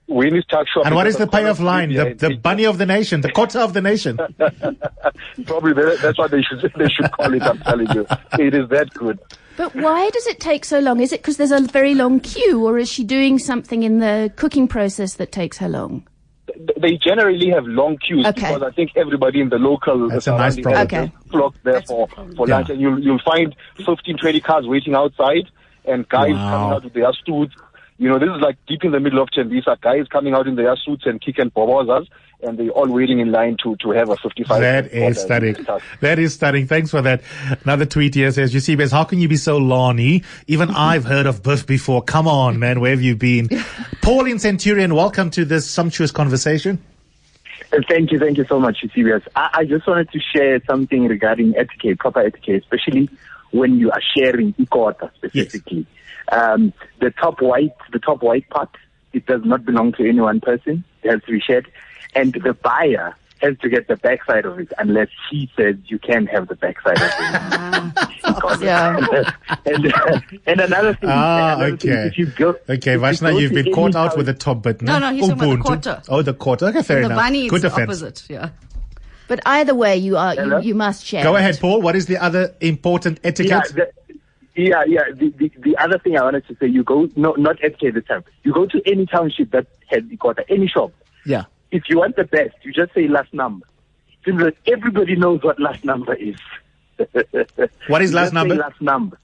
Winnie's 0.08 0.46
Tuck 0.46 0.68
Shop. 0.70 0.86
And 0.86 0.96
what 0.96 1.06
is 1.08 1.18
the 1.18 1.28
corner 1.28 1.48
payoff 1.48 1.58
of 1.60 1.64
line? 1.66 1.92
The, 1.94 2.14
the 2.14 2.36
bunny 2.38 2.66
of 2.66 2.78
the 2.78 2.86
nation, 2.86 3.20
the 3.22 3.32
kota 3.32 3.60
of 3.62 3.74
the 3.74 3.82
nation. 3.82 4.16
Probably 5.46 5.74
that- 5.74 6.00
that's 6.02 6.18
what 6.18 6.32
they 6.32 6.42
should 6.42 6.62
they 6.78 6.88
should 6.90 7.12
call 7.12 7.34
it. 7.34 7.44
I'm 7.44 7.60
telling 7.60 7.88
you, 7.94 8.06
it 8.40 8.54
is 8.54 8.70
that 8.70 8.90
good. 8.94 9.20
But 9.60 9.76
why 9.76 10.10
does 10.12 10.26
it 10.26 10.40
take 10.40 10.64
so 10.64 10.80
long? 10.80 11.02
Is 11.02 11.12
it 11.12 11.20
because 11.22 11.36
there's 11.36 11.52
a 11.52 11.60
very 11.60 11.94
long 11.94 12.22
queue, 12.22 12.66
or 12.66 12.78
is 12.78 12.90
she 12.90 13.04
doing 13.04 13.38
something 13.38 13.84
in 13.84 14.00
the 14.00 14.32
cooking 14.38 14.70
process 14.70 15.16
that 15.16 15.34
takes 15.34 15.58
her 15.58 15.68
long? 15.68 16.08
they 16.82 16.98
generally 16.98 17.50
have 17.50 17.66
long 17.66 17.98
queues 17.98 18.26
Okay. 18.26 18.42
because 18.42 18.64
I 18.64 18.72
think 18.72 18.92
everybody 18.96 19.40
in 19.42 19.50
the 19.50 19.58
local 19.58 20.08
That's 20.10 20.28
a 20.28 20.32
nice 20.38 20.60
problem. 20.60 20.84
Okay. 20.86 21.12
flock 21.30 21.54
there 21.64 21.74
That's 21.76 21.86
for, 21.88 22.08
for 22.38 22.48
Yeah. 22.48 22.56
lunch, 22.56 22.70
and 22.70 22.80
you'll 22.82 23.00
you'll 23.00 23.22
find 23.24 23.54
15, 23.86 24.18
20 24.18 24.40
cars 24.42 24.66
waiting 24.66 24.96
outside, 24.96 25.46
and 25.86 26.08
guys 26.10 26.32
Wow. 26.36 26.50
coming 26.52 26.72
out 26.72 26.84
with 26.86 26.94
their 26.94 27.12
suits. 27.26 27.54
You 27.98 28.08
know, 28.10 28.18
this 28.18 28.30
is 28.30 28.42
like 28.42 28.58
deep 28.68 28.84
in 28.86 28.92
the 28.94 29.00
middle 29.02 29.22
of 29.22 29.28
Tembisa. 29.30 29.80
Guys 29.82 30.08
coming 30.10 30.34
out 30.34 30.48
in 30.48 30.56
their 30.56 30.76
suits 30.78 31.04
and 31.06 31.20
kick 31.22 31.38
and 31.38 31.54
bobozas, 31.54 32.08
and 32.42 32.58
they're 32.58 32.70
all 32.70 32.88
waiting 32.88 33.20
in 33.20 33.32
line 33.32 33.58
to 33.64 33.76
to 33.78 33.92
have 33.92 34.10
a 34.10 34.16
55. 34.18 34.62
That 34.62 34.88
is 34.88 35.20
stunning. 35.22 35.56
That 36.02 36.20
is 36.20 36.34
stunning. 36.36 36.68
Thanks 36.68 36.92
for 36.92 37.02
that. 37.02 37.22
Another 37.64 37.86
tweet 37.86 38.16
here 38.16 38.32
says, 38.32 38.54
you 38.54 38.60
see, 38.60 38.76
Bez, 38.76 38.92
how 38.92 39.04
can 39.04 39.20
you 39.20 39.28
be 39.28 39.38
so 39.38 39.58
lawny? 39.58 40.24
Even 40.48 40.70
I've 40.76 41.06
heard 41.06 41.26
of 41.26 41.44
Biff 41.44 41.66
before. 41.66 42.02
Come 42.02 42.28
on, 42.28 42.60
man. 42.60 42.80
Where 42.80 42.92
have 42.92 43.02
you 43.02 43.16
been? 43.16 43.50
Pauline 44.02 44.40
Centurion, 44.40 44.96
welcome 44.96 45.30
to 45.32 45.46
this 45.46 45.70
sumptuous 45.70 46.12
conversation. 46.12 46.82
Uh, 47.72 47.78
Thank 47.88 48.12
you, 48.12 48.18
thank 48.18 48.38
you 48.38 48.46
so 48.46 48.60
much, 48.60 48.78
Eusebius. 48.82 49.22
I, 49.36 49.50
I 49.54 49.66
just 49.66 49.86
wanted 49.86 50.10
to 50.12 50.20
share 50.20 50.60
something 50.66 51.08
regarding 51.08 51.56
etiquette, 51.56 52.00
proper 52.00 52.22
etiquette, 52.22 52.64
especially 52.64 53.10
when 53.52 53.78
you 53.78 53.92
are 53.92 54.02
sharing 54.18 54.54
ikota 54.54 55.14
specifically. 55.16 55.86
Um, 56.32 56.74
the 57.00 57.12
top 57.12 57.42
white, 57.42 57.76
the 57.92 58.00
top 58.00 58.24
white 58.24 58.50
part, 58.50 58.70
it 59.14 59.26
does 59.26 59.42
not 59.44 59.66
belong 59.66 59.94
to 59.94 60.08
any 60.08 60.20
one 60.20 60.40
person. 60.40 60.84
It 61.04 61.12
has 61.12 61.24
to 61.24 61.32
be 61.32 61.40
shared, 61.40 61.68
and 62.16 62.34
the 62.34 62.54
buyer 62.54 63.16
has 63.42 63.58
to 63.60 63.70
get 63.70 63.88
the 63.88 63.96
backside 63.96 64.46
of 64.46 64.60
it 64.60 64.72
unless 64.78 65.08
he 65.32 65.50
says 65.56 65.76
you 65.86 65.98
can 65.98 66.26
have 66.28 66.48
the 66.50 66.56
backside 66.56 66.98
of 66.98 67.04
it. 67.08 68.10
Yeah. 68.62 68.98
and, 69.66 69.94
and 70.46 70.62
another 70.62 70.94
thing, 70.94 71.10
Ah, 71.12 71.56
another 71.56 71.78
thing, 71.78 71.92
okay. 71.92 72.08
if 72.08 72.18
you 72.18 72.26
go, 72.28 72.50
Okay, 72.50 72.76
if 72.76 72.86
you 72.86 73.00
Vashna, 73.00 73.32
go 73.32 73.38
you've 73.38 73.54
been 73.54 73.74
caught 73.74 73.96
out 73.96 74.18
with 74.18 74.26
the 74.26 74.34
top 74.34 74.64
bit. 74.64 74.82
No, 74.82 75.00
no, 75.00 75.12
he's 75.14 75.28
talking 75.28 75.44
about 75.44 75.58
the 75.58 75.64
quarter. 75.64 76.02
Oh, 76.10 76.22
the 76.22 76.34
quarter. 76.34 76.66
Okay, 76.68 76.82
fair 76.82 77.00
the 77.00 77.06
enough. 77.08 77.18
bunny 77.18 77.46
is 77.46 77.52
Good 77.52 77.62
the 77.62 77.70
defense. 77.70 78.02
opposite. 78.04 78.30
Yeah. 78.30 78.50
But 79.28 79.40
either 79.46 79.76
way, 79.76 79.98
you 79.98 80.18
are 80.18 80.36
you, 80.36 80.62
you 80.62 80.76
must 80.76 81.06
share. 81.06 81.24
Go 81.24 81.36
ahead, 81.36 81.60
Paul. 81.60 81.82
What 81.82 81.96
is 81.96 82.08
the 82.08 82.18
other 82.18 82.54
important 82.62 83.20
Yeah, 83.24 83.28
etiquette? 83.30 83.74
the, 83.76 83.90
yeah, 84.56 84.84
yeah. 84.88 85.04
The, 85.14 85.30
the, 85.30 85.52
the 85.60 85.78
other 85.78 85.98
thing 86.00 86.18
I 86.18 86.24
wanted 86.24 86.46
to 86.48 86.56
say, 86.60 86.68
you 86.68 86.84
go, 86.84 87.08
no, 87.16 87.32
not 87.34 87.58
etiquette 87.64 87.94
this 87.94 88.06
time. 88.06 88.24
You 88.44 88.54
go 88.54 88.66
to 88.66 88.82
any 88.86 89.06
township 89.06 89.52
that 89.52 89.68
has 89.88 90.04
the 90.10 90.18
kota, 90.18 90.44
any 90.50 90.68
shop. 90.68 90.92
yeah. 91.26 91.46
If 91.72 91.84
you 91.90 91.98
want 92.00 92.16
the 92.16 92.24
best, 92.24 92.56
you 92.64 92.74
just 92.74 92.94
say 92.94 93.08
last 93.08 93.34
number. 93.34 93.66
Seems 94.26 94.42
like 94.42 94.58
everybody 94.68 95.16
knows 95.16 95.44
what 95.44 95.60
last 95.60 95.84
number 95.86 96.14
is. 96.14 96.36
What 97.88 98.02
is 98.02 98.14
last 98.14 98.34
number? 98.34 98.56
Last 98.56 98.82
number. 98.82 99.18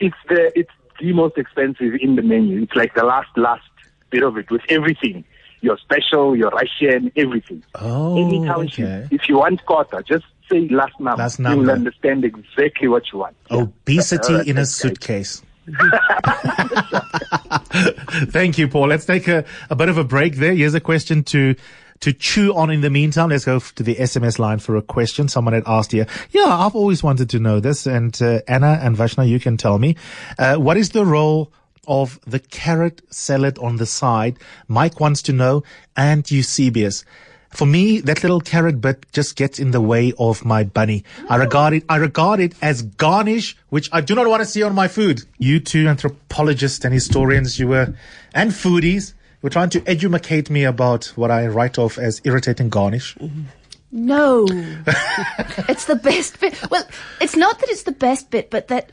It's 0.00 0.16
the 0.28 0.52
it's 0.58 0.70
the 1.00 1.12
most 1.12 1.38
expensive 1.38 1.94
in 2.00 2.16
the 2.16 2.22
menu. 2.22 2.62
It's 2.62 2.74
like 2.74 2.94
the 2.94 3.04
last 3.04 3.30
last 3.36 3.62
bit 4.10 4.22
of 4.22 4.36
it 4.36 4.50
with 4.50 4.62
everything. 4.68 5.24
Your 5.60 5.76
special, 5.78 6.36
your 6.36 6.50
Russian, 6.50 7.10
everything. 7.16 7.64
Oh, 7.74 8.16
Any 8.16 8.46
township. 8.46 8.84
okay. 8.86 9.08
If 9.10 9.28
you 9.28 9.38
want 9.38 9.64
kota, 9.66 10.04
just 10.06 10.24
say 10.50 10.68
last 10.68 10.98
number. 11.00 11.20
Last 11.22 11.38
number. 11.40 11.50
You 11.50 11.66
number. 11.66 11.72
will 11.72 11.78
understand 11.78 12.24
exactly 12.24 12.86
what 12.88 13.04
you 13.12 13.18
want. 13.20 13.36
Obesity 13.50 14.32
Yeah. 14.34 14.42
in 14.46 14.58
a 14.58 14.66
suitcase. 14.66 15.42
Thank 18.30 18.58
you, 18.58 18.68
Paul. 18.68 18.88
Let's 18.88 19.04
take 19.04 19.28
a, 19.28 19.44
a 19.70 19.76
bit 19.76 19.88
of 19.88 19.98
a 19.98 20.04
break 20.04 20.36
there. 20.36 20.54
Here's 20.54 20.74
a 20.74 20.80
question 20.80 21.22
to 21.24 21.54
to 22.00 22.12
chew 22.12 22.54
on 22.54 22.70
in 22.70 22.80
the 22.80 22.90
meantime. 22.90 23.30
Let's 23.30 23.44
go 23.44 23.58
to 23.58 23.82
the 23.82 23.96
SMS 23.96 24.38
line 24.38 24.60
for 24.60 24.76
a 24.76 24.82
question. 24.82 25.28
Someone 25.28 25.54
had 25.54 25.64
asked 25.66 25.92
here. 25.92 26.06
Yeah, 26.30 26.46
I've 26.46 26.76
always 26.76 27.02
wanted 27.02 27.28
to 27.30 27.40
know 27.40 27.60
this. 27.60 27.86
And 27.86 28.20
uh, 28.22 28.40
Anna 28.46 28.78
and 28.80 28.96
Vashna, 28.96 29.28
you 29.28 29.40
can 29.40 29.56
tell 29.56 29.78
me. 29.78 29.96
Uh, 30.38 30.56
what 30.56 30.76
is 30.76 30.90
the 30.90 31.04
role 31.04 31.52
of 31.88 32.20
the 32.24 32.38
carrot 32.38 33.02
salad 33.10 33.58
on 33.58 33.76
the 33.76 33.86
side? 33.86 34.38
Mike 34.68 35.00
wants 35.00 35.22
to 35.22 35.32
know. 35.32 35.64
And 35.96 36.30
Eusebius. 36.30 37.04
For 37.50 37.66
me, 37.66 38.00
that 38.00 38.22
little 38.22 38.40
carrot 38.40 38.80
bit 38.80 39.06
just 39.12 39.36
gets 39.36 39.58
in 39.58 39.70
the 39.70 39.80
way 39.80 40.12
of 40.18 40.44
my 40.44 40.64
bunny. 40.64 41.04
I 41.28 41.36
regard 41.36 41.72
it, 41.74 41.84
I 41.88 41.96
regard 41.96 42.40
it 42.40 42.54
as 42.60 42.82
garnish, 42.82 43.56
which 43.70 43.88
I 43.90 44.00
do 44.00 44.14
not 44.14 44.28
want 44.28 44.42
to 44.42 44.46
see 44.46 44.62
on 44.62 44.74
my 44.74 44.86
food. 44.88 45.22
You 45.38 45.58
two 45.58 45.88
anthropologists 45.88 46.84
and 46.84 46.92
historians, 46.92 47.58
you 47.58 47.68
were, 47.68 47.94
and 48.34 48.50
foodies, 48.50 49.14
were 49.40 49.50
trying 49.50 49.70
to 49.70 49.82
educate 49.86 50.50
me 50.50 50.64
about 50.64 51.06
what 51.16 51.30
I 51.30 51.46
write 51.46 51.78
off 51.78 51.98
as 51.98 52.20
irritating 52.24 52.68
garnish. 52.68 53.16
No. 53.90 54.46
it's 55.68 55.86
the 55.86 55.96
best 55.96 56.40
bit. 56.40 56.70
Well, 56.70 56.86
it's 57.20 57.36
not 57.36 57.58
that 57.60 57.70
it's 57.70 57.84
the 57.84 57.92
best 57.92 58.30
bit, 58.30 58.50
but 58.50 58.68
that 58.68 58.90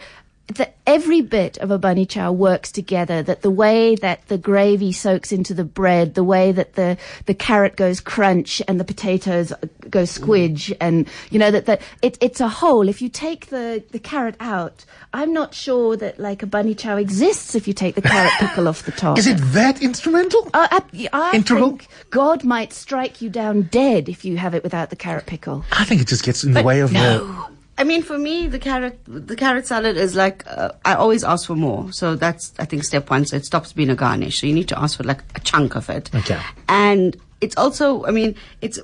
that 0.48 0.76
every 0.86 1.22
bit 1.22 1.58
of 1.58 1.72
a 1.72 1.78
bunny 1.80 2.06
chow 2.06 2.32
works 2.32 2.72
together. 2.72 3.24
That 3.24 3.42
the 3.42 3.50
way 3.50 3.96
that 3.96 4.28
the 4.28 4.38
gravy 4.38 4.92
soaks 4.92 5.32
into 5.32 5.54
the 5.56 5.64
bread, 5.64 6.14
the 6.14 6.24
way 6.24 6.52
that 6.52 6.74
the 6.76 6.98
the 7.26 7.34
carrot 7.34 7.76
goes 7.76 8.00
crunch 8.00 8.62
and 8.68 8.80
the 8.80 8.84
potatoes 8.84 9.52
go 9.90 10.04
squidge, 10.04 10.76
and 10.80 11.08
you 11.32 11.40
know 11.40 11.50
that 11.50 11.66
that 11.66 11.82
it, 12.02 12.18
it's 12.22 12.40
a 12.40 12.48
whole. 12.48 12.88
If 12.88 13.02
you 13.02 13.10
take 13.10 13.48
the 13.48 13.84
the 13.92 13.98
carrot 14.00 14.36
out, 14.40 14.86
I'm 15.14 15.34
not 15.34 15.56
sure 15.56 15.98
that 15.98 16.20
like 16.20 16.44
a 16.44 16.48
bunny 16.48 16.76
chow 16.76 16.98
exists 16.98 17.56
if 17.56 17.68
you 17.68 17.74
take 17.74 17.96
the 17.96 18.04
carrot 18.04 18.34
pickle 18.40 18.68
off 18.68 18.84
the 18.84 18.92
top. 18.92 19.18
Is 19.18 19.26
it 19.28 19.38
that 19.54 19.82
instrumental? 19.82 20.48
Uh, 20.54 20.68
I, 20.72 21.10
I 21.12 21.36
Integral? 21.36 21.70
think 21.70 21.88
God 22.12 22.44
might 22.44 22.72
strike 22.72 23.20
you 23.22 23.30
down 23.32 23.64
dead 23.64 24.10
if 24.10 24.24
you 24.24 24.38
have 24.38 24.54
it 24.54 24.64
without 24.64 24.92
the 24.92 24.96
carrot 24.96 25.26
pickle. 25.26 25.66
I 25.72 25.86
think 25.86 26.02
it 26.02 26.08
just 26.08 26.24
gets 26.24 26.44
in 26.44 26.54
the 26.54 26.62
way 26.62 26.82
of 26.82 26.92
the. 26.92 27.55
I 27.78 27.84
mean, 27.84 28.04
for 28.04 28.18
me, 28.18 28.48
the 28.48 28.60
carrot 28.60 29.00
the 29.06 29.36
carrot 29.36 29.68
salad 29.68 29.98
is 29.98 30.16
like 30.16 30.44
uh, 30.48 30.72
I 30.86 30.96
always 30.96 31.24
ask 31.24 31.48
for 31.48 31.56
more. 31.56 31.92
So 31.92 32.16
that's 32.16 32.54
I 32.58 32.66
think 32.66 32.84
step 32.84 33.10
one. 33.10 33.26
So 33.26 33.36
it 33.36 33.46
stops 33.46 33.74
being 33.74 33.90
a 33.90 33.96
garnish. 33.96 34.40
So 34.40 34.48
you 34.48 34.54
need 34.54 34.70
to 34.70 34.80
ask 34.80 34.98
for 34.98 35.04
like 35.04 35.24
a 35.36 35.40
chunk 35.42 35.76
of 35.76 35.90
it. 35.90 36.10
Okay. 36.16 36.40
And 36.70 37.18
it's 37.42 37.58
also, 37.58 38.06
I 38.06 38.12
mean, 38.12 38.36
it's 38.62 38.80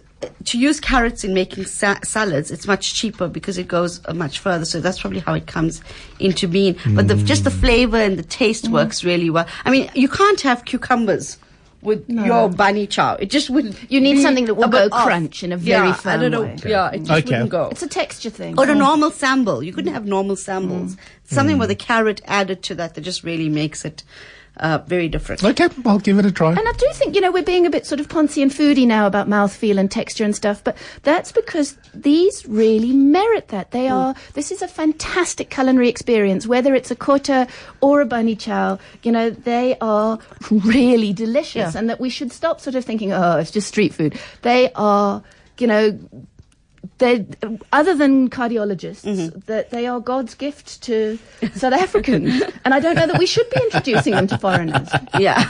to 0.46 0.60
use 0.60 0.80
carrots 0.80 1.24
in 1.24 1.34
making 1.34 1.66
sa- 1.66 2.00
salads. 2.04 2.52
It's 2.52 2.68
much 2.68 2.94
cheaper 2.94 3.28
because 3.28 3.58
it 3.58 3.68
goes 3.68 4.02
uh, 4.06 4.14
much 4.14 4.39
further. 4.39 4.66
So 4.66 4.82
that's 4.82 5.00
probably 5.00 5.20
how 5.20 5.34
it 5.34 5.48
comes 5.48 5.82
into 6.20 6.48
being. 6.48 6.78
But 6.94 7.08
the, 7.08 7.16
just 7.16 7.44
the 7.46 7.52
flavor 7.52 7.98
and 7.98 8.20
the 8.20 8.24
taste 8.24 8.68
works 8.70 9.04
really 9.04 9.30
well. 9.30 9.48
I 9.66 9.72
mean, 9.72 9.89
you 9.96 10.10
can't 10.10 10.42
have 10.42 10.66
cucumbers. 10.66 11.38
With 11.82 12.08
your 12.10 12.48
bunny 12.48 12.86
chow, 12.86 13.16
it 13.16 13.32
just 13.32 13.50
wouldn't. 13.50 13.76
You 13.92 14.00
need 14.00 14.16
be 14.16 14.22
something 14.22 14.46
that 14.46 14.54
will 14.54 14.66
a 14.66 14.70
go 14.70 14.90
off. 14.92 15.04
crunch 15.06 15.44
in 15.44 15.52
a 15.52 15.58
very 15.58 15.88
yeah, 15.90 16.00
I 16.06 16.18
don't 16.18 16.32
know. 16.32 16.44
way. 16.44 16.58
Yeah, 16.64 16.92
it 16.92 17.00
just 17.00 17.12
Okay. 17.12 17.32
wouldn't 17.32 17.50
go. 17.50 17.70
It's 17.72 17.82
a 17.82 17.88
texture 17.88 18.30
thing. 18.30 18.58
Or 18.60 18.70
a 18.70 18.76
normal 18.76 19.10
sample. 19.10 19.64
You 19.64 19.74
couldn't 19.74 19.94
have 19.94 20.06
normal 20.06 20.36
samples. 20.36 20.96
Mm. 20.96 21.00
Something 21.26 21.58
with 21.58 21.72
a 21.72 21.76
carrot 21.76 22.22
added 22.26 22.62
to 22.64 22.76
that 22.76 22.94
that 22.94 23.02
just 23.02 23.24
really 23.24 23.50
makes 23.50 23.84
it 23.84 24.04
uh, 24.58 24.80
very 24.86 25.08
different. 25.08 25.43
Okay, 25.43 25.70
I'll 25.86 25.99
give 25.99 26.20
it 26.20 26.26
a 26.26 26.32
try. 26.32 26.49
And 26.49 26.60
I 26.60 26.72
do 26.74 26.88
think, 26.93 27.16
you 27.16 27.22
know, 27.22 27.32
we're 27.32 27.41
being 27.43 27.66
a 27.66 27.70
bit 27.70 27.86
sort 27.86 27.99
of 27.99 28.08
poncy 28.10 28.41
and 28.41 28.52
foodie 28.52 28.86
now 28.86 29.08
about 29.08 29.28
mouthfeel 29.28 29.80
and 29.80 29.89
texture 29.89 30.24
and 30.24 30.36
stuff, 30.36 30.64
but 30.64 30.78
that's 31.04 31.32
because 31.32 31.78
these 31.93 32.45
really 32.45 32.91
merit 32.93 33.47
that. 33.47 33.72
They 33.72 33.88
are, 33.88 34.14
this 34.34 34.52
is 34.52 34.62
a 34.62 34.68
fantastic 34.68 35.49
culinary 35.49 35.89
experience, 35.89 36.45
whether 36.45 36.76
it's 36.76 36.91
a 36.91 36.95
kota 36.95 37.47
or 37.80 38.02
a 38.02 38.06
bunny 38.06 38.36
chow, 38.36 38.78
you 39.04 39.12
know, 39.12 39.30
they 39.30 39.78
are 39.82 40.20
really 40.52 41.14
delicious 41.14 41.74
Yeah. 41.74 41.80
and 41.80 41.89
that 41.89 41.99
we 41.99 42.10
should 42.10 42.32
stop 42.32 42.60
sort 42.62 42.76
of 42.76 42.84
thinking, 42.86 43.14
oh, 43.14 43.38
it's 43.39 43.52
just 43.52 43.68
street 43.68 43.93
food. 43.93 44.20
They 44.41 44.72
are, 44.76 45.24
you 45.60 45.68
know, 45.68 45.97
they 46.98 47.26
other 47.72 47.96
than 47.96 48.30
cardiologists 48.30 49.46
that 49.46 49.70
they 49.72 49.88
are 49.88 50.00
God's 50.00 50.34
gift 50.36 50.82
to 50.84 51.18
South 51.54 51.74
Africans, 51.74 52.42
and 52.66 52.74
I 52.74 52.80
don't 52.80 52.96
know 52.96 53.08
that 53.08 53.20
we 53.20 53.26
should 53.26 53.50
be 53.50 53.62
introducing 53.64 54.14
them 54.14 54.28
to 54.28 54.38
foreigners. 54.38 54.90
Yeah. 55.20 55.44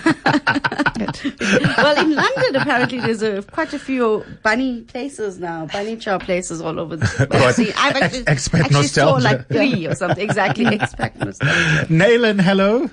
well, 1.78 1.98
in 2.04 2.16
London, 2.16 2.56
apparently, 2.56 3.00
there's 3.00 3.22
a, 3.22 3.42
quite 3.44 3.74
a 3.74 3.80
few 3.80 4.26
bunny 4.44 4.82
places 4.82 5.40
now, 5.40 5.66
bunny 5.68 5.98
chow 5.98 6.18
places 6.20 6.62
all 6.62 6.80
over 6.80 6.96
the 6.98 7.28
Right. 7.32 7.56
See, 7.56 7.72
I've 7.78 7.96
Ex- 7.96 8.04
actually, 8.04 8.24
expect 8.28 8.66
actually 8.66 8.88
saw 8.88 9.12
like 9.14 9.48
three 9.48 9.88
or 9.88 9.96
something. 9.96 10.24
Exactly. 10.24 10.66
Expect 10.74 11.18
nostalgia. 11.18 11.86
Naylan, 11.90 12.42
hello. 12.42 12.90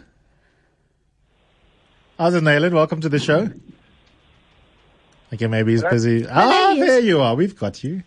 How's 2.18 2.34
it, 2.34 2.42
Naylan? 2.42 2.72
Welcome 2.72 3.00
to 3.00 3.08
the 3.08 3.18
show. 3.18 3.50
Okay, 5.32 5.46
maybe 5.46 5.72
he's 5.72 5.84
busy. 5.84 6.26
Ah, 6.28 6.72
he 6.74 6.80
is. 6.80 6.86
there 6.86 7.00
you 7.00 7.20
are. 7.20 7.34
We've 7.34 7.56
got 7.56 7.84
you. 7.84 8.02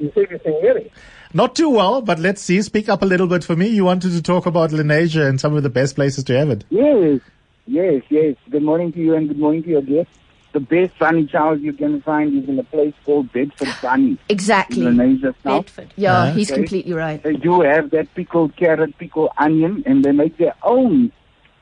You 0.00 0.12
say 0.14 0.26
you 0.30 0.38
can 0.38 0.52
hear 0.60 0.74
me? 0.74 0.90
Not 1.34 1.54
too 1.54 1.68
well, 1.70 2.00
but 2.02 2.18
let's 2.18 2.40
see. 2.40 2.62
Speak 2.62 2.88
up 2.88 3.02
a 3.02 3.06
little 3.06 3.26
bit 3.26 3.44
for 3.44 3.56
me. 3.56 3.66
You 3.68 3.84
wanted 3.84 4.12
to 4.12 4.22
talk 4.22 4.46
about 4.46 4.70
Lenasia 4.70 5.28
and 5.28 5.40
some 5.40 5.54
of 5.54 5.62
the 5.62 5.68
best 5.70 5.94
places 5.96 6.24
to 6.24 6.38
have 6.38 6.50
it. 6.50 6.64
Yes, 6.70 7.20
yes, 7.66 8.02
yes. 8.08 8.36
Good 8.50 8.62
morning 8.62 8.92
to 8.92 8.98
you 8.98 9.14
and 9.14 9.28
good 9.28 9.38
morning 9.38 9.62
to 9.64 9.68
your 9.68 9.82
guests. 9.82 10.12
The 10.52 10.60
best 10.60 10.98
bunny 10.98 11.26
chows 11.26 11.60
you 11.60 11.74
can 11.74 12.00
find 12.00 12.42
is 12.42 12.48
in 12.48 12.58
a 12.58 12.64
place 12.64 12.94
called 13.04 13.30
Bedford 13.32 13.68
Bunny, 13.82 14.16
Exactly. 14.30 14.82
Lenasia 14.86 15.34
South. 15.44 15.66
Bedford. 15.66 15.92
Yeah, 15.96 16.14
Uh-huh. 16.22 16.32
he's 16.32 16.50
Okay. 16.50 16.60
completely 16.62 16.94
right. 16.94 17.22
They 17.22 17.34
do 17.36 17.60
have 17.60 17.90
that 17.90 18.12
pickled 18.14 18.56
carrot, 18.56 18.96
pickled 18.96 19.30
onion, 19.36 19.82
and 19.84 20.02
they 20.02 20.12
make 20.12 20.38
their 20.38 20.54
own 20.62 21.12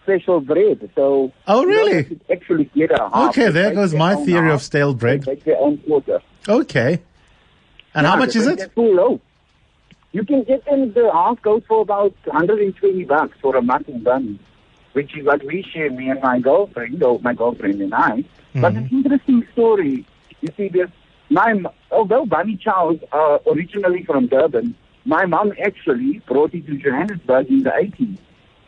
special 0.05 0.41
bread. 0.41 0.89
So 0.95 1.33
Oh, 1.49 1.65
really? 1.65 2.05
don't 2.05 2.09
have 2.11 2.21
actually 2.31 2.65
get 2.77 2.93
a 2.93 3.09
half. 3.13 3.31
Okay, 3.31 3.51
there 3.51 3.75
goes 3.75 3.93
my 3.93 4.15
theory 4.15 4.51
half. 4.51 4.61
of 4.61 4.63
stale 4.63 4.95
bread. 4.95 5.25
They 5.25 5.33
make 5.33 5.45
their 5.45 5.59
own 5.59 5.79
quarter. 5.79 6.21
Okay. 6.49 7.01
And 7.97 8.07
how 8.07 8.17
much 8.17 8.37
is 8.37 8.47
it? 8.47 8.71
Too 8.75 8.95
low. 8.95 9.21
You 10.13 10.25
can 10.25 10.45
get 10.45 10.65
them. 10.67 10.93
The 10.93 11.11
half 11.13 11.43
goes 11.43 11.63
for 11.67 11.81
about 11.81 12.15
120 12.25 13.05
bucks 13.05 13.37
for 13.41 13.57
a 13.57 13.63
mutton 13.63 14.01
bun, 14.03 14.39
which 14.93 15.17
is 15.17 15.25
what 15.27 15.43
we 15.45 15.63
share. 15.63 15.91
Me 15.91 16.11
and 16.11 16.21
my 16.21 16.39
girlfriend, 16.39 17.03
or 17.03 17.19
my 17.21 17.35
girlfriend 17.35 17.81
and 17.81 17.95
I, 17.95 18.25
But 18.61 18.75
it's 18.75 18.91
an 18.91 18.99
interesting 18.99 19.47
story, 19.53 20.07
you 20.41 20.49
see, 20.57 20.69
this 20.69 20.91
my 21.29 21.55
although 21.91 22.25
bunny 22.25 22.57
chows 22.57 22.99
are 23.13 23.41
originally 23.47 24.05
from 24.05 24.29
Durban, 24.29 24.75
my 25.05 25.27
mom 25.27 25.53
actually 25.63 26.21
brought 26.27 26.55
it 26.55 26.67
to 26.67 26.77
Johannesburg 26.77 27.49
in 27.49 27.63
the 27.65 27.71
80s 27.71 28.19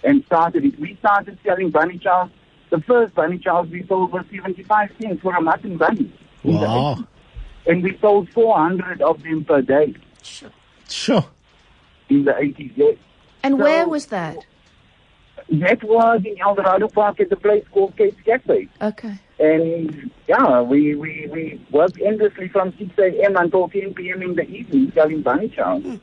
and 0.05 0.25
started 0.27 0.65
it. 0.65 0.79
We 0.79 0.97
started 0.97 1.39
selling 1.45 1.71
bunny 1.71 1.99
chows. 1.99 2.31
The 2.71 2.81
first 2.81 3.15
bunny 3.15 3.39
chows 3.39 3.69
we 3.69 3.87
sold 3.87 4.13
was 4.13 4.25
75 4.31 4.91
cents 5.01 5.23
for 5.23 5.35
a 5.35 5.41
mutton 5.41 5.79
bunny. 5.79 6.13
Wow. 6.43 7.05
80s. 7.69 7.73
And 7.75 7.83
we 7.83 7.99
sold 8.01 8.29
400 8.31 9.03
of 9.03 9.23
them 9.23 9.45
per 9.45 9.63
day 9.63 9.95
Sure. 10.23 10.51
Sure. 10.89 11.25
In 12.09 12.25
the 12.25 12.33
80s, 12.33 12.73
yes. 12.77 12.97
And 13.43 13.57
So- 13.57 13.63
where 13.65 13.89
was 13.89 14.07
that? 14.07 14.37
That 15.51 15.83
was 15.83 16.21
in 16.27 16.39
Eldorado 16.41 16.89
Park 16.89 17.21
at 17.21 17.31
the 17.31 17.37
place 17.37 17.65
called 17.73 17.97
Cape 17.97 18.17
Cafe. 18.25 18.69
Okay. 18.83 19.15
And 19.39 20.11
yeah, 20.27 20.61
we, 20.61 20.95
we, 20.95 21.27
we 21.33 21.67
worked 21.71 21.99
endlessly 22.05 22.49
from 22.49 22.75
6 22.77 22.91
a.m. 22.99 23.37
until 23.37 23.69
10 23.69 23.95
p.m. 23.95 24.21
in 24.23 24.35
the 24.35 24.43
evening 24.47 24.93
selling 24.95 25.23
bunny 25.23 25.49
chows. 25.49 25.83
Hmm. 25.83 25.97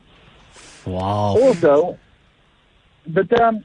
Wow. 0.89 1.37
Also, 1.37 1.99
the 3.05 3.23
term 3.25 3.63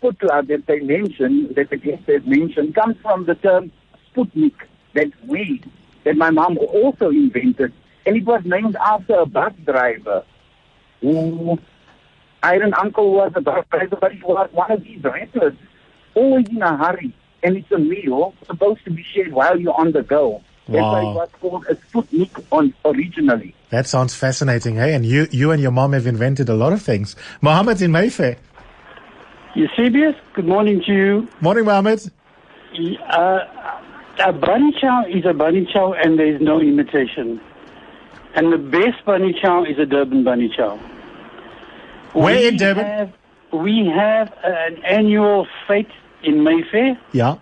Sputla 0.00 0.46
that 0.46 0.66
they 0.66 0.80
mentioned, 0.80 1.56
that 1.56 1.70
the 1.70 1.76
guest 1.76 2.02
has 2.06 2.24
mentioned, 2.24 2.74
comes 2.76 2.96
from 3.02 3.24
the 3.26 3.34
term 3.36 3.72
Sputnik, 4.14 4.54
that 4.94 5.10
weed 5.26 5.68
that 6.04 6.16
my 6.16 6.30
mom 6.30 6.58
also 6.58 7.10
invented. 7.10 7.72
And 8.06 8.16
it 8.16 8.24
was 8.24 8.42
named 8.44 8.76
after 8.76 9.14
a 9.14 9.26
bus 9.26 9.52
driver 9.64 10.24
who, 11.00 11.58
I 12.42 12.54
had 12.54 12.62
an 12.62 12.74
uncle 12.74 13.04
who 13.04 13.16
was 13.18 13.32
a 13.34 13.40
bus 13.40 13.64
driver, 13.70 13.96
but 14.00 14.12
he 14.12 14.22
was 14.22 14.48
one 14.52 14.70
of 14.70 14.82
these 14.82 15.02
rappers, 15.02 15.54
always 16.14 16.48
in 16.48 16.62
a 16.62 16.76
hurry. 16.76 17.14
And 17.42 17.56
it's 17.56 17.70
a 17.72 17.78
meal 17.78 18.34
supposed 18.46 18.84
to 18.84 18.90
be 18.90 19.04
shared 19.14 19.32
while 19.32 19.58
you're 19.58 19.78
on 19.78 19.92
the 19.92 20.02
go. 20.02 20.42
That's 20.68 20.82
why 20.82 21.00
it 21.00 21.14
was 21.14 21.28
called 21.40 21.66
a 21.68 21.74
Sputnik 21.74 22.44
on, 22.52 22.72
originally. 22.84 23.54
That 23.70 23.86
sounds 23.88 24.14
fascinating, 24.14 24.76
hey? 24.76 24.94
And 24.94 25.04
you, 25.04 25.26
you 25.32 25.50
and 25.50 25.60
your 25.60 25.72
mom 25.72 25.92
have 25.94 26.06
invented 26.06 26.48
a 26.48 26.54
lot 26.54 26.72
of 26.72 26.80
things. 26.80 27.16
Mohammed 27.40 27.82
in 27.82 27.90
Mayfair. 27.90 28.36
Eusebius, 29.54 30.14
good 30.34 30.46
morning 30.46 30.80
to 30.86 30.92
you. 30.92 31.28
Morning, 31.40 31.64
Mohammed. 31.64 32.00
Uh, 33.08 33.38
a 34.26 34.32
bunny 34.32 34.72
chow 34.80 35.04
is 35.06 35.24
a 35.24 35.34
bunny 35.34 35.68
chow 35.72 35.92
and 35.92 36.18
there 36.18 36.34
is 36.34 36.40
no 36.40 36.60
imitation. 36.60 37.40
And 38.34 38.52
the 38.52 38.58
best 38.58 39.04
bunny 39.04 39.36
chow 39.40 39.64
is 39.64 39.78
a 39.78 39.86
Durban 39.86 40.24
bunny 40.24 40.52
chow. 40.56 40.76
Where 42.12 42.36
We 42.36 42.48
in 42.48 42.56
Durban? 42.56 42.84
Have, 42.84 43.12
we 43.52 43.90
have 43.94 44.32
an 44.44 44.84
annual 44.84 45.46
fete 45.66 45.90
in 46.22 46.44
Mayfair. 46.44 46.98
Yeah. 47.12 47.38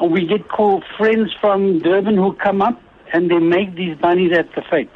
And 0.00 0.12
we 0.12 0.26
get 0.26 0.48
called 0.48 0.84
friends 0.96 1.30
from 1.40 1.80
Durban 1.80 2.16
who 2.16 2.32
come 2.34 2.62
up 2.62 2.80
and 3.12 3.30
they 3.30 3.38
make 3.38 3.74
these 3.74 3.96
bunnies 3.98 4.32
at 4.32 4.54
the 4.54 4.62
fete. 4.70 4.90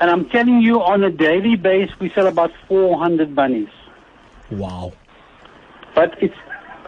And 0.00 0.10
I'm 0.10 0.28
telling 0.28 0.60
you, 0.60 0.80
on 0.80 1.02
a 1.02 1.10
daily 1.10 1.56
basis, 1.56 1.98
we 1.98 2.10
sell 2.14 2.28
about 2.28 2.52
400 2.68 3.34
bunnies. 3.34 3.68
Wow. 4.50 4.92
But 5.94 6.22
it's, 6.22 6.36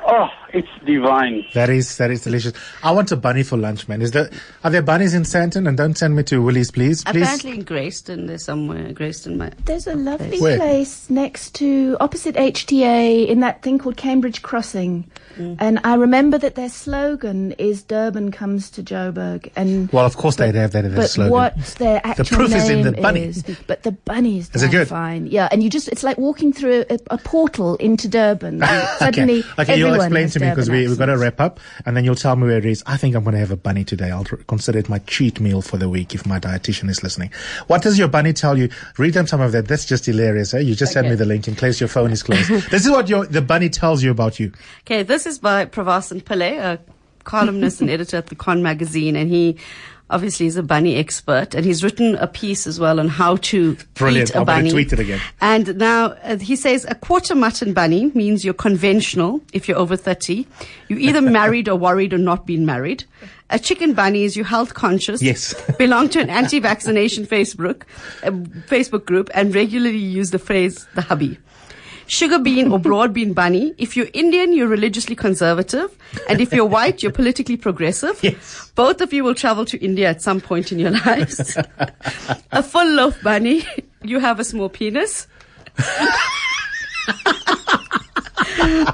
oh, 0.07 0.29
it's 0.53 0.69
divine. 0.85 1.45
That 1.55 1.71
is 1.71 1.97
that 1.99 2.11
is 2.11 2.23
delicious. 2.25 2.53
I 2.83 2.91
want 2.93 3.11
a 3.13 3.17
bunny 3.17 3.43
for 3.43 3.57
lunch, 3.57 3.89
man. 3.89 4.03
Is 4.03 4.11
there 4.13 4.31
are 4.65 4.71
there 4.71 4.83
bunnies 4.83 5.15
in 5.15 5.23
Sandton? 5.23 5.67
And 5.69 5.77
don't 5.77 5.97
send 5.97 6.17
me 6.17 6.23
to 6.25 6.43
Woolies, 6.43 6.71
please. 6.71 7.05
Please. 7.05 7.23
Apparently 7.23 7.53
in 7.53 7.65
Grayston, 7.65 8.27
there's 8.27 8.45
somewhere 8.45 8.93
Grayston. 8.93 9.37
My, 9.37 9.51
There's 9.65 9.87
a 9.87 9.95
lovely 9.95 10.41
Where? 10.41 10.57
place 10.59 11.09
next 11.11 11.55
to 11.57 11.97
opposite 12.01 12.35
HTA 12.37 13.27
in 13.29 13.41
that 13.41 13.63
thing 13.63 13.79
called 13.79 13.97
Cambridge 13.97 14.43
Crossing. 14.43 15.11
Mm. 15.37 15.57
And 15.61 15.81
I 15.85 15.95
remember 15.95 16.39
that 16.39 16.55
their 16.57 16.69
slogan 16.69 17.53
is 17.53 17.83
Durban 17.83 18.33
comes 18.33 18.71
to 18.71 18.83
Joburg. 18.83 19.51
And 19.57 19.91
Well, 19.93 20.05
of 20.07 20.17
course 20.17 20.37
they'd 20.37 20.55
have 20.55 20.73
that 20.73 20.85
in 20.85 20.93
their 20.93 21.03
but 21.03 21.11
slogan. 21.11 21.33
what 21.33 21.57
their 21.79 22.01
actual 22.05 22.25
the 22.25 22.37
proof 22.37 22.55
is 22.55 22.69
in 22.69 22.83
the 22.83 22.93
bunny. 22.93 23.25
is, 23.25 23.43
but 23.67 23.83
the 23.85 23.93
bunny 23.93 24.39
is, 24.39 24.51
Is 24.55 24.63
it 24.63 24.71
good? 24.71 24.89
fine. 24.89 25.27
Yeah, 25.27 25.49
and 25.53 25.63
you 25.63 25.71
just—it's 25.71 26.03
like 26.03 26.19
walking 26.19 26.53
through 26.53 26.85
a, 26.91 26.99
a 27.11 27.19
portal 27.19 27.77
into 27.77 28.09
Durban. 28.09 28.61
Suddenly, 28.99 29.41
okay, 29.41 29.63
okay 29.63 29.77
you'll 29.79 29.89
everyone 29.89 30.07
explain 30.07 30.23
has 30.25 30.33
to 30.41 30.45
me 30.47 30.51
because 30.51 30.71
we, 30.71 30.89
we've 30.89 30.99
got 30.99 31.07
to 31.07 31.17
wrap 31.17 31.41
up 31.41 31.61
and 31.87 31.97
then 31.97 32.05
you'll 32.05 32.15
tell 32.15 32.37
me 32.37 32.47
where 32.47 32.59
it 32.59 32.65
is. 32.65 32.83
I 32.87 32.97
think 32.97 33.15
I'm 33.15 33.25
going 33.25 33.35
to 33.35 33.41
have 33.41 33.51
a 33.51 33.57
bunny 33.57 33.85
today. 33.85 34.11
I'll 34.11 34.25
consider 34.25 34.79
it 34.79 34.89
my 34.89 34.99
cheat 35.01 35.41
meal 35.41 35.63
for 35.63 35.77
the 35.77 35.89
week 35.89 36.15
if 36.15 36.27
my 36.27 36.39
dietitian 36.39 36.89
is 36.91 37.03
listening. 37.03 37.31
What 37.67 37.83
does 37.83 37.99
your 37.99 38.09
bunny 38.09 38.33
tell 38.33 38.59
you? 38.59 38.69
Read 38.99 39.15
them 39.15 39.27
some 39.27 39.41
of 39.41 39.53
that. 39.53 39.69
That's 39.69 39.85
just 39.85 40.07
hilarious. 40.07 40.55
Eh? 40.55 40.61
You 40.61 40.75
just 40.75 40.93
send 40.93 41.09
me 41.09 41.15
the 41.15 41.27
link 41.27 41.49
in 41.49 41.55
case 41.55 41.81
your 41.81 41.89
phone 41.89 42.11
is 42.11 42.23
closed. 42.23 42.51
this 42.71 42.85
is 42.85 42.91
what 42.91 43.09
your 43.09 43.27
the 43.27 43.43
bunny 43.43 43.69
tells 43.69 44.03
you 44.03 44.11
about 44.11 44.41
you. 44.41 44.53
Okay, 44.81 45.03
this 45.03 45.27
is 45.27 45.39
by 45.39 45.67
Pravasan 45.67 46.23
Pillay, 46.23 46.59
a 46.59 46.81
columnist 47.25 47.81
and 47.81 47.91
editor 47.91 48.17
at 48.17 48.27
the 48.27 48.35
Con 48.35 48.63
magazine, 48.63 49.17
and 49.17 49.31
he 49.31 49.57
obviously 50.11 50.47
is 50.47 50.57
a 50.57 50.63
bunny 50.63 50.97
expert, 50.97 51.55
and 51.55 51.65
he's 51.65 51.83
written 51.83 52.17
a 52.17 52.27
piece 52.27 52.67
as 52.67 52.79
well 52.79 53.01
on 53.01 53.09
how 53.09 53.37
to 53.37 53.77
Brilliant. 53.95 54.31
eat 54.31 54.35
a 54.35 54.41
I'm 54.41 54.47
bunny. 54.47 54.71
tweet 54.71 54.93
it 54.93 54.99
again. 54.99 55.21
And 55.41 55.77
now 55.79 56.07
uh, 56.23 56.37
he 56.37 56.57
says 56.57 56.85
a 56.89 56.95
quarter 56.95 57.35
mutton 57.35 57.73
bunny 57.73 58.11
means 58.15 58.45
you're 58.45 58.55
conventional 58.55 59.41
if 59.53 59.69
you're 59.69 59.79
over 59.79 59.97
30. 59.97 60.47
You're 60.89 60.99
either 60.99 61.21
married 61.41 61.69
or 61.69 61.77
worried 61.77 62.13
or 62.13 62.19
not 62.19 62.47
been 62.47 62.67
married. 62.67 63.05
A 63.53 63.59
chicken 63.59 63.95
bunny 63.95 64.25
is 64.25 64.37
you 64.37 64.45
health 64.45 64.75
conscious. 64.75 65.23
Yes. 65.23 65.55
belong 65.79 66.09
to 66.11 66.21
an 66.21 66.31
anti-vaccination 66.31 67.27
Facebook, 67.27 67.83
uh, 68.23 68.31
Facebook 68.69 69.05
group 69.05 69.29
and 69.35 69.55
regularly 69.55 69.97
use 69.99 70.31
the 70.31 70.39
phrase 70.39 70.87
the 70.95 71.03
hubby. 71.03 71.39
Sugar 72.11 72.41
bean 72.41 72.73
or 72.73 72.79
broad 72.81 73.13
bean 73.15 73.33
bunny. 73.35 73.73
If 73.79 73.97
you're 73.97 74.09
Indian, 74.13 74.53
you're 74.53 74.67
religiously 74.67 75.15
conservative. 75.15 75.97
And 76.29 76.41
if 76.41 76.53
you're 76.53 76.67
white, 76.67 77.05
you're 77.05 77.13
politically 77.13 77.57
progressive. 77.57 78.19
Yes. 78.21 78.73
Both 78.75 79.01
of 79.01 79.13
you 79.13 79.23
will 79.23 79.37
travel 79.37 79.65
to 79.67 79.79
India 79.79 80.09
at 80.11 80.21
some 80.21 80.41
point 80.41 80.73
in 80.73 80.81
your 80.81 80.91
lives. 81.07 81.57
a 82.51 82.63
full 82.65 82.89
loaf 82.95 83.23
bunny. 83.23 83.63
You 84.03 84.19
have 84.19 84.41
a 84.41 84.45
small 84.45 84.69
penis. 84.69 85.29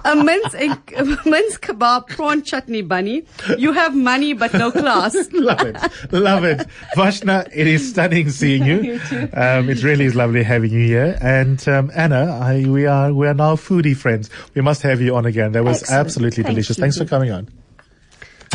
a 0.04 0.14
mince, 0.16 0.54
a, 0.54 0.70
a 0.96 1.04
mince 1.28 1.59
kebab 1.59 2.09
prawn 2.09 2.42
chutney 2.42 2.82
bunny. 2.82 3.24
You 3.59 3.72
have 3.72 3.94
money 3.94 4.32
but 4.32 4.52
no 4.54 4.70
class. 4.70 5.14
Love 5.32 5.61
it. 5.62 5.76
Love 6.12 6.44
it. 6.44 6.66
Vashna, 6.96 7.48
it 7.54 7.66
is 7.66 7.90
stunning 7.90 8.30
seeing 8.30 8.64
you. 8.64 8.80
You 8.82 8.98
too. 9.00 9.28
Um, 9.32 9.68
it 9.68 9.82
really 9.82 10.04
is 10.04 10.14
lovely 10.14 10.42
having 10.42 10.70
you 10.72 10.86
here. 10.86 11.18
And 11.20 11.66
um, 11.68 11.90
Anna, 11.94 12.38
I, 12.40 12.64
we 12.66 12.86
are 12.86 13.12
we 13.12 13.26
are 13.26 13.34
now 13.34 13.57
foodie 13.57 13.96
friends. 13.96 14.30
We 14.54 14.62
must 14.62 14.82
have 14.82 15.00
you 15.00 15.14
on 15.16 15.26
again. 15.26 15.52
That 15.52 15.64
was 15.64 15.82
Excellent. 15.82 16.00
absolutely 16.07 16.42
Thank 16.44 16.54
delicious. 16.54 16.78
you. 16.78 16.82
Thanks 16.82 16.98
for 16.98 17.04
coming 17.04 17.30
on. 17.32 17.48